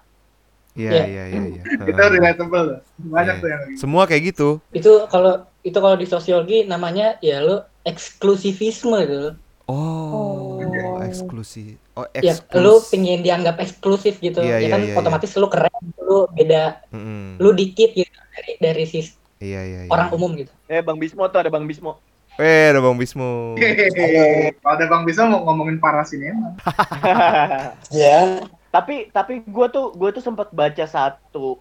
Iya, 0.77 0.91
Iya. 0.93 1.03
iya, 1.03 1.23
iya, 1.27 1.41
iya. 1.49 1.63
Itu 1.83 1.97
relatable. 1.99 2.85
Banyak 3.01 3.35
Iya. 3.35 3.41
tuh 3.41 3.49
yang 3.49 3.61
gitu. 3.67 3.79
Semua 3.81 4.03
kayak 4.05 4.23
gitu. 4.29 4.49
Itu 4.69 5.09
kalau 5.09 5.33
itu 5.61 5.73
kalau 5.75 5.97
di 5.97 6.05
sosiologi 6.05 6.63
namanya 6.63 7.17
ya 7.19 7.41
lu 7.41 7.57
eksklusivisme 7.83 8.93
gitu. 9.01 9.33
Oh, 9.67 10.61
Oh. 10.63 11.03
eksklusif. 11.03 11.75
Oh, 11.91 12.05
Ya 12.13 12.31
eksklus. 12.31 12.61
lu 12.61 12.73
pengen 12.87 13.19
dianggap 13.19 13.57
eksklusif 13.57 14.21
gitu. 14.21 14.39
Iya, 14.39 14.55
ya 14.55 14.57
iya, 14.61 14.69
kan 14.69 14.79
iya, 14.85 14.95
otomatis 14.95 15.33
lu 15.33 15.49
keren, 15.49 15.73
lu 15.97 16.29
beda, 16.31 16.79
Mm-mm. 16.87 17.35
lu 17.35 17.51
dikit 17.51 17.91
gitu 17.91 18.07
dari 18.31 18.51
dari 18.61 18.83
sis 18.85 19.17
Iya, 19.37 19.61
iya, 19.61 19.79
iya. 19.83 19.89
orang 19.89 20.13
umum 20.13 20.33
gitu. 20.33 20.53
Eh 20.65 20.79
Bang 20.79 20.97
Bismo 20.97 21.25
tuh 21.25 21.41
ada 21.41 21.49
Bang 21.49 21.65
Bismo. 21.65 21.97
Eh, 22.37 22.69
ada 22.69 22.79
Bang 22.79 22.95
Bismo. 22.95 23.57
Hehehe. 23.57 24.53
Kalau 24.55 24.73
ada 24.77 24.85
Bang 24.85 25.03
Bisa 25.03 25.25
mau 25.25 25.41
ngomongin 25.43 25.81
para 25.81 26.05
sinema. 26.05 26.53
Ya. 27.91 28.45
Tapi 28.77 29.09
tapi 29.09 29.41
gue 29.41 29.67
tuh 29.73 29.89
gue 29.97 30.09
tuh 30.13 30.21
sempat 30.21 30.53
baca 30.53 30.85
satu 30.85 31.57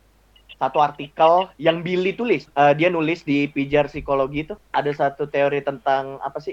satu 0.60 0.78
artikel 0.84 1.48
yang 1.56 1.80
Billy 1.80 2.12
tulis. 2.12 2.44
Eh, 2.52 2.72
dia 2.76 2.92
nulis 2.92 3.24
di 3.24 3.48
pijar 3.48 3.88
psikologi 3.88 4.44
itu 4.44 4.54
ada 4.68 4.92
satu 4.92 5.24
teori 5.24 5.64
tentang 5.64 6.20
apa 6.20 6.36
sih 6.44 6.52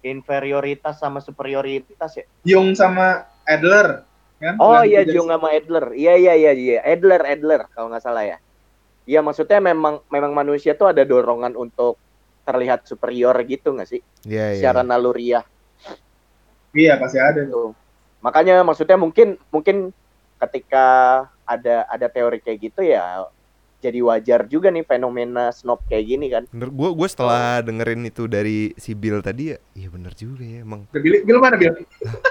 inferioritas 0.00 0.96
sama 0.96 1.20
superioritas 1.20 2.16
ya. 2.16 2.24
Jung 2.48 2.72
sama 2.72 3.28
Adler. 3.44 4.08
Kan? 4.40 4.56
Oh 4.56 4.80
iya 4.80 5.04
Jung 5.04 5.28
sama 5.28 5.52
Adler. 5.52 5.92
Iya 5.92 6.16
iya 6.16 6.34
iya 6.40 6.52
iya 6.56 6.78
Adler 6.88 7.28
Adler 7.28 7.68
kalau 7.76 7.92
nggak 7.92 8.04
salah 8.04 8.24
ya. 8.24 8.40
Iya 9.04 9.20
maksudnya 9.20 9.60
memang 9.60 10.00
memang 10.08 10.32
manusia 10.32 10.72
tuh 10.72 10.92
ada 10.92 11.04
dorongan 11.04 11.52
untuk 11.52 12.00
terlihat 12.48 12.88
superior 12.88 13.36
gitu 13.44 13.76
nggak 13.76 13.88
sih? 13.92 14.00
Iya, 14.24 14.56
iya. 14.56 14.60
Secara 14.60 14.80
naluriah. 14.84 15.44
Iya 16.72 16.96
pasti 16.96 17.20
ada 17.20 17.44
tuh. 17.44 17.76
Makanya 18.20 18.62
maksudnya 18.62 18.98
mungkin 18.98 19.38
mungkin 19.48 19.94
ketika 20.38 20.86
ada 21.42 21.86
ada 21.88 22.06
teori 22.06 22.38
kayak 22.38 22.58
gitu 22.70 22.82
ya 22.84 23.26
jadi 23.78 24.02
wajar 24.02 24.50
juga 24.50 24.74
nih 24.74 24.82
fenomena 24.82 25.54
snob 25.54 25.78
kayak 25.86 26.04
gini 26.04 26.26
kan. 26.34 26.42
Bener, 26.50 26.66
gue 26.66 26.88
gue 26.98 27.08
setelah 27.08 27.62
dengerin 27.62 28.10
itu 28.10 28.26
dari 28.26 28.74
si 28.74 28.90
Bill 28.98 29.22
tadi 29.22 29.54
ya, 29.54 29.58
iya 29.78 29.86
bener 29.86 30.18
juga 30.18 30.42
ya 30.42 30.66
emang. 30.66 30.90
Udah, 30.90 30.98
Bil, 31.02 31.14
Bil 31.22 31.38
mana 31.38 31.54
Bil? 31.54 31.74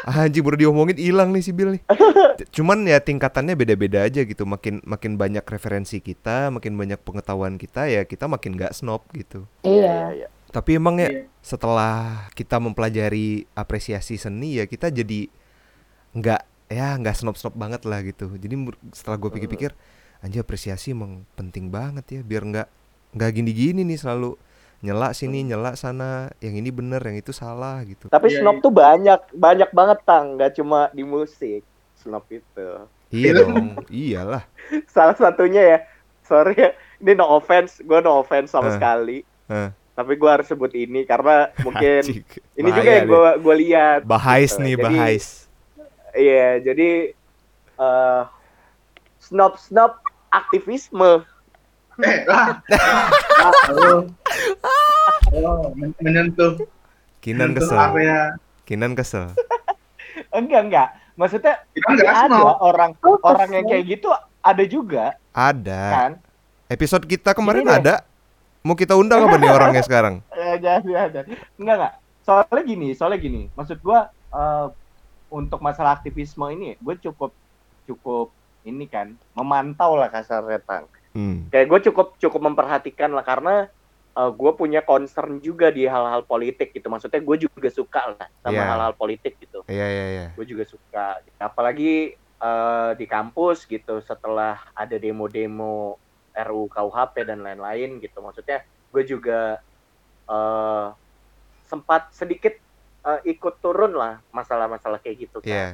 Ah, 0.03 0.23
anjing 0.27 0.43
baru 0.43 0.59
diomongin 0.59 0.99
hilang 0.99 1.31
nih 1.31 1.43
si 1.43 1.55
Bill 1.55 1.79
nih. 1.79 1.83
Cuman 2.55 2.83
ya 2.83 2.99
tingkatannya 2.99 3.55
beda-beda 3.55 4.03
aja 4.03 4.27
gitu. 4.27 4.43
Makin 4.43 4.83
makin 4.83 5.15
banyak 5.15 5.43
referensi 5.47 6.03
kita, 6.03 6.51
makin 6.51 6.75
banyak 6.75 6.99
pengetahuan 6.99 7.55
kita 7.55 7.87
ya 7.87 8.03
kita 8.03 8.27
makin 8.27 8.59
nggak 8.59 8.75
snob 8.75 9.07
gitu. 9.15 9.47
iya 9.63 10.27
Tapi 10.51 10.79
emang 10.79 10.99
ya 10.99 11.07
Iya. 11.07 11.23
setelah 11.39 12.27
kita 12.35 12.59
mempelajari 12.59 13.47
apresiasi 13.55 14.19
seni 14.19 14.59
ya 14.59 14.67
kita 14.67 14.91
jadi 14.91 15.31
nggak 16.17 16.41
ya 16.67 16.97
nggak 16.97 17.15
snob-snob 17.15 17.53
banget 17.53 17.85
lah 17.85 18.01
gitu. 18.01 18.27
Jadi 18.33 18.55
setelah 18.91 19.15
gue 19.15 19.29
pikir-pikir, 19.31 19.71
anjir 20.19 20.41
apresiasi 20.41 20.91
emang 20.91 21.23
penting 21.33 21.69
banget 21.69 22.05
ya 22.09 22.21
biar 22.21 22.43
nggak 22.43 22.67
nggak 23.15 23.31
gini-gini 23.31 23.85
nih 23.85 23.95
selalu 23.95 24.35
nyela 24.77 25.09
sini 25.09 25.41
nyela 25.41 25.73
sana, 25.73 26.29
yang 26.37 26.53
ini 26.53 26.69
bener, 26.69 27.01
yang 27.01 27.17
itu 27.17 27.33
salah 27.33 27.81
gitu. 27.81 28.09
Tapi 28.09 28.29
Iya, 28.29 28.45
snob 28.45 28.57
iya. 28.57 28.63
tuh 28.63 28.73
banyak 28.73 29.21
banyak 29.33 29.69
banget 29.73 29.99
tang, 30.05 30.37
nggak 30.37 30.53
cuma 30.53 30.91
di 30.91 31.01
musik 31.01 31.65
snob 31.97 32.21
itu. 32.29 32.69
Iya 33.09 33.29
dong, 33.41 33.81
iyalah. 33.89 34.43
Salah 34.85 35.17
satunya 35.17 35.63
ya, 35.65 35.77
sorry 36.21 36.53
ya, 36.53 36.69
ini 36.99 37.15
no 37.15 37.25
offense, 37.31 37.81
gue 37.81 37.99
no 38.01 38.21
offense 38.21 38.53
sama 38.53 38.69
Eh. 38.69 38.75
sekali. 38.77 39.17
Eh. 39.49 39.69
Tapi 39.97 40.13
gue 40.13 40.29
harus 40.29 40.45
sebut 40.45 40.69
ini 40.77 41.09
karena 41.09 41.49
mungkin 41.65 42.05
ini 42.53 42.69
juga 42.69 42.91
yang 42.91 43.07
gue 43.09 43.31
gue 43.41 43.55
lihat. 43.65 43.99
Bahais 44.05 44.53
gitu. 44.53 44.61
nih, 44.61 44.75
Jadi, 44.77 44.83
bahais. 44.83 45.46
Iya, 46.17 46.47
jadi 46.63 47.13
eh 47.77 48.21
snob 49.19 49.53
snob 49.55 50.01
aktivisme. 50.29 51.21
Eh 51.97 52.19
lah. 52.25 52.57
Ah, 53.37 53.51
oh. 53.71 54.01
Oh, 55.29 55.69
men- 55.73 55.93
menyentuh 55.97 56.57
Kinan 57.19 57.53
kesel. 57.53 57.73
area. 57.75 58.37
Kinan 58.63 58.93
kesel. 58.93 59.29
Enggak 60.37 60.61
enggak. 60.63 60.89
Maksudnya 61.13 61.65
Kita 61.71 61.89
nggak 61.91 62.13
ada 62.23 62.37
snob. 62.37 62.57
orang 62.59 62.91
Oh, 63.01 63.17
orang 63.23 63.49
yang 63.51 63.65
kayak 63.65 63.85
gitu 63.87 64.09
ada 64.39 64.63
juga 64.63 65.17
Ada. 65.31 65.81
kan. 65.89 66.11
Episode 66.67 67.05
kita 67.05 67.31
kemarin 67.31 67.61
Ini 67.61 67.69
deh. 67.71 67.77
ada. 67.79 67.95
Mau 68.61 68.75
kita 68.75 68.93
undang 68.93 69.23
apa 69.23 69.35
nih 69.35 69.49
orangnya 69.49 69.81
sekarang? 69.81 70.21
Eh, 70.33 70.57
jangan, 70.59 70.81
jangan, 70.83 71.09
jangan. 71.11 71.27
Enggak 71.57 71.75
enggak. 71.75 71.93
Soalnya 72.21 72.63
gini, 72.63 72.87
soalnya 72.93 73.19
gini. 73.19 73.41
Maksud 73.51 73.77
gua 73.81 73.99
eh, 74.29 74.65
untuk 75.29 75.59
masalah 75.59 75.99
aktivisme 75.99 76.47
ini, 76.51 76.75
gue 76.79 76.95
cukup 77.03 77.31
cukup 77.87 78.31
ini 78.63 78.87
kan 78.87 79.15
memantau 79.31 79.95
lah 79.95 80.11
kasarnya 80.11 80.59
tang. 80.63 80.85
Hmm. 81.15 81.47
Kayak 81.49 81.67
gue 81.71 81.79
cukup 81.91 82.15
cukup 82.19 82.41
memperhatikan 82.51 83.15
lah 83.15 83.23
karena 83.23 83.67
gue 84.17 84.51
punya 84.57 84.81
concern 84.81 85.37
juga 85.45 85.69
di 85.69 85.85
hal-hal 85.85 86.25
politik 86.25 86.73
gitu. 86.73 86.89
Maksudnya 86.89 87.21
gue 87.21 87.37
juga 87.37 87.69
suka 87.69 88.01
lah 88.17 88.25
sama 88.41 88.57
Iya. 88.57 88.65
hal-hal 88.65 88.93
politik 88.97 89.37
gitu. 89.37 89.61
Iya 89.69 89.85
iya 89.85 90.05
iya. 90.09 90.25
gue 90.33 90.45
juga 90.45 90.65
suka 90.65 91.21
apalagi 91.37 92.17
eh, 92.17 92.91
di 92.97 93.05
kampus 93.05 93.69
gitu 93.69 94.01
setelah 94.01 94.57
ada 94.73 94.97
demo-demo 94.97 96.01
RUU 96.33 96.65
KUHP 96.69 97.25
dan 97.25 97.41
lain-lain 97.41 97.97
gitu 98.01 98.21
maksudnya 98.21 98.61
gue 98.89 99.03
juga 99.05 99.61
eh, 100.25 100.85
sempat 101.65 102.09
sedikit 102.13 102.57
eh, 103.07 103.19
ikut 103.31 103.63
turun 103.63 103.95
lah 103.95 104.19
masalah-masalah 104.29 104.99
kayak 104.99 105.27
gitu 105.27 105.39
kan 105.39 105.47
Iya. 105.47 105.67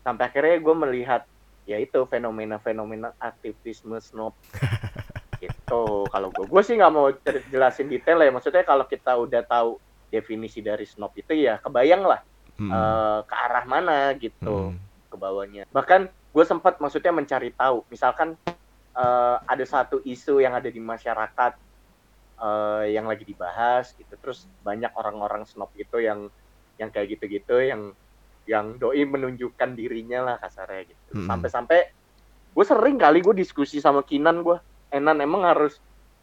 sampai 0.00 0.24
akhirnya 0.26 0.56
gue 0.58 0.74
melihat 0.74 1.22
ya 1.62 1.78
itu 1.78 2.02
fenomena-fenomena 2.08 3.14
aktivisme 3.20 4.00
snob 4.00 4.34
gitu 5.42 5.82
kalau 6.08 6.28
gue 6.30 6.46
gue 6.46 6.62
sih 6.62 6.74
nggak 6.74 6.92
mau 6.92 7.10
jelasin 7.50 7.86
detail 7.86 8.18
ya 8.18 8.30
maksudnya 8.30 8.62
kalau 8.62 8.86
kita 8.86 9.14
udah 9.14 9.42
tahu 9.42 9.78
definisi 10.06 10.60
dari 10.60 10.84
snob 10.84 11.10
itu 11.14 11.32
ya 11.34 11.58
kebayang 11.58 12.04
lah 12.04 12.20
Hmm. 12.52 12.68
eh, 12.68 13.20
ke 13.24 13.32
arah 13.34 13.64
mana 13.64 14.12
gitu 14.12 14.76
Hmm. 14.76 14.76
ke 15.08 15.16
bawahnya. 15.16 15.64
Bahkan 15.72 16.04
gue 16.04 16.44
sempat 16.44 16.76
maksudnya 16.84 17.08
mencari 17.08 17.48
tahu, 17.48 17.80
misalkan 17.88 18.36
eh, 18.92 19.36
ada 19.48 19.64
satu 19.64 20.04
isu 20.04 20.44
yang 20.44 20.52
ada 20.52 20.68
di 20.68 20.76
masyarakat 20.76 21.56
eh, 22.38 22.84
yang 22.94 23.04
lagi 23.10 23.26
dibahas 23.26 23.92
gitu, 23.98 24.14
terus 24.16 24.48
banyak 24.62 24.92
orang-orang 24.96 25.44
snob 25.44 25.68
itu 25.76 26.00
yang 26.00 26.32
yang 26.80 26.88
kayak 26.88 27.18
gitu-gitu, 27.18 27.60
yang 27.60 27.92
yang 28.48 28.74
doi 28.80 29.06
menunjukkan 29.06 29.78
dirinya 29.78 30.24
lah 30.26 30.36
kasarnya 30.40 30.90
gitu. 30.90 31.10
Mm-mm. 31.14 31.28
Sampai-sampai 31.30 31.80
gue 32.52 32.64
sering 32.66 32.98
kali 32.98 33.22
gue 33.22 33.34
diskusi 33.38 33.78
sama 33.78 34.02
Kinan 34.02 34.42
gue, 34.42 34.58
Enan 34.90 35.22
emang 35.22 35.46
harus 35.46 35.78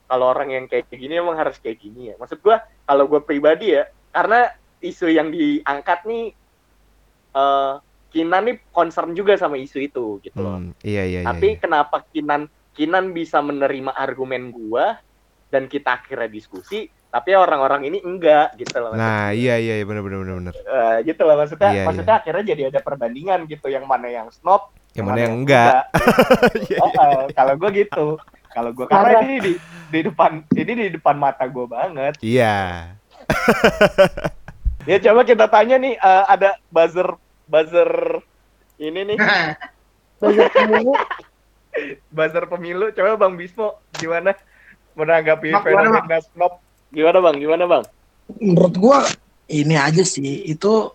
kalau 0.10 0.34
orang 0.34 0.50
yang 0.52 0.66
kayak 0.66 0.90
gini 0.90 1.16
emang 1.22 1.38
harus 1.38 1.62
kayak 1.62 1.80
gini 1.80 2.12
ya. 2.12 2.16
Maksud 2.20 2.44
gue 2.44 2.58
kalau 2.60 3.06
gue 3.08 3.22
pribadi 3.24 3.78
ya, 3.78 3.88
karena 4.12 4.52
isu 4.84 5.08
yang 5.12 5.30
diangkat 5.32 6.08
nih 6.08 6.26
eh 7.30 7.76
Kinan 8.10 8.50
nih 8.50 8.58
concern 8.74 9.14
juga 9.14 9.38
sama 9.38 9.54
isu 9.62 9.86
itu 9.86 10.18
gitu 10.26 10.42
loh. 10.42 10.58
Hmm, 10.58 10.74
Iya 10.82 11.06
iya 11.06 11.20
iya. 11.22 11.28
Tapi 11.30 11.54
iya. 11.54 11.60
kenapa 11.62 12.02
Kinan 12.10 12.50
Kinan 12.74 13.14
bisa 13.14 13.38
menerima 13.38 13.94
argumen 13.94 14.50
gua 14.50 14.98
dan 15.50 15.66
kita 15.66 16.02
akhirnya 16.02 16.30
diskusi, 16.30 16.88
tapi 17.10 17.34
orang-orang 17.34 17.90
ini 17.90 17.98
enggak 18.06 18.54
gitu 18.56 18.78
loh. 18.78 18.94
Nah, 18.94 19.34
iya 19.34 19.58
iya 19.58 19.82
iya 19.82 19.86
benar 19.86 20.06
benar 20.06 20.18
benar 20.22 20.36
benar. 20.38 20.54
Eh, 20.54 20.98
gitu 21.10 21.22
loh 21.26 21.36
maksudnya. 21.42 21.70
Iya, 21.74 21.84
maksudnya 21.90 22.16
akhirnya 22.22 22.44
jadi 22.54 22.62
ada 22.70 22.80
perbandingan 22.86 23.50
gitu 23.50 23.68
yang 23.68 23.90
mana 23.90 24.08
yang 24.14 24.30
snob, 24.30 24.70
Yang 24.94 25.06
mana 25.06 25.20
yang 25.26 25.36
enggak. 25.42 25.74
Iya, 26.70 26.78
Oh, 26.82 26.92
eh, 26.94 27.26
kalau 27.34 27.54
gua 27.58 27.70
gitu. 27.74 28.06
Kalau 28.50 28.70
gua 28.74 28.86
karena 28.90 29.22
ini 29.26 29.36
di, 29.42 29.54
di 29.90 30.00
depan 30.06 30.42
ini 30.54 30.72
di 30.74 30.88
depan 30.94 31.18
mata 31.18 31.46
gua 31.50 31.66
banget. 31.66 32.14
Iya. 32.22 32.94
Ya 34.88 34.98
coba 35.06 35.22
kita 35.26 35.46
tanya 35.50 35.78
nih 35.78 35.98
eh, 35.98 36.24
ada 36.30 36.58
buzzer 36.74 37.14
buzzer 37.46 38.22
ini 38.80 39.14
nih 39.14 39.18
belajar 40.22 40.50
pemilu 40.54 40.94
buzzer 42.10 42.46
pemilu. 42.50 42.86
Coba 42.94 43.18
Bang 43.18 43.36
Bismo 43.38 43.78
gimana 43.98 44.34
menanggapi 45.00 45.48
Mak, 45.56 45.64
gimana, 45.64 45.88
fenomena 46.04 46.20
snob? 46.28 46.54
Gimana 46.92 47.18
Bang? 47.24 47.36
Gimana 47.40 47.66
Bang? 47.66 47.84
menurut 48.38 48.76
gua 48.78 49.00
ini 49.50 49.74
aja 49.74 50.06
sih 50.06 50.46
itu 50.46 50.94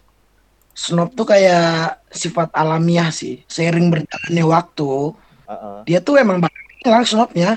snob 0.71 1.11
tuh 1.19 1.27
kayak 1.27 1.99
sifat 2.15 2.55
alamiah 2.55 3.11
sih 3.11 3.43
seiring 3.51 3.91
berjalannya 3.91 4.45
waktu 4.47 4.91
Heeh. 5.51 5.77
dia 5.91 5.99
tuh 5.99 6.23
emang 6.23 6.39
bakal 6.39 6.63
hilang 6.87 7.03
snobnya 7.07 7.51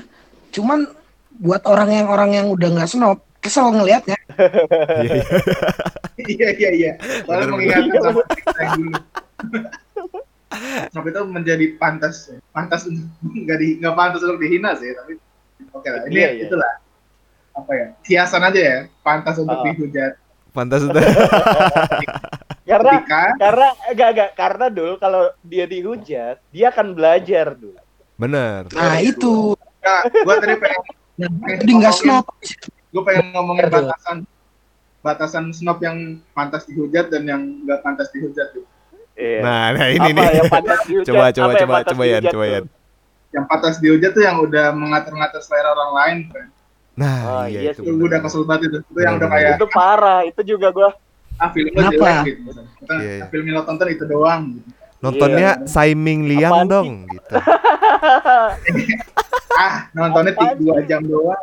cuman 0.50 0.90
buat 1.38 1.62
orang 1.70 1.90
yang 1.94 2.06
orang 2.10 2.30
yang 2.34 2.46
udah 2.50 2.68
nggak 2.74 2.90
snob 2.90 3.22
kesel 3.38 3.70
ngelihatnya 3.70 4.18
Iya 6.18 6.50
iya. 6.50 6.50
Iya 6.50 6.50
iya 6.58 6.70
iya. 6.74 6.92
Soalnya 7.22 7.46
mengingatkan. 7.54 8.14
Snob 10.90 11.06
itu 11.06 11.20
menjadi 11.30 11.66
pantas, 11.78 12.34
pantas 12.50 12.82
untuk 12.90 13.06
nggak 13.22 13.58
di 13.62 13.78
nggak 13.78 13.94
pantas 13.94 14.26
untuk 14.26 14.42
dihina 14.42 14.74
sih, 14.74 14.90
tapi 14.98 15.14
oke 15.70 15.86
lah. 15.86 16.00
Ini 16.04 16.14
Iya, 16.14 16.28
iya. 16.32 16.44
itulah 16.46 16.72
apa 17.52 17.72
ya 17.72 17.86
hiasan 18.04 18.42
aja 18.44 18.60
ya, 18.60 18.78
pantas 19.00 19.36
untuk 19.36 19.56
Ah. 19.56 19.64
dihujat. 19.66 20.12
Pantas 20.48 20.80
udah. 20.82 21.02
Karena 22.68 23.00
Ketika 23.00 23.22
karena 23.38 23.68
enggak 23.88 24.08
enggak 24.12 24.30
karena 24.34 24.66
dulu 24.68 24.92
kalau 24.96 25.22
dia 25.40 25.64
dihujat, 25.64 26.36
dia 26.52 26.66
akan 26.68 26.92
belajar 26.92 27.56
dulu. 27.56 27.80
Bener. 28.14 28.68
Nah 28.70 29.00
itu 29.00 29.56
Nah, 29.78 30.04
gue 30.04 30.34
tadi 30.36 30.54
pengen, 30.58 30.82
jadi 31.56 31.72
nggak 31.72 31.94
snob. 31.94 32.28
gue 32.88 33.02
pengen 33.02 33.32
ngomongin 33.32 33.72
batasan 33.72 34.16
batasan 35.00 35.44
snob 35.48 35.80
yang 35.80 35.96
pantas 36.30 36.68
dihujat 36.68 37.08
dan 37.08 37.24
yang 37.24 37.40
nggak 37.64 37.80
pantas 37.80 38.12
dihujat 38.12 38.52
tuh. 38.52 38.68
Iya. 39.16 39.40
Nah, 39.40 39.64
nah 39.72 39.86
ini 39.88 40.10
apa 40.12 40.60
nih. 40.60 41.08
Coba 41.08 41.24
coba 41.40 41.46
Apa 41.48 41.56
yang 41.56 41.60
coba 41.64 41.76
coba 41.82 42.02
dihujat 42.04 42.22
coba 42.28 42.44
tuh? 42.44 42.66
Yan. 43.28 43.34
Yang 43.34 43.44
pantas 43.46 43.76
dihujat 43.78 44.10
tuh 44.10 44.22
yang 44.22 44.36
udah 44.38 44.72
mengatur-ngatur 44.72 45.40
selera 45.40 45.70
orang 45.70 45.90
lain. 45.92 46.18
Kan. 46.28 46.46
Nah, 46.94 47.16
Oh, 47.22 47.44
iya, 47.44 47.60
iya 47.60 47.70
itu. 47.72 47.82
Itu 47.82 47.94
gue 47.94 48.06
udah 48.06 48.20
kesel 48.20 48.42
banget 48.42 48.62
itu. 48.66 48.78
Itu 48.82 48.98
yang 48.98 49.14
udah 49.16 49.28
kayak 49.28 49.50
Itu 49.54 49.66
parah, 49.68 50.20
itu 50.24 50.40
juga 50.46 50.68
gua 50.70 50.90
ah 51.38 51.54
film 51.54 51.70
lo 51.70 51.78
Kenapa? 51.78 51.94
jelek 51.94 52.26
gitu. 52.26 52.50
Kita 52.80 52.94
Iya, 52.96 53.12
iya. 53.14 53.24
film 53.28 53.44
yang 53.46 53.56
lo 53.56 53.64
tonton 53.64 53.88
itu 53.88 54.04
doang. 54.04 54.42
Gitu. 54.50 54.68
Nontonnya 54.98 55.50
Iya. 55.54 55.68
Saiming 55.68 56.20
Liang 56.26 56.50
Apaan 56.50 56.64
sih? 56.64 56.72
dong 56.72 56.88
gitu. 57.06 57.34
Ah 59.54 59.90
nontonnya 59.92 60.32
Apaan 60.32 60.56
tiga 60.56 60.82
jam 60.84 61.02
doang. 61.04 61.38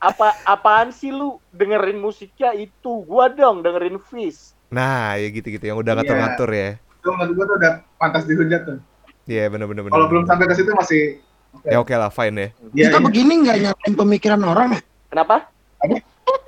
apa 0.00 0.34
apaan 0.42 0.90
sih 0.90 1.10
lu 1.10 1.38
dengerin 1.48 1.94
musiknya 1.96 2.50
itu? 2.52 3.02
Gua 3.02 3.30
dong 3.30 3.62
dengerin 3.62 4.02
Fish. 4.02 4.50
Nah, 4.66 5.14
ya 5.14 5.28
gitu-gitu 5.28 5.62
yang 5.62 5.78
udah 5.78 5.92
Iya. 5.92 5.98
ngatur-ngatur 6.00 6.50
ya. 6.50 6.68
Itu 6.96 7.08
menurut 7.12 7.32
gue 7.32 7.44
tuh 7.44 7.56
udah 7.56 7.72
pantas 7.94 8.24
dihujat 8.24 8.60
tuh. 8.64 8.78
Iya, 9.24 9.46
bener 9.48 9.66
bener 9.66 9.82
bener. 9.82 9.92
Kalau 9.92 10.06
belum 10.06 10.24
sampai 10.26 10.46
ke 10.46 10.54
situ 10.54 10.70
masih 10.72 11.02
Ya 11.62 11.78
oke 11.78 11.92
lah, 11.92 12.08
fine 12.08 12.32
ya. 12.32 12.48
Iya, 12.72 12.84
Kita 12.88 12.96
iya. 12.96 13.04
begini 13.04 13.32
nggak 13.38 13.56
nyalain 13.60 13.94
pemikiran 13.94 14.40
orang 14.40 14.68
ya? 14.72 14.80
Kenapa? 15.06 15.36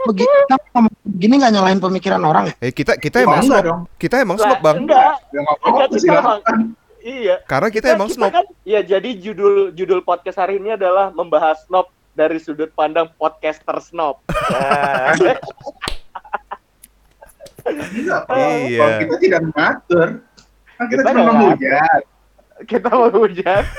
Begini, 0.05 0.33
kita 0.49 0.57
begini 1.05 1.35
nggak 1.39 1.53
nyalain 1.53 1.77
pemikiran 1.79 2.23
orang 2.23 2.45
ya? 2.49 2.55
Eh 2.59 2.73
kita 2.73 2.97
kita 2.97 3.21
Oh, 3.21 3.27
emang 3.27 3.41
snob. 3.43 3.63
dong. 3.63 3.81
Kita 3.95 4.15
emang 4.19 4.37
snob, 4.37 4.59
Bang. 4.61 4.77
Enggak. 4.81 5.13
Ya 5.29 5.39
nggak 5.41 5.57
Enggak, 5.61 5.89
silakan. 5.95 6.59
Iya. 6.99 7.37
Karena 7.45 7.69
kita 7.69 7.87
emang 7.93 8.09
kita 8.09 8.17
snob. 8.17 8.31
kan 8.33 8.47
ya 8.65 8.81
jadi 8.81 9.11
judul 9.15 9.55
judul 9.71 10.01
podcast 10.01 10.41
hari 10.41 10.57
ini 10.57 10.73
adalah 10.73 11.09
membahas 11.11 11.61
snob 11.65 11.89
dari 12.13 12.41
sudut 12.41 12.73
pandang 12.73 13.13
podcaster 13.15 13.77
snob. 13.81 14.25
Nah, 14.25 15.13
Enggak. 17.65 18.21
Iya. 18.29 18.79
Kalau 18.79 18.97
kita 19.01 19.17
tidak 19.21 19.41
mengatur, 19.43 20.09
kan 20.75 20.85
kita 20.89 21.01
Kita 21.01 21.11
cuma 21.13 21.23
menghujat. 21.29 22.03
Kita 22.65 22.89
mau 22.91 23.09
hujan. 23.11 23.65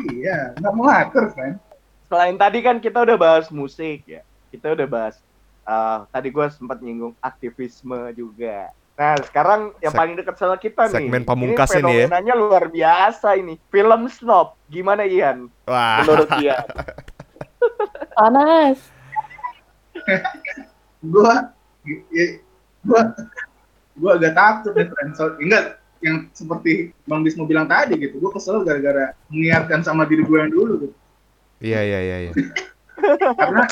Iya, 0.00 0.56
nggak 0.56 0.74
mengatur 0.80 1.28
kan. 1.36 1.60
Selain 2.08 2.32
tadi 2.40 2.64
kan 2.64 2.80
kita 2.80 3.04
udah 3.04 3.20
bahas 3.20 3.52
musik 3.52 4.00
ya. 4.08 4.24
Kita 4.48 4.72
udah 4.72 4.88
bahas 4.88 5.20
eh, 5.68 5.98
tadi 6.08 6.32
gue 6.32 6.46
sempat 6.48 6.80
nyinggung 6.80 7.12
aktivisme 7.20 8.08
juga. 8.16 8.72
Nah, 8.96 9.16
sekarang 9.24 9.76
yang 9.80 9.92
Seg- 9.92 10.00
paling 10.00 10.14
dekat 10.16 10.36
sama 10.36 10.56
kita 10.56 10.88
nih. 10.88 10.94
segmen 11.04 11.24
pamungkas 11.24 11.72
ini 11.76 12.04
ini 12.04 12.08
ya. 12.08 12.36
luar 12.36 12.68
biasa 12.68 13.36
ini. 13.36 13.60
Film 13.68 14.08
snob. 14.08 14.56
Gimana 14.68 15.04
Ian? 15.04 15.52
Wah. 15.68 16.00
Menurut 16.04 16.28
Ian? 16.36 16.64
Panas. 18.16 18.78
Gua, 21.00 21.52
ya, 22.12 22.24
gua, 22.84 23.00
gua 23.96 24.10
agak 24.20 24.32
takut 24.36 24.72
nih 24.76 24.88
friend. 24.88 25.12
So, 25.16 25.24
enggak 25.40 25.79
yang 26.00 26.28
seperti 26.32 26.96
Bang 27.04 27.20
Bismo 27.22 27.44
bilang 27.44 27.68
tadi 27.68 27.96
gitu. 28.00 28.16
Gua 28.20 28.32
kesel 28.32 28.64
gara-gara 28.64 29.12
mengingatkan 29.28 29.84
sama 29.84 30.08
diri 30.08 30.24
gue 30.24 30.38
yang 30.40 30.52
dulu 30.52 30.72
gitu. 30.88 30.96
Iya 31.60 31.80
iya 31.84 32.00
iya 32.00 32.16
iya. 32.28 32.32
Karena 33.40 33.64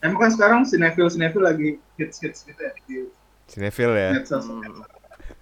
emang 0.00 0.18
kan 0.24 0.30
sekarang 0.32 0.60
sinetron 0.64 1.12
sinetron 1.12 1.44
lagi 1.44 1.76
hits 2.00 2.20
hits 2.20 2.48
gitu 2.48 2.60
ya 2.60 2.72
di 2.88 3.04
ya. 3.60 4.10
medsos. 4.16 4.48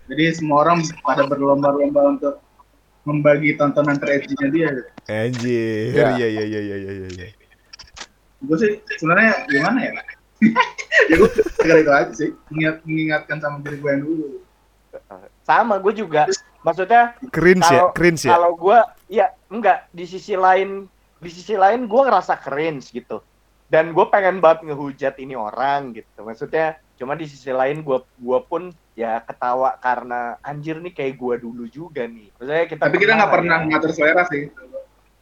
Jadi 0.08 0.22
semua 0.34 0.64
orang 0.64 0.82
pada 1.04 1.28
berlomba-lomba 1.28 2.16
untuk 2.16 2.34
membagi 3.04 3.56
tontonan 3.56 4.00
teredgy-nya 4.00 4.48
dia. 4.50 4.68
gitu. 4.74 4.90
Anjir. 5.08 5.92
Ya. 5.94 6.08
Iya 6.16 6.26
iya 6.28 6.44
iya 6.44 6.60
iya 6.60 6.76
iya 6.76 7.08
iya. 7.14 7.26
Gue 8.42 8.56
sih 8.58 8.72
sebenarnya 8.98 9.46
gimana 9.50 9.78
ya? 9.82 9.92
ya 11.10 11.14
gue 11.18 11.30
gara 11.66 11.80
itu 11.82 11.92
aja 11.92 12.12
sih, 12.14 12.30
mengingat, 12.50 12.76
mengingatkan 12.86 13.38
sama 13.42 13.56
diri 13.66 13.76
gue 13.82 13.90
yang 13.90 14.02
dulu. 14.06 14.26
Sama, 15.48 15.80
gue 15.80 15.94
juga. 15.96 16.28
Maksudnya 16.60 17.16
Cringe 17.30 17.64
ya, 17.64 17.88
Kalau- 17.88 17.92
cringe 17.92 18.22
ya. 18.22 18.30
kalau 18.30 18.50
gue 18.52 18.78
ya 19.08 19.26
enggak 19.48 19.88
di 19.88 20.04
sisi 20.04 20.36
lain 20.36 20.84
di 21.16 21.30
sisi 21.30 21.56
lain 21.56 21.88
gue 21.88 22.00
ngerasa 22.02 22.36
cringe 22.36 22.92
gitu 22.92 23.24
dan 23.66 23.90
gue 23.90 24.04
pengen 24.06 24.38
banget 24.38 24.66
ngehujat 24.66 25.16
ini 25.16 25.32
orang 25.32 25.92
gitu 25.92 26.20
maksudnya 26.20 26.76
cuma 26.94 27.14
di 27.14 27.24
sisi 27.24 27.48
lain 27.48 27.80
gue 27.80 27.94
gua 28.16 28.38
pun 28.40 28.68
ya 28.92 29.18
ketawa 29.20 29.78
karena 29.78 30.36
anjir 30.40 30.76
nih 30.76 30.92
kayak 30.92 31.14
gue 31.14 31.34
dulu 31.40 31.64
juga 31.66 32.04
nih 32.04 32.28
maksudnya 32.32 32.64
kita 32.66 32.82
Tapi 32.84 32.96
kita 32.98 33.12
nggak 33.14 33.32
pernah 33.32 33.56
ya. 33.56 33.66
ngatur 33.66 33.90
selera 33.92 34.22
sih. 34.26 34.42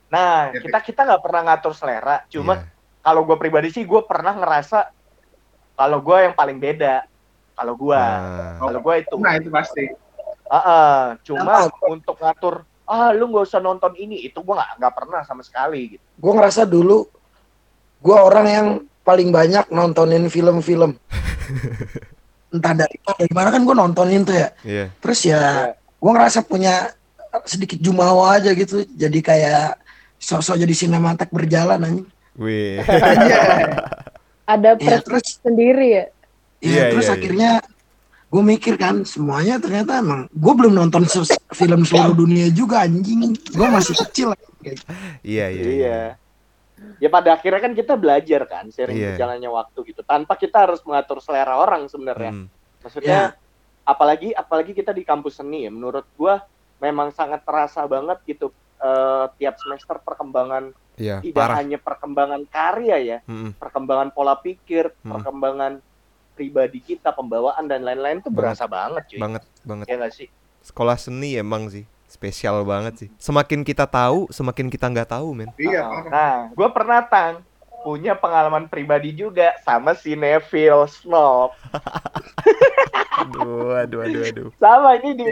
nah 0.07 0.51
Ya, 0.51 0.61
kita 0.61 0.79
kita 0.83 1.01
nggak 1.05 1.22
pernah 1.22 1.43
ngatur 1.45 1.72
selera 1.72 2.16
cuma 2.27 2.55
Iya. 2.57 2.64
kalau 3.03 3.22
gue 3.22 3.37
pribadi 3.37 3.68
sih 3.70 3.85
gue 3.85 4.01
pernah 4.03 4.33
ngerasa 4.33 4.79
kalau 5.74 5.99
gue 6.01 6.16
yang 6.22 6.35
paling 6.35 6.57
beda 6.57 7.05
kalau 7.53 7.72
gue 7.74 7.93
Nah, 7.95 8.57
kalau 8.59 8.81
gue 8.81 8.95
itu 8.99 9.14
Nah 9.16 9.35
itu 9.37 9.49
pasti. 9.49 9.85
Ah, 10.47 10.59
ah. 10.59 11.01
cuma 11.26 11.66
untuk 11.90 12.16
ngatur 12.18 12.62
ah 12.86 13.11
lu 13.11 13.26
nggak 13.34 13.44
usah 13.51 13.59
nonton 13.59 13.92
ini 13.99 14.22
itu 14.22 14.38
gua 14.47 14.62
nggak 14.62 14.70
nggak 14.78 14.94
pernah 14.94 15.20
sama 15.26 15.42
sekali 15.42 15.99
gitu 15.99 16.05
Gue 16.16 16.32
ngerasa 16.32 16.62
dulu 16.64 17.05
gue 18.01 18.16
orang 18.16 18.47
yang 18.47 18.68
paling 19.03 19.30
banyak 19.34 19.66
nontonin 19.70 20.26
film-film. 20.26 20.94
Entah 22.55 22.74
dari 22.74 22.97
dari 22.99 23.32
mana 23.34 23.51
kan 23.51 23.62
gue 23.66 23.74
nontonin 23.74 24.22
tuh 24.22 24.36
ya. 24.38 24.49
iya. 24.62 24.84
Terus 25.03 25.20
ya 25.26 25.42
gue 25.74 26.11
ngerasa 26.14 26.47
punya 26.47 26.94
sedikit 27.44 27.78
jumawa 27.82 28.38
aja 28.38 28.55
gitu. 28.55 28.86
Jadi 28.86 29.18
kayak 29.22 29.78
sosok 30.16 30.57
jadi 30.59 30.74
sinematek 30.74 31.30
berjalan 31.34 31.82
anjing. 31.82 32.07
Wih. 32.38 32.80
Ada 34.53 34.78
Iya, 34.78 34.78
pres 34.78 35.03
terus 35.03 35.26
sendiri 35.42 35.86
ya. 35.90 36.05
Iya, 36.62 36.70
Iya, 36.70 36.82
terus 36.94 37.07
iya, 37.07 37.11
iya. 37.11 37.16
akhirnya 37.18 37.51
gue 38.27 38.43
mikir 38.45 38.74
kan 38.74 39.03
semuanya 39.03 39.57
ternyata 39.57 39.97
emang 39.97 40.27
gue 40.29 40.53
belum 40.53 40.74
nonton 40.74 41.05
se- 41.05 41.24
film 41.51 41.83
seluruh 41.83 42.14
dunia 42.16 42.51
juga 42.51 42.83
anjing 42.83 43.33
gue 43.33 43.68
masih 43.68 43.95
kecil 44.01 44.35
Iya 45.22 45.47
iya. 45.47 45.62
iya 45.64 45.99
ya 46.99 47.09
pada 47.09 47.33
akhirnya 47.33 47.61
kan 47.61 47.72
kita 47.72 47.95
belajar 47.95 48.45
kan 48.45 48.66
sering 48.68 48.95
Iya. 48.95 49.14
berjalannya 49.14 49.49
waktu 49.49 49.79
gitu 49.87 50.03
tanpa 50.03 50.35
kita 50.35 50.66
harus 50.66 50.83
mengatur 50.83 51.18
selera 51.18 51.57
orang 51.57 51.87
sebenarnya 51.87 52.33
Hmm. 52.35 52.47
maksudnya 52.81 53.39
apalagi 53.83 54.31
apalagi 54.33 54.74
kita 54.74 54.91
di 54.91 55.01
kampus 55.01 55.39
seni 55.39 55.62
ya 55.62 55.70
menurut 55.70 56.05
gua 56.12 56.43
memang 56.77 57.09
sangat 57.11 57.41
terasa 57.43 57.87
banget 57.87 58.18
gitu 58.24 58.51
eh, 58.77 59.27
tiap 59.37 59.57
semester 59.57 59.97
perkembangan 59.99 60.74
Iya, 60.97 61.20
tidak 61.20 61.37
parah. 61.39 61.57
hanya 61.57 61.79
perkembangan 61.79 62.43
karya 62.47 62.97
ya 62.99 63.18
Mm-mm. 63.22 63.55
perkembangan 63.55 64.11
pola 64.11 64.35
pikir 64.37 64.91
Hmm. 64.99 65.14
perkembangan 65.14 65.72
pribadi 66.37 66.78
kita 66.78 67.11
pembawaan 67.11 67.64
dan 67.64 67.80
lain-lain 67.80 68.20
tuh 68.20 68.28
Banget. 68.28 68.53
berasa 68.53 68.64
banget 68.68 69.03
cuy 69.09 69.18
Banget 69.18 69.43
banget. 69.64 69.87
ya 69.89 69.95
nggak 69.97 70.12
sih 70.14 70.28
Sekolah 70.61 70.95
seni 70.95 71.34
emang 71.34 71.66
sih 71.66 71.82
spesial 72.07 72.62
banget 72.62 72.95
sih. 72.97 73.09
Semakin 73.16 73.61
kita 73.61 73.82
tahu, 73.84 74.30
semakin 74.30 74.66
kita 74.66 74.87
nggak 74.87 75.11
tahu, 75.11 75.30
men. 75.32 75.51
Iya, 75.57 75.78
Ah, 75.78 75.91
parah. 75.91 76.09
Nah, 76.09 76.37
gue 76.55 76.68
pernah 76.70 77.01
tang 77.03 77.34
punya 77.82 78.14
pengalaman 78.14 78.66
pribadi 78.66 79.11
juga 79.11 79.55
sama 79.61 79.93
si 79.93 80.14
Neville 80.14 80.87
Snob. 80.87 81.51
Aduh, 83.16 83.72
aduh, 83.74 84.01
aduh, 84.03 84.22
aduh. 84.22 84.49
Sama 84.55 84.97
ini 84.97 85.11
di 85.14 85.24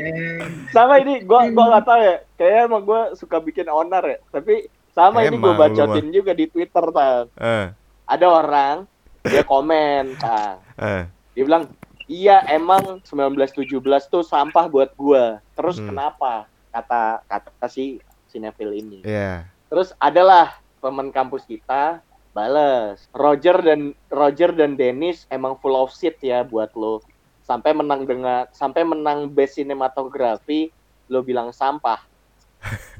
sama 0.70 0.98
ini 0.98 1.20
gue 1.20 1.40
gua 1.52 1.64
nggak 1.70 1.84
tahu 1.84 2.00
ya. 2.00 2.16
Kayaknya 2.34 2.60
emang 2.64 2.82
gue 2.82 3.00
suka 3.14 3.36
bikin 3.38 3.68
onar 3.68 4.02
ya. 4.02 4.18
Tapi 4.30 4.54
sama 4.90 5.20
ini 5.20 5.36
gue 5.36 5.44
Emang 5.46 5.60
bacotin 5.60 6.08
juga 6.10 6.32
di 6.32 6.46
Twitter 6.46 6.84
tang. 6.90 7.26
Eh, 7.34 7.66
Ada 8.04 8.26
orang 8.26 8.76
dia 9.24 9.42
komen 9.42 10.14
tang. 10.16 10.60
eh. 10.76 11.04
Dia 11.32 11.42
bilang 11.42 11.64
iya 12.04 12.44
emang 12.46 13.00
1917 13.00 13.80
tuh 14.06 14.20
sampah 14.20 14.68
buat 14.68 14.92
gua. 14.94 15.40
Terus 15.54 15.76
Hmm. 15.78 15.88
kenapa? 15.88 16.44
Kata 16.70 17.24
kata 17.24 17.66
si 17.66 17.98
si 18.26 18.36
Neville 18.36 18.76
ini. 18.76 18.98
Iya. 19.02 19.48
Terus 19.66 19.90
adalah 19.96 20.60
teman 20.78 21.08
kampus 21.08 21.42
kita 21.42 21.98
bales. 22.30 23.08
Roger 23.10 23.56
dan 23.58 23.80
Roger 24.06 24.50
dan 24.50 24.74
Dennis 24.74 25.24
emang 25.28 25.56
full 25.56 25.72
of 25.72 25.90
shit 25.90 26.18
ya 26.20 26.42
buat 26.42 26.74
lo. 26.74 27.00
Sampai 27.40 27.72
menang 27.72 28.04
dengan 28.04 28.44
sampai 28.50 28.82
menang 28.82 29.28
best 29.28 29.56
sinematografi 29.56 30.68
lo 31.06 31.20
bilang 31.20 31.50
sampah. 31.50 32.00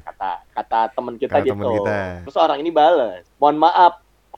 Kata 0.01 0.45
kata 0.51 0.79
teman 0.93 1.17
kita 1.17 1.41
Kata 1.41 1.45
gitu. 1.45 1.65
kita. 1.73 1.97
Terus 2.23 2.37
orang 2.37 2.59
ini 2.59 2.69
bales. 2.69 3.25
Mohon 3.35 3.65
maaf, 3.65 3.93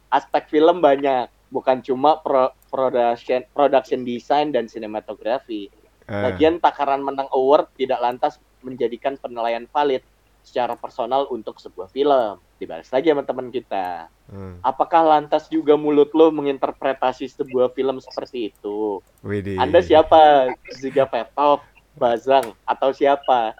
aspek 0.08 0.48
film 0.50 0.80
banyak, 0.80 1.28
bukan 1.48 1.80
cuma 1.84 2.20
pro- 2.20 2.54
production 2.68 3.44
production 3.56 4.04
design 4.04 4.52
dan 4.52 4.68
sinematografi. 4.68 5.72
Eh, 6.08 6.24
Bagian 6.24 6.60
takaran 6.60 7.04
menang 7.04 7.28
award 7.36 7.68
tidak 7.76 8.00
lantas 8.00 8.40
menjadikan 8.64 9.16
penilaian 9.20 9.68
valid. 9.72 10.04
secara 10.48 10.80
personal 10.80 11.28
untuk 11.28 11.60
sebuah 11.60 11.92
film. 11.92 12.40
Dibalas 12.56 12.88
lagi 12.88 13.12
sama 13.12 13.28
teman 13.28 13.52
kita. 13.52 14.08
Hmm. 14.32 14.64
Apakah 14.64 15.04
lantas 15.04 15.52
juga 15.52 15.76
mulut 15.76 16.08
lo 16.16 16.32
menginterpretasi 16.32 17.28
sebuah 17.28 17.76
film 17.76 18.00
seperti 18.00 18.56
itu? 18.56 19.04
Widih. 19.28 19.60
Anda 19.60 19.84
siapa? 19.84 20.48
Ziga 20.72 21.04
Petov, 21.04 21.68
Bazang, 22.00 22.56
atau 22.64 22.96
siapa? 22.96 23.60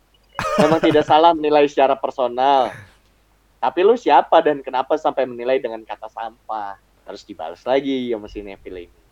Memang 0.64 0.80
tidak 0.80 1.04
salah 1.04 1.36
menilai 1.36 1.68
secara 1.68 1.92
personal. 2.00 2.72
Tapi 3.60 3.80
lu 3.84 4.00
siapa 4.00 4.40
dan 4.40 4.64
kenapa 4.64 4.96
sampai 4.96 5.28
menilai 5.28 5.60
dengan 5.60 5.84
kata 5.84 6.08
sampah? 6.08 6.80
Terus 7.08 7.24
dibalas 7.24 7.64
lagi 7.64 8.12
sama 8.12 8.28
si 8.28 8.44
Neville 8.44 8.92
ini. 8.92 9.04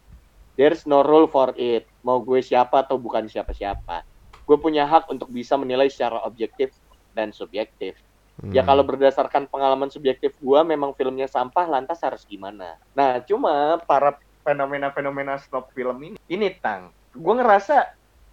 There's 0.59 0.83
no 0.87 1.03
rule 1.03 1.27
for 1.31 1.55
it. 1.55 1.87
Mau 2.03 2.19
gue 2.27 2.39
siapa 2.43 2.83
atau 2.83 2.99
bukan 2.99 3.27
siapa-siapa. 3.31 4.03
Gue 4.47 4.57
punya 4.59 4.83
hak 4.87 5.07
untuk 5.11 5.31
bisa 5.31 5.55
menilai 5.55 5.87
secara 5.87 6.21
objektif 6.27 6.75
dan 7.15 7.31
subjektif. 7.31 7.95
Ya 8.51 8.63
Hmm. 8.63 8.67
kalau 8.67 8.83
berdasarkan 8.87 9.47
pengalaman 9.51 9.91
subjektif 9.91 10.35
gua 10.39 10.63
memang 10.63 10.95
filmnya 10.95 11.27
sampah 11.27 11.65
lantas 11.67 11.99
harus 12.03 12.23
gimana? 12.23 12.77
Nah, 12.95 13.19
cuma 13.27 13.79
para 13.83 14.15
fenomena-fenomena 14.47 15.35
snob 15.41 15.67
film 15.75 15.97
ini 16.03 16.17
ini 16.31 16.49
tang. 16.63 16.93
Gua 17.15 17.33
ngerasa 17.41 17.83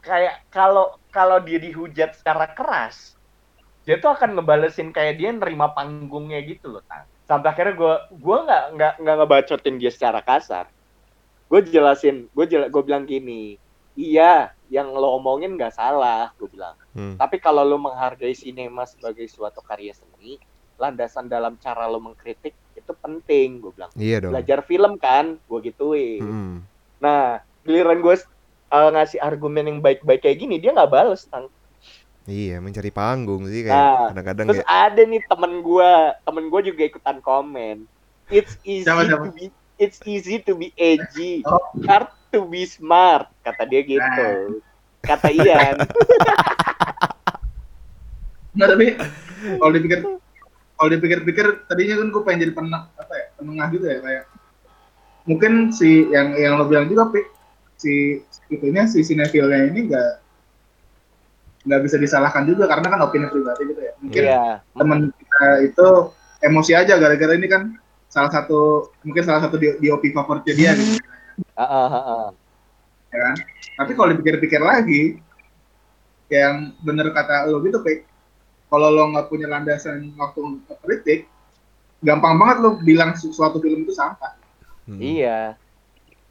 kayak 0.02 0.46
kalau 0.52 0.94
kalau 1.10 1.38
dia 1.42 1.58
dihujat 1.58 2.14
secara 2.18 2.50
keras, 2.54 3.18
dia 3.86 3.98
tuh 4.02 4.14
akan 4.14 4.38
ngebalesin 4.38 4.90
kayak 4.94 5.18
dia 5.20 5.30
nerima 5.34 5.74
panggungnya 5.76 6.40
gitu 6.46 6.72
loh, 6.78 6.84
tang. 6.86 7.06
Sampai 7.32 7.48
akhirnya 7.56 7.72
gua 7.72 7.94
gua 8.12 8.44
nggak 8.44 8.64
nggak 8.76 8.94
nggak 9.00 9.16
ngebacotin 9.24 9.80
dia 9.80 9.88
secara 9.88 10.20
kasar. 10.20 10.68
Gue 11.52 11.60
jelasin, 11.68 12.32
gue 12.32 12.48
jela, 12.48 12.72
gue 12.72 12.80
bilang 12.80 13.04
gini, 13.04 13.60
iya, 13.92 14.56
yang 14.72 14.88
lo 14.88 15.20
omongin 15.20 15.60
nggak 15.60 15.76
salah, 15.76 16.32
gue 16.40 16.48
bilang. 16.48 16.72
Hmm. 16.96 17.20
Tapi 17.20 17.36
kalau 17.44 17.60
lo 17.60 17.76
menghargai 17.76 18.32
sinema 18.32 18.88
sebagai 18.88 19.28
suatu 19.28 19.60
karya 19.60 19.92
seni, 19.92 20.40
landasan 20.80 21.28
dalam 21.28 21.60
cara 21.60 21.84
lo 21.92 22.00
mengkritik 22.00 22.56
itu 22.72 22.92
penting, 23.04 23.60
gue 23.60 23.68
bilang. 23.76 23.92
Iya 24.00 24.24
dong. 24.24 24.32
Belajar 24.32 24.64
film 24.64 24.96
kan, 24.96 25.36
gue 25.44 25.60
gituin. 25.60 26.24
Hmm. 26.24 26.56
Nah, 27.04 27.44
giliran 27.68 28.00
gue 28.00 28.16
uh, 28.72 28.90
ngasih 28.96 29.20
argumen 29.20 29.68
yang 29.68 29.78
baik-baik 29.84 30.24
kayak 30.24 30.40
gini, 30.40 30.56
dia 30.56 30.72
nggak 30.72 30.88
bales. 30.88 31.28
Tang. 31.28 31.52
Iya, 32.22 32.62
mencari 32.62 32.90
panggung 32.90 33.50
sih 33.50 33.66
kayak 33.66 33.74
Nah, 33.74 34.08
kadang-kadang 34.14 34.46
Terus 34.54 34.62
ya. 34.62 34.66
ada 34.86 35.02
nih 35.02 35.22
temen 35.26 35.52
gue, 35.58 35.92
temen 36.22 36.44
gue 36.46 36.60
juga 36.70 36.82
ikutan 36.86 37.18
komen. 37.18 37.76
It's 38.30 38.54
easy 38.62 38.86
Siapa, 38.86 39.04
siapa? 39.04 39.26
to 39.26 39.34
be, 39.34 39.44
it's 39.76 39.98
easy 40.06 40.38
to 40.38 40.54
be 40.54 40.70
edgy, 40.78 41.42
Oh. 41.42 41.58
hard 41.84 42.06
to 42.30 42.46
be 42.46 42.62
smart, 42.62 43.26
kata 43.42 43.66
dia 43.66 43.82
gitu. 43.82 44.62
Kata 45.02 45.28
Ian. 45.28 45.82
Nggak 48.52 48.68
tapi 48.68 48.86
kalau 49.58 49.72
dipikir 49.72 49.98
kalau 50.76 50.88
dipikir-pikir 50.90 51.46
tadinya 51.66 51.94
kan 51.98 52.08
gue 52.08 52.22
pengen 52.22 52.40
jadi 52.42 52.52
penengah 52.52 52.82
apa 52.94 53.14
ya 53.14 53.26
penengah 53.34 53.66
gitu 53.72 53.86
ya 53.86 53.98
kayak 53.98 54.24
mungkin 55.24 55.52
si 55.70 56.10
yang 56.10 56.34
yang 56.34 56.58
lo 56.58 56.66
bilang 56.66 56.86
juga 56.86 57.08
Pik, 57.08 57.26
si 57.78 58.20
itunya 58.46 58.84
si 58.84 59.00
sinetronnya 59.00 59.72
ini 59.72 59.88
nggak 59.88 60.10
nggak 61.62 61.80
bisa 61.82 61.96
disalahkan 61.96 62.42
juga 62.42 62.66
karena 62.66 62.86
kan 62.86 63.00
opini 63.00 63.26
pribadi 63.26 63.62
gitu 63.64 63.80
ya 63.80 63.92
mungkin 63.98 64.22
Iya. 64.22 64.42
teman 64.74 64.98
kita 65.12 65.40
itu 65.62 65.86
emosi 66.40 66.72
aja 66.74 66.94
gara-gara 66.96 67.32
ini 67.32 67.46
kan 67.46 67.62
salah 68.06 68.28
satu 68.28 68.90
mungkin 69.02 69.22
salah 69.22 69.40
satu 69.40 69.56
di, 69.56 69.72
DOP 69.78 70.10
favoritnya 70.10 70.54
dia 70.54 70.70
gitu 70.74 70.98
ah, 71.54 71.62
ah, 71.62 71.94
ah. 71.94 72.26
ya 73.08 73.18
kan 73.22 73.34
tapi 73.78 73.90
kalau 73.94 74.10
dipikir-pikir 74.12 74.58
lagi 74.58 75.22
yang 76.28 76.74
bener 76.80 77.12
kata 77.12 77.46
lo 77.46 77.62
gitu 77.62 77.78
Pik 77.78 78.04
kalau 78.66 78.88
lo 78.88 79.12
nggak 79.12 79.28
punya 79.28 79.46
landasan 79.46 80.10
waktu 80.16 80.40
kritik 80.82 81.20
gampang 82.00 82.34
banget 82.36 82.56
lo 82.58 82.74
bilang 82.76 83.14
su- 83.14 83.30
suatu 83.30 83.58
film 83.58 83.82
itu 83.82 83.94
sampah 83.94 84.38
Hmm. 84.82 84.98
Iya. 84.98 85.54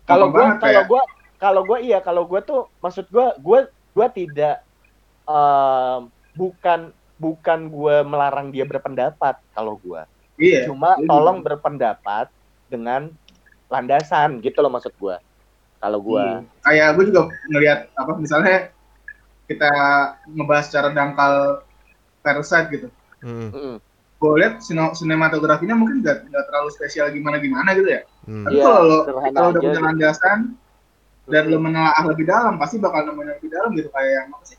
Kalau 0.03 0.27
banget, 0.27 0.59
kalau 0.59 0.67
kayak- 0.67 0.87
gua 0.91 1.01
kalau 1.39 1.61
gua 1.63 1.77
iya 1.79 2.03
kalau 2.03 2.27
gua 2.27 2.43
tuh 2.43 2.67
maksud 2.77 3.07
gua 3.07 3.31
gua 3.39 3.63
gua 3.95 4.11
tidak 4.11 4.59
em, 5.31 6.01
bukan 6.33 6.79
bukan 7.15 7.59
gua 7.67 8.01
melarang 8.01 8.49
dia 8.49 8.63
berpendapat 8.63 9.39
kalau 9.51 9.77
gua. 9.77 10.03
iya 10.35 10.65
Cuma 10.65 10.95
Iya. 10.95 11.05
tolong 11.05 11.39
berpendapat 11.39 12.27
dengan 12.65 13.13
landasan 13.67 14.39
gitu 14.39 14.59
loh 14.59 14.69
maksud 14.69 14.91
gua. 14.95 15.17
Kalau 15.77 15.97
gua. 15.99 16.21
Iya. 16.21 16.37
kayak 16.61 16.87
gue 16.93 17.05
juga 17.07 17.21
ngelihat 17.47 17.79
apa 17.95 18.11
misalnya 18.15 18.69
kita 19.45 19.69
ngebahas 20.27 20.65
secara 20.65 20.89
dangkal 20.89 21.65
Parasite 22.19 22.69
gitu 22.69 22.87
Hmm. 23.19 23.49
Mm-mm. 23.49 23.75
gue 24.17 24.33
lihat 24.37 24.61
sinematografinya 24.91 25.73
mungkin 25.73 26.01
nggak 26.01 26.25
nggak 26.25 26.43
terlalu 26.43 26.69
spesial 26.69 27.09
gimana 27.09 27.37
gimana 27.37 27.73
gitu 27.73 27.89
ya 27.91 28.01
Hmm. 28.21 28.45
tapi 28.45 28.55
Iya, 28.55 28.63
kalau 28.63 28.99
kalau 29.27 29.49
udah 29.51 29.59
punya 29.59 29.73
gitu. 29.73 29.81
landasan 29.83 30.39
dan 31.25 31.43
lo 31.47 31.57
menelaah 31.57 32.03
lebih 32.03 32.25
dalam 32.25 32.57
pasti 32.57 32.77
bakal 32.77 33.01
nemuin 33.03 33.29
lebih 33.35 33.49
dalam 33.49 33.69
gitu 33.73 33.89
kayak 33.89 34.09
yang 34.15 34.27
apa 34.29 34.43
sih 34.43 34.57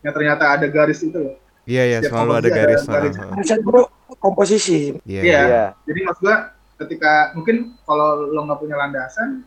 yang 0.00 0.12
ternyata 0.12 0.44
ada 0.48 0.66
garis 0.66 1.00
itu 1.00 1.16
loh 1.16 1.36
Iya, 1.68 1.82
iya, 1.84 1.98
selalu 2.00 2.32
ada 2.32 2.48
komposisi 2.48 2.48
ada 2.48 2.56
garis. 2.56 2.82
garis. 2.88 3.14
ah, 3.14 3.20
ah. 3.20 3.28
Konsep 3.36 3.58
bro, 3.60 3.82
komposisi. 4.16 4.78
Iya. 5.04 5.20
Iya. 5.20 5.40
Iya. 5.44 5.64
jadi 5.84 6.00
maksud 6.02 6.22
gue 6.24 6.36
ketika 6.78 7.12
mungkin 7.36 7.56
kalau 7.84 8.08
lo 8.24 8.40
nggak 8.42 8.58
punya 8.58 8.76
landasan 8.76 9.44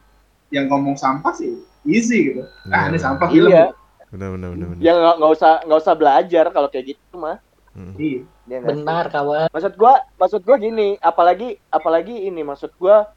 yang 0.54 0.70
ngomong 0.70 0.94
sampah 0.94 1.34
sih 1.34 1.58
easy 1.82 2.30
gitu 2.30 2.46
ah 2.70 2.86
Iya, 2.86 2.94
ini 2.94 2.94
benar. 2.94 3.02
sampah 3.02 3.28
film 3.28 3.50
Iya. 3.50 3.66
Benar, 4.12 4.30
benar, 4.36 4.50
benar, 4.52 4.68
benar. 4.70 4.84
Ya 4.84 4.92
nggak 4.94 5.16
nggak 5.18 5.32
usah 5.34 5.54
nggak 5.64 5.80
usah 5.82 5.96
belajar 5.96 6.46
kalau 6.52 6.68
kayak 6.68 6.86
gitu 6.92 7.16
mah. 7.16 7.38
Hmm. 7.72 7.96
iya 7.96 8.22
sih? 8.46 8.68
Benar 8.68 9.06
kawan. 9.08 9.48
Maksud 9.48 9.74
gua, 9.74 9.94
maksud 10.20 10.42
gua 10.44 10.60
gini, 10.60 11.00
apalagi 11.00 11.56
apalagi 11.72 12.28
ini 12.28 12.44
maksud 12.44 12.76
gua 12.76 13.08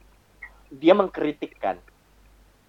dia 0.70 0.95
mengkritikkan. 0.95 1.82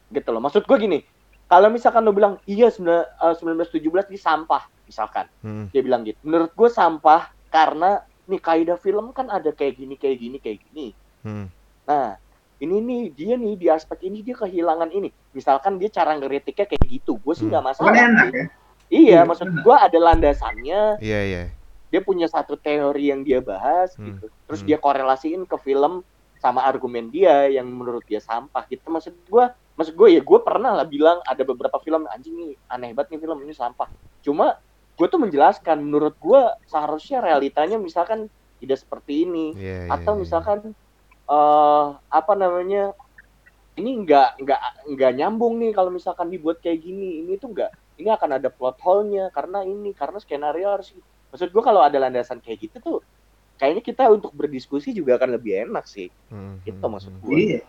Gitu 0.09 0.25
loh. 0.27 0.41
Maksud 0.41 0.65
gua 0.65 0.75
gini, 0.75 1.05
kalau 1.45 1.69
misalkan 1.69 2.01
lo 2.01 2.11
bilang 2.11 2.41
iya 2.45 2.67
sembilan- 2.67 3.09
eh, 3.21 3.35
1917 3.37 4.09
ini 4.09 4.19
sampah 4.19 4.63
misalkan. 4.85 5.25
Hmm. 5.41 5.65
Dia 5.69 5.81
bilang 5.81 6.01
gitu. 6.03 6.17
Menurut 6.21 6.51
gua 6.53 6.69
sampah 6.69 7.29
karena 7.49 8.01
nih 8.25 8.41
kaidah 8.41 8.77
film 8.77 9.13
kan 9.13 9.29
ada 9.29 9.53
kayak 9.53 9.77
gini 9.77 9.95
kayak 9.95 10.17
gini 10.17 10.37
kayak 10.41 10.59
gini. 10.65 10.87
Hmm. 11.21 11.45
Nah, 11.85 12.17
ini 12.57 12.75
nih 12.81 13.01
dia 13.13 13.33
nih 13.37 13.53
di 13.53 13.67
aspek 13.69 14.05
ini 14.05 14.25
dia 14.25 14.33
kehilangan 14.33 14.89
ini. 14.89 15.13
Misalkan 15.31 15.77
dia 15.77 15.89
cara 15.89 16.17
ngeritiknya 16.17 16.65
kayak 16.65 16.85
gitu, 16.89 17.21
gue 17.21 17.33
sih 17.33 17.45
Hmm. 17.45 17.53
nggak 17.53 17.65
masalah. 17.65 17.93
Cuman 17.93 18.09
enak 18.09 18.27
ya 18.31 18.45
Iya, 18.85 19.01
Iya, 19.01 19.19
maksud 19.25 19.49
gua 19.65 19.81
ada 19.81 19.97
landasannya, 19.97 21.01
Iya, 21.01 21.19
iya. 21.25 21.43
dia 21.89 22.01
punya 22.05 22.29
satu 22.29 22.53
teori 22.53 23.09
yang 23.09 23.25
dia 23.25 23.41
bahas 23.41 23.97
Hmm. 23.97 24.13
gitu. 24.13 24.29
Terus 24.45 24.61
Hmm. 24.61 24.67
dia 24.69 24.77
korelasiin 24.77 25.41
ke 25.45 25.57
film 25.57 26.05
sama 26.37 26.61
argumen 26.61 27.09
dia 27.09 27.49
yang 27.49 27.65
menurut 27.65 28.05
dia 28.05 28.21
sampah 28.21 28.61
gitu. 28.69 28.85
Maksud 28.85 29.17
gua, 29.25 29.53
maksud 29.75 29.93
gue 29.95 30.07
ya 30.15 30.21
gue 30.23 30.39
pernah 30.39 30.71
lah 30.71 30.87
bilang 30.87 31.19
ada 31.27 31.43
beberapa 31.43 31.77
film 31.83 32.07
anjing 32.07 32.35
nih 32.35 32.53
aneh 32.71 32.95
banget 32.95 33.15
nih 33.15 33.21
film 33.27 33.37
ini 33.43 33.53
sampah. 33.53 33.91
Cuma 34.23 34.55
gue 34.95 35.07
tuh 35.11 35.19
menjelaskan 35.19 35.77
menurut 35.83 36.15
gua 36.17 36.55
seharusnya 36.71 37.19
realitanya 37.19 37.75
misalkan 37.75 38.31
tidak 38.63 38.79
seperti 38.79 39.27
ini 39.27 39.51
Iya, 39.51 39.91
iya, 39.91 39.91
atau 39.91 40.15
iya. 40.15 40.21
misalkan 40.23 40.59
eh 41.25 41.85
apa 42.07 42.33
namanya 42.37 42.95
ini 43.75 43.91
nggak 44.07 44.39
nggak 44.39 44.61
nggak 44.95 45.11
nyambung 45.19 45.59
nih 45.59 45.75
kalau 45.75 45.91
misalkan 45.91 46.31
dibuat 46.31 46.63
kayak 46.63 46.79
gini 46.79 47.25
ini 47.25 47.35
tuh 47.35 47.51
nggak 47.51 47.99
ini 47.99 48.07
akan 48.13 48.39
ada 48.39 48.47
plot 48.47 48.79
hole-nya 48.79 49.27
karena 49.35 49.67
ini 49.67 49.91
karena 49.91 50.15
skenario 50.23 50.79
harus 50.79 50.95
maksud 51.33 51.51
gua 51.51 51.63
kalau 51.65 51.81
ada 51.83 51.99
landasan 51.99 52.39
kayak 52.39 52.71
gitu 52.71 52.77
tuh 52.79 52.99
kayaknya 53.59 53.83
kita 53.83 54.07
untuk 54.07 54.31
berdiskusi 54.31 54.95
juga 54.95 55.19
akan 55.19 55.35
lebih 55.35 55.67
enak 55.67 55.83
sih 55.89 56.07
Hmm, 56.31 56.63
itu 56.63 56.79
hmm, 56.79 56.91
maksud 56.93 57.11
hmm. 57.11 57.21
gua 57.25 57.35
iya 57.35 57.61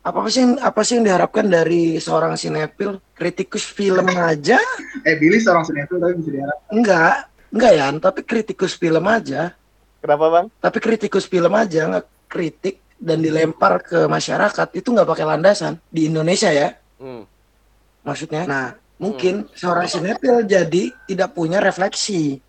Apa 0.00 0.24
sih 0.32 0.40
yang, 0.40 0.56
apa 0.56 0.80
sih 0.80 0.96
yang 0.96 1.04
diharapkan 1.04 1.44
dari 1.44 2.00
seorang 2.00 2.32
sinetron? 2.32 2.96
Kritikus 3.12 3.68
film 3.68 4.08
aja? 4.08 4.56
eh 5.04 5.16
Billy 5.16 5.36
seorang 5.36 5.60
sinetron 5.62 6.00
tapi 6.00 6.14
bisa 6.18 6.30
diharap 6.32 6.58
Enggak, 6.72 7.14
enggak 7.52 7.72
ya, 7.76 7.86
tapi 8.00 8.20
kritikus 8.24 8.72
film 8.74 9.04
aja. 9.04 9.52
kenapa 10.00 10.26
bang 10.32 10.46
Tapi 10.56 10.78
kritikus 10.80 11.28
film 11.28 11.52
aja 11.52 11.84
nggak 11.84 12.06
kritik 12.26 12.80
dan 12.96 13.20
dilempar 13.20 13.80
ke 13.80 14.08
masyarakat 14.08 14.68
itu 14.72 14.88
nggak 14.88 15.04
pakai 15.04 15.24
landasan 15.26 15.76
di 15.88 16.08
Indonesia 16.08 16.48
ya. 16.48 16.72
hmm. 16.96 17.24
maksudnya. 18.00 18.48
Nah, 18.48 18.66
mungkin 18.96 19.48
seorang 19.52 19.84
sinetron 19.84 20.48
jadi 20.48 20.92
tidak 21.04 21.30
punya 21.32 21.60
refleksi. 21.60 22.40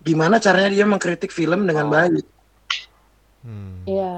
Gimana 0.00 0.40
caranya 0.40 0.72
dia 0.72 0.88
mengkritik 0.88 1.28
film 1.28 1.68
dengan 1.68 1.86
Oh. 1.86 1.92
baik. 1.92 2.24
Hmm. 3.42 3.84
Iya. 3.84 4.16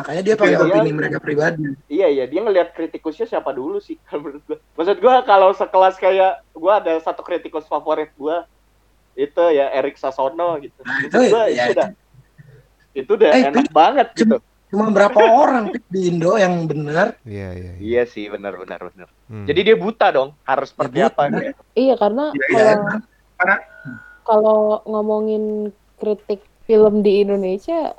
Makanya 0.00 0.22
dia 0.22 0.34
pakai 0.34 0.52
Iya. 0.52 0.64
opini 0.66 0.90
mereka 0.90 1.18
pribadi. 1.18 1.62
iya 1.86 2.08
iya 2.08 2.24
dia 2.24 2.40
ngelihat 2.40 2.68
kritikusnya 2.70 3.26
siapa 3.26 3.50
dulu 3.50 3.78
sih 3.78 4.00
kalau 4.06 4.24
menurut 4.24 4.42
gua 4.44 4.58
maksud 4.74 4.96
gua 4.98 5.14
kalau 5.22 5.52
sekelas 5.52 5.94
kayak 5.96 6.40
gua 6.50 6.78
ada 6.78 6.96
satu 6.98 7.20
kritikus 7.20 7.64
favorit 7.64 8.08
gua 8.14 8.48
itu 9.12 9.42
ya 9.50 9.68
Erik 9.70 9.94
Sasono 9.94 10.56
gitu 10.58 10.80
Nah, 10.80 10.98
itu 11.02 11.16
gua 11.28 11.44
ya, 11.46 11.64
itu 11.66 11.74
udah 11.74 11.88
itu 12.92 13.10
udah 13.12 13.30
Eh, 13.30 13.42
enak 13.46 13.68
banget 13.70 14.08
gitu 14.14 14.36
Cuma 14.66 14.86
berapa 14.88 15.18
orang 15.42 15.66
di 15.84 16.06
Indo 16.06 16.34
yang 16.34 16.62
benar? 16.64 17.18
Iya, 17.22 17.48
iya, 17.50 17.70
iya. 17.74 17.82
Iya 17.82 18.02
sih, 18.06 18.30
benar 18.30 18.54
benar 18.54 18.78
benar. 18.86 19.10
Hmm. 19.26 19.42
Jadi 19.42 19.66
dia 19.66 19.74
buta 19.74 20.06
dong, 20.08 20.30
harus 20.40 20.70
seperti 20.70 20.94
buta. 20.96 21.10
apa 21.10 21.22
gitu. 21.28 21.60
Iya 21.74 21.94
karena 21.98 22.24
Iya, 22.30 22.46
kalau 22.46 22.62
iya. 22.62 22.74
Karena- 23.34 23.62
kalau 24.22 24.60
ngomongin 24.86 25.44
kritik 25.98 26.40
film 26.64 27.02
di 27.02 27.18
Indonesia 27.20 27.98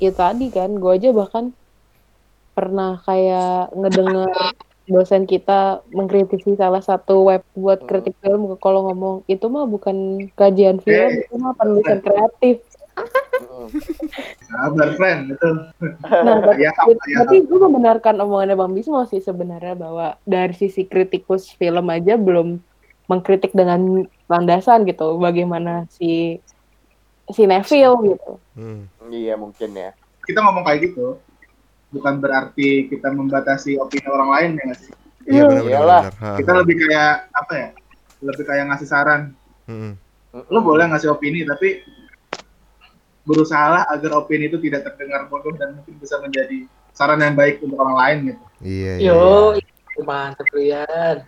ya 0.00 0.10
tadi 0.10 0.48
kan 0.48 0.80
gue 0.80 0.92
aja 0.96 1.12
bahkan 1.12 1.52
pernah 2.56 2.98
kayak 3.04 3.70
ngedenger 3.76 4.32
dosen 4.90 5.22
kita 5.28 5.86
mengkritisi 5.94 6.58
salah 6.58 6.82
satu 6.82 7.30
web 7.30 7.46
buat 7.54 7.78
kritik 7.86 8.18
film 8.18 8.50
kalau 8.58 8.90
ngomong 8.90 9.22
itu 9.30 9.46
mah 9.46 9.68
bukan 9.70 10.26
kajian 10.34 10.82
film 10.82 11.14
itu 11.14 11.34
mah 11.38 11.54
penulisan 11.54 12.02
kreatif 12.02 12.64
Sabar, 14.44 14.92
friend. 14.98 15.32
Itu. 15.32 15.50
Nah, 16.04 16.36
tapi, 16.52 16.60
Ya, 16.60 16.72
ya. 16.74 17.24
tapi 17.24 17.46
gue 17.46 17.58
membenarkan 17.60 18.18
omongannya 18.20 18.56
Bang 18.58 18.76
Bismo 18.76 19.00
sih 19.08 19.22
sebenarnya 19.22 19.72
bahwa 19.78 20.20
dari 20.28 20.52
sisi 20.52 20.84
kritikus 20.84 21.48
film 21.56 21.86
aja 21.88 22.20
belum 22.20 22.60
mengkritik 23.08 23.50
dengan 23.56 24.06
landasan 24.30 24.86
gitu 24.86 25.18
bagaimana 25.18 25.86
si 25.90 26.38
sinetfil 27.30 27.94
gitu. 28.06 28.32
Hmm. 28.58 28.86
Iya 29.10 29.34
mungkin 29.34 29.70
ya. 29.74 29.90
Kita 30.22 30.38
ngomong 30.46 30.62
kayak 30.62 30.80
gitu, 30.90 31.18
bukan 31.90 32.22
berarti 32.22 32.86
kita 32.86 33.10
membatasi 33.10 33.76
opini 33.82 34.06
orang 34.06 34.30
lain 34.30 34.50
ya 34.56 34.62
nggak 34.70 34.78
sih? 34.78 34.92
Iya 35.26 35.42
benar 35.50 35.62
benar. 35.66 35.82
Benar. 35.82 36.14
Ha, 36.16 36.28
Kita 36.38 36.52
lebih 36.54 36.74
kayak 36.86 37.12
apa 37.34 37.52
ya? 37.58 37.68
Lebih 38.22 38.44
kayak 38.46 38.64
ngasih 38.70 38.88
saran. 38.88 39.22
Hmm. 39.66 39.98
Lo 40.30 40.62
boleh 40.62 40.86
ngasih 40.86 41.10
opini, 41.10 41.42
tapi 41.42 41.82
berusahalah 43.26 43.90
agar 43.90 44.16
opini 44.16 44.48
itu 44.48 44.56
tidak 44.62 44.86
terdengar 44.90 45.28
bodoh 45.28 45.52
dan 45.58 45.76
mungkin 45.76 45.98
bisa 46.00 46.16
menjadi 46.22 46.64
saran 46.94 47.20
yang 47.20 47.36
baik 47.36 47.60
untuk 47.60 47.78
orang 47.78 47.96
lain 47.98 48.18
gitu. 48.32 48.44
Iya 48.64 48.92
iya. 48.98 49.12
Yo, 49.12 50.04
mantep 50.06 50.48
Rian. 50.54 51.26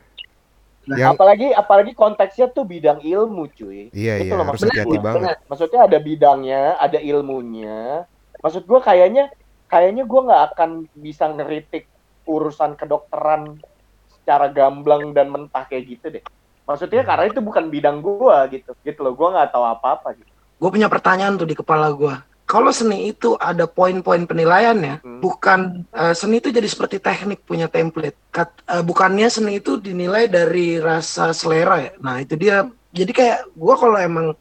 Yang 0.89 1.14
Apalagi 1.14 1.49
apalagi 1.55 1.93
konteksnya 1.95 2.51
tuh 2.51 2.66
bidang 2.66 2.99
ilmu 3.03 3.47
cuy. 3.55 3.95
iya 3.95 4.18
Itu 4.18 4.35
iya 4.35 4.39
loh 4.39 4.47
harus 4.51 4.66
hati-hati 4.66 4.99
banget. 4.99 5.37
Maksudnya 5.47 5.80
ada 5.87 5.99
bidangnya, 6.03 6.62
ada 6.78 6.99
ilmunya. 6.99 8.07
Maksud 8.43 8.66
gua 8.66 8.83
kayaknya 8.83 9.30
kayaknya 9.70 10.03
gua 10.03 10.20
nggak 10.26 10.43
akan 10.53 10.70
bisa 10.99 11.30
ngeritik 11.30 11.87
urusan 12.26 12.74
kedokteran 12.74 13.62
secara 14.11 14.51
gamblang 14.51 15.14
dan 15.14 15.30
mentah 15.30 15.66
kayak 15.70 15.87
gitu 15.87 16.07
deh. 16.18 16.24
Maksudnya 16.66 17.07
karena 17.07 17.30
itu 17.30 17.39
bukan 17.39 17.70
bidang 17.70 18.03
gua 18.03 18.51
gitu. 18.51 18.74
Gitu 18.83 18.99
loh, 19.07 19.14
gua 19.14 19.39
nggak 19.39 19.55
tahu 19.55 19.62
apa-apa 19.62 20.18
gitu. 20.18 20.33
Gue 20.62 20.70
punya 20.70 20.87
pertanyaan 20.87 21.35
tuh 21.35 21.51
di 21.51 21.59
kepala 21.59 21.91
gue. 21.91 22.14
Kalau 22.43 22.68
seni 22.74 23.09
itu 23.14 23.38
ada 23.38 23.64
poin-poin 23.64 24.26
penilaiannya, 24.28 25.01
Hmm. 25.01 25.20
bukan 25.22 25.61
eh, 25.95 26.12
seni 26.12 26.43
itu 26.43 26.51
jadi 26.53 26.68
seperti 26.68 26.99
teknik 27.01 27.47
punya 27.47 27.70
template. 27.70 28.18
Kat- 28.28 28.61
eh, 28.68 28.82
bukannya 28.84 29.30
seni 29.30 29.62
itu 29.62 29.78
dinilai 29.78 30.26
dari 30.28 30.76
rasa 30.82 31.30
selera 31.32 31.80
ya. 31.80 31.93
Nah 32.03 32.20
itu 32.20 32.34
dia. 32.36 32.66
Jadi 32.93 33.12
kayak 33.14 33.57
gue 33.57 33.74
kalau 33.78 33.97
emang 33.97 34.36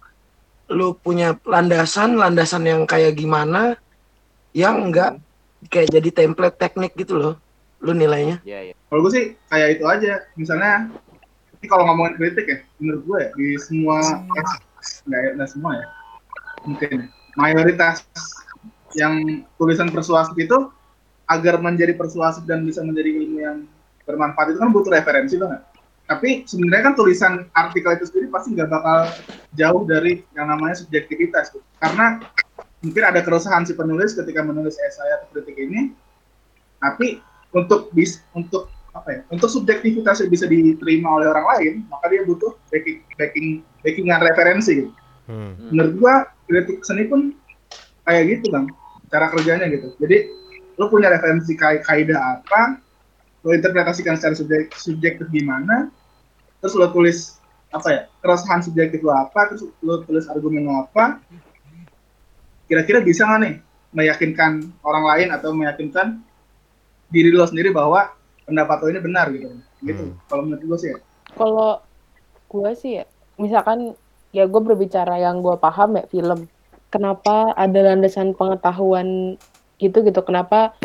lu 0.71 0.95
punya 0.99 1.35
landasan, 1.47 2.19
landasan 2.19 2.63
yang 2.67 2.83
kayak 2.83 3.15
gimana, 3.15 3.79
yang 4.51 4.91
enggak 4.91 5.19
kayak 5.71 5.91
jadi 5.93 6.09
template 6.11 6.57
teknik 6.59 6.91
gitu 6.99 7.15
loh, 7.15 7.33
lu 7.79 7.95
nilainya. 7.95 8.43
Iya, 8.43 8.71
iya. 8.71 8.75
Kalau 8.91 9.07
gue 9.07 9.11
sih 9.13 9.25
kayak 9.47 9.79
itu 9.79 9.83
aja. 9.87 10.13
Misalnya, 10.35 10.91
ini 11.59 11.67
kalau 11.69 11.87
ngomongin 11.87 12.19
kritik 12.19 12.45
ya, 12.49 12.57
menurut 12.81 13.01
gue 13.07 13.17
ya, 13.23 13.29
di 13.39 13.47
semua, 13.61 13.99
eh, 14.19 14.45
nggak, 15.07 15.23
nggak 15.39 15.49
semua 15.51 15.71
ya, 15.79 15.85
mungkin 16.67 17.07
ya, 17.07 17.07
mayoritas 17.39 18.05
yang 18.97 19.45
tulisan 19.55 19.87
persuasif 19.91 20.35
itu 20.35 20.71
agar 21.31 21.63
menjadi 21.63 21.95
persuasif 21.95 22.43
dan 22.43 22.67
bisa 22.67 22.83
menjadi 22.83 23.09
ilmu 23.15 23.37
yang 23.39 23.57
bermanfaat 24.03 24.51
itu 24.51 24.59
kan 24.59 24.71
butuh 24.75 24.91
referensi 24.91 25.39
banget. 25.39 25.63
Tapi 26.11 26.43
sebenarnya 26.43 26.91
kan 26.91 26.95
tulisan 26.99 27.33
artikel 27.55 27.95
itu 27.95 28.05
sendiri 28.11 28.27
pasti 28.27 28.51
nggak 28.51 28.67
bakal 28.67 29.07
jauh 29.55 29.87
dari 29.87 30.19
yang 30.35 30.51
namanya 30.51 30.75
subjektivitas. 30.83 31.55
gitu. 31.55 31.63
Karena 31.79 32.19
mungkin 32.83 33.03
ada 33.07 33.23
keresahan 33.23 33.63
si 33.63 33.71
penulis 33.79 34.11
ketika 34.11 34.43
menulis 34.43 34.75
esai 34.75 35.07
atau 35.15 35.31
kritik 35.31 35.55
ini, 35.55 35.95
tapi 36.83 37.23
untuk 37.55 37.93
bis 37.95 38.19
untuk 38.35 38.67
apa 38.91 39.07
ya 39.07 39.19
untuk 39.31 39.47
subjektivitas 39.47 40.19
yang 40.19 40.31
bisa 40.31 40.45
diterima 40.51 41.15
oleh 41.15 41.31
orang 41.31 41.47
lain 41.55 41.73
maka 41.87 42.11
dia 42.11 42.27
butuh 42.27 42.59
backing 42.67 42.99
backing 43.15 43.47
backingan 43.79 44.19
referensi 44.19 44.83
gitu. 44.83 44.91
Hmm. 45.31 45.71
menurut 45.71 45.93
gua 45.95 46.15
kritik 46.51 46.83
seni 46.83 47.07
pun 47.07 47.31
kayak 48.03 48.27
gitu 48.27 48.51
bang 48.51 48.67
cara 49.07 49.31
kerjanya 49.31 49.71
gitu 49.71 49.95
jadi 50.03 50.27
lu 50.75 50.91
punya 50.91 51.07
referensi 51.07 51.55
ka 51.55 51.79
kaidah 51.79 52.19
apa 52.19 52.83
lu 53.47 53.55
interpretasikan 53.55 54.19
secara 54.19 54.35
subjek 54.35 54.75
subjektif 54.75 55.31
gimana 55.31 55.87
terus 56.59 56.75
lu 56.75 56.91
tulis 56.91 57.39
apa 57.71 57.87
ya 57.87 58.01
keresahan 58.19 58.59
subjektif 58.59 58.99
lu 58.99 59.15
apa 59.15 59.47
terus 59.47 59.63
lu 59.79 60.03
tulis 60.03 60.27
argumen 60.27 60.67
lu 60.67 60.75
apa 60.75 61.23
kira-kira 62.67 62.99
bisa 62.99 63.23
nggak 63.23 63.39
nih 63.47 63.55
meyakinkan 63.91 64.71
orang 64.83 65.03
lain 65.07 65.27
atau 65.31 65.55
meyakinkan 65.55 66.19
diri 67.11 67.31
lo 67.31 67.43
sendiri 67.43 67.71
bahwa 67.75 68.11
pendapat 68.47 68.77
lo 68.83 68.87
ini 68.91 68.99
benar 68.99 69.27
gitu 69.31 69.47
gitu 69.81 70.03
Hmm. 70.07 70.13
kalau 70.29 70.45
menurut 70.45 70.61
gue 70.61 70.77
sih 70.77 70.89
ya. 70.93 70.97
Kalau 71.33 71.81
gue 72.53 72.69
sih 72.77 72.91
ya, 73.01 73.05
misalkan 73.41 73.97
ya 74.31 74.47
gue 74.47 74.61
berbicara 74.63 75.19
yang 75.19 75.43
gue 75.43 75.55
paham 75.59 75.99
ya 75.99 76.05
film. 76.07 76.47
Kenapa 76.91 77.55
ada 77.55 77.79
landasan 77.79 78.35
pengetahuan 78.35 79.39
gitu 79.79 80.03
gitu? 80.03 80.19
Kenapa 80.23 80.75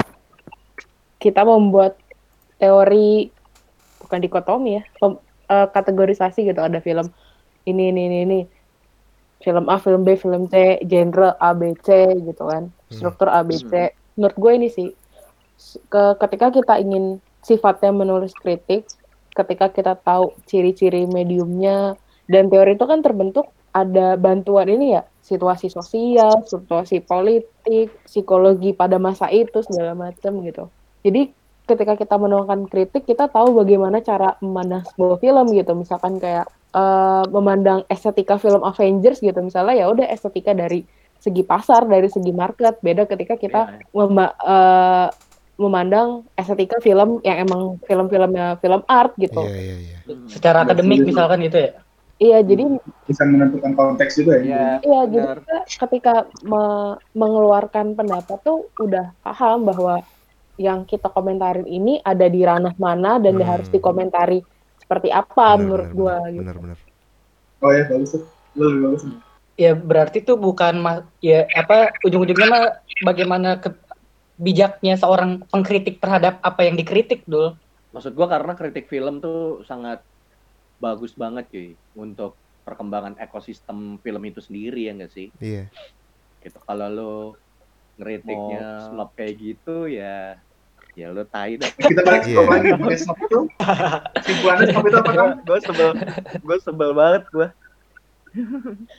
kita 1.19 1.43
membuat 1.43 1.99
teori 2.63 3.31
bukan 4.03 4.21
dikotomi 4.23 4.79
ya, 4.79 4.83
pem- 5.03 5.23
eh, 5.51 5.67
kategorisasi 5.71 6.47
gitu 6.47 6.63
ada 6.63 6.79
film 6.79 7.11
ini 7.67 7.91
ini 7.91 8.03
ini 8.07 8.19
ini 8.23 8.41
film 9.43 9.69
A, 9.69 9.77
film 9.77 10.07
B, 10.07 10.17
film 10.17 10.49
C, 10.49 10.81
genre 10.87 11.37
A, 11.43 11.53
B, 11.53 11.75
C 11.85 12.09
gitu 12.25 12.49
kan, 12.49 12.73
struktur 12.89 13.29
A, 13.29 13.45
B, 13.45 13.61
C. 13.61 13.93
Menurut 14.17 14.37
gue 14.39 14.53
ini 14.57 14.69
sih 14.73 14.89
ke 15.93 16.03
ketika 16.21 16.53
kita 16.53 16.81
ingin 16.81 17.21
sifatnya 17.45 17.93
menulis 17.93 18.33
kritik 18.37 18.89
ketika 19.37 19.69
kita 19.69 19.93
tahu 20.01 20.33
ciri-ciri 20.49 21.05
mediumnya 21.05 21.97
dan 22.27 22.51
teori 22.51 22.75
itu 22.75 22.85
kan 22.87 23.01
terbentuk 23.03 23.51
ada 23.77 24.17
bantuan 24.17 24.67
ini 24.73 24.97
ya 24.97 25.03
situasi 25.21 25.69
sosial, 25.69 26.47
situasi 26.47 27.05
politik, 27.05 27.93
psikologi 28.07 28.73
pada 28.73 28.97
masa 28.97 29.29
itu 29.29 29.61
segala 29.61 29.93
macam 29.93 30.41
gitu. 30.43 30.71
Jadi 31.05 31.35
ketika 31.67 31.99
kita 31.99 32.15
menuangkan 32.17 32.71
kritik 32.71 33.05
kita 33.05 33.27
tahu 33.27 33.59
bagaimana 33.59 34.01
cara 34.01 34.39
memandang 34.39 34.87
sebuah 34.95 35.19
film 35.19 35.47
gitu. 35.53 35.73
Misalkan 35.77 36.17
kayak 36.23 36.47
eh, 36.73 37.25
memandang 37.29 37.85
estetika 37.91 38.39
film 38.39 38.63
Avengers 38.63 39.21
gitu 39.21 39.37
misalnya 39.43 39.75
ya 39.75 39.87
udah 39.91 40.07
estetika 40.09 40.55
dari 40.55 40.87
segi 41.21 41.43
pasar, 41.43 41.85
dari 41.85 42.09
segi 42.09 42.33
market. 42.33 42.81
Beda 42.81 43.05
ketika 43.05 43.37
kita 43.37 43.83
mema- 43.93 44.35
eh, 44.41 45.09
memandang 45.61 46.25
estetika 46.37 46.81
film 46.81 47.21
yang 47.25 47.45
emang 47.49 47.81
film-filmnya 47.85 48.57
film 48.61 48.81
art 48.89 49.13
gitu. 49.21 49.41
Iya 49.45 49.57
iya 49.59 49.77
iya. 49.85 49.97
Secara 50.31 50.65
akademik 50.65 51.03
misalkan 51.05 51.45
gitu 51.45 51.61
ya. 51.61 51.86
Iya, 52.17 52.41
jadi 52.41 52.65
bisa 53.05 53.23
menentukan 53.29 53.77
konteks 53.77 54.25
juga 54.25 54.41
ya 54.41 54.45
Iya. 54.45 54.65
iya 54.81 55.01
jadi 55.05 55.27
kita 55.37 55.57
ketika 55.85 56.15
me- 56.49 56.97
mengeluarkan 57.13 57.93
pendapat 57.93 58.39
tuh 58.41 58.73
udah 58.81 59.13
paham 59.21 59.69
bahwa 59.69 60.01
yang 60.57 60.89
kita 60.89 61.13
komentarin 61.13 61.69
ini 61.69 62.01
ada 62.01 62.25
di 62.25 62.41
ranah 62.41 62.73
mana 62.81 63.21
dan 63.21 63.37
Hmm. 63.37 63.45
harus 63.45 63.69
dikomentari 63.69 64.41
seperti 64.81 65.13
apa 65.13 65.55
Benar, 65.55 65.61
menurut 65.61 65.89
benar, 65.93 65.99
gua 66.01 66.15
benar, 66.17 66.33
gitu. 66.33 66.41
Benar 66.41 66.57
benar. 66.65 66.79
oh 67.61 67.73
ya 67.73 67.85
bagus 67.85 68.11
tuh 68.17 68.23
lu 68.57 68.65
lebih 68.65 68.81
bagus 68.89 69.03
Ya 69.57 69.73
berarti 69.73 70.19
tuh 70.21 70.37
bukan 70.37 70.85
ya 71.25 71.49
apa 71.53 71.89
ujung-ujungnya 72.05 72.49
mah 72.49 72.65
bagaimana 73.05 73.57
ke- 73.57 73.73
bijaknya 74.37 75.01
seorang 75.01 75.49
pengkritik 75.49 75.97
terhadap 75.97 76.41
apa 76.45 76.61
yang 76.65 76.77
dikritik 76.77 77.25
dul. 77.25 77.57
Maksud 77.93 78.13
gua 78.13 78.29
karena 78.29 78.53
kritik 78.53 78.85
film 78.93 79.21
tuh 79.25 79.65
sangat 79.65 80.05
bagus 80.77 81.13
banget 81.17 81.49
cuy 81.49 81.69
untuk 81.97 82.37
perkembangan 82.67 83.15
ekosistem 83.23 83.97
film 84.03 84.23
itu 84.27 84.41
sendiri 84.43 84.91
ya 84.91 84.93
enggak 84.93 85.13
sih? 85.15 85.29
Iya. 85.39 85.71
Gitu. 86.43 86.59
Kalau 86.63 86.87
lo 86.91 87.15
ngeritiknya 87.97 88.93
snob 88.93 89.11
kayak 89.17 89.35
gitu 89.41 89.89
ya 89.89 90.37
ya 90.97 91.13
lo 91.13 91.25
tai 91.29 91.57
dah. 91.61 91.69
kita 91.77 92.01
balik 92.05 92.25
Iya. 92.25 92.37
ke 92.41 92.43
lagi 92.49 92.69
pakai 92.77 92.97
snob 92.97 93.19
itu 93.21 93.41
simpulannya 94.25 94.65
snob 94.73 94.85
itu 94.89 94.97
apa 94.97 95.13
kan 95.13 95.29
gue 95.45 95.59
sebel 95.65 95.91
gue 96.41 96.57
sebel 96.61 96.91
banget 96.97 97.23
gue. 97.33 97.49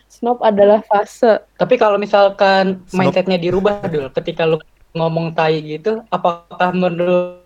Snob 0.09 0.41
adalah 0.41 0.81
fase. 0.89 1.45
Tapi 1.61 1.77
kalau 1.77 2.01
misalkan 2.01 2.81
mindsetnya 2.89 3.37
dirubah 3.37 3.85
dul, 3.85 4.09
ketika 4.09 4.49
lu 4.49 4.57
ngomong 4.97 5.29
tai 5.37 5.61
gitu, 5.61 6.01
apakah 6.09 6.73
menurut 6.73 7.45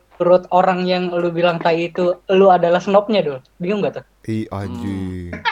orang 0.52 0.84
yang 0.84 1.10
lu 1.10 1.30
bilang 1.30 1.58
tai 1.58 1.88
itu 1.88 2.14
lu 2.28 2.48
adalah 2.48 2.78
snobnya 2.78 3.22
dul? 3.22 3.40
Bingung 3.58 3.82
gak 3.82 3.94
tuh? 3.98 4.06
Ih 4.26 4.46
anjing. 4.48 5.32
Hmm. 5.32 5.44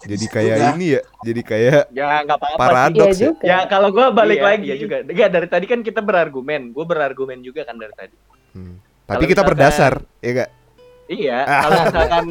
Jadi 0.08 0.26
kayak 0.26 0.56
ini 0.72 0.86
ya. 0.94 1.00
Jadi 1.20 1.40
kayak 1.42 1.90
Ya 1.90 2.22
nggak 2.22 2.38
apa-apa 2.38 2.46
sih. 2.46 2.54
Iya 2.54 2.62
paradoks 2.62 3.08
ya. 3.10 3.22
juga. 3.24 3.42
Ya 3.42 3.58
kalau 3.66 3.88
gue 3.90 4.06
balik 4.08 4.38
Iya, 4.38 4.46
lagi 4.46 4.64
iya 4.64 4.76
juga. 4.76 4.96
Enggak 5.02 5.28
dari 5.28 5.48
tadi 5.48 5.66
kan 5.66 5.80
kita 5.80 6.00
berargumen. 6.00 6.70
Gue 6.70 6.84
berargumen 6.84 7.38
juga 7.40 7.62
kan 7.62 7.74
dari 7.74 7.90
tadi. 7.92 8.16
Hmm. 8.54 8.78
Tapi 9.02 9.08
Kalau 9.08 9.18
kita 9.24 9.26
misalkan- 9.34 9.50
berdasar, 9.50 9.92
ya 10.20 10.30
gak? 10.36 10.50
Iya. 11.08 11.38
Ah. 11.40 11.60
Kalau 11.64 11.80
misalkan 11.82 12.26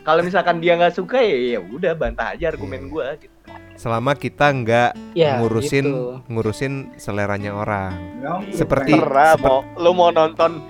kalau 0.00 0.20
misalkan 0.22 0.56
dia 0.58 0.72
nggak 0.74 0.94
suka 0.94 1.18
ya 1.18 1.36
ya 1.50 1.60
udah 1.60 1.92
bantah 1.92 2.32
aja 2.32 2.48
argumen 2.48 2.80
Iya. 2.80 2.88
gue. 2.88 3.06
Gitu. 3.20 3.36
selama 3.74 4.12
kita 4.12 4.44
nggak 4.50 4.90
Ya, 5.14 5.40
ngurusin 5.40 5.86
gitu. 5.86 6.20
ngurusin 6.26 6.72
seleranya 6.94 7.52
orang. 7.54 7.96
Dong, 8.18 8.40
Seperti- 8.50 8.92
Terserah 8.92 9.32
seper- 9.34 9.40
mau 9.42 9.60
lu 9.74 9.90
mau 9.90 10.10
nonton 10.10 10.60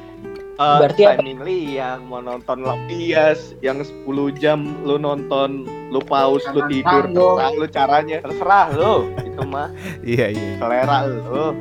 uh, 0.61 0.79
Berarti 0.85 1.03
apa? 1.09 1.25
Simon 1.25 1.41
Liang, 1.43 2.01
mau 2.07 2.21
nonton 2.21 2.61
Lapias 2.61 3.57
yang 3.65 3.81
10 3.81 4.05
jam 4.37 4.61
lu 4.85 5.01
nonton, 5.01 5.65
lu 5.89 6.01
pause, 6.05 6.45
lu 6.53 6.61
tidur, 6.69 7.09
terserah 7.09 7.51
lu 7.57 7.67
caranya, 7.67 8.17
terserah 8.21 8.67
lu. 8.77 8.95
Itu 9.25 9.43
mah 9.49 9.73
Iya 10.05 10.27
iya. 10.31 10.53
selera 10.61 11.09
lu. 11.09 11.57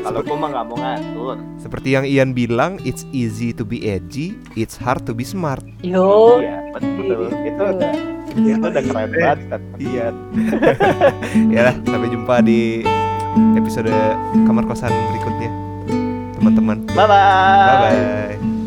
Kalau 0.00 0.24
gua 0.24 0.36
mah 0.40 0.48
nggak 0.48 0.66
mau 0.66 0.78
ngatur. 0.80 1.36
Seperti 1.60 1.88
yang 1.92 2.08
Ian 2.08 2.32
bilang, 2.32 2.80
it's 2.82 3.04
easy 3.12 3.52
to 3.52 3.68
be 3.68 3.84
edgy, 3.84 4.32
it's 4.56 4.72
hard 4.74 5.04
to 5.04 5.12
be 5.12 5.22
smart. 5.22 5.60
Yo, 5.84 6.40
Iya, 6.40 6.56
betul. 6.72 7.28
Itu 7.28 7.62
udah 7.76 7.92
itu 8.30 8.62
udah 8.64 8.80
keren 8.80 9.10
banget 9.12 9.62
dia. 9.76 10.08
Ya 11.52 11.60
lah, 11.68 11.74
sampai 11.84 12.08
jumpa 12.08 12.34
di 12.40 12.80
episode 13.54 13.92
kamar 14.48 14.64
kosan 14.64 14.88
berikutnya, 14.88 15.50
teman-teman. 16.56 16.96
Bye 16.96 17.06
bye. 17.06 17.66
Bye 17.68 18.38
bye. 18.38 18.59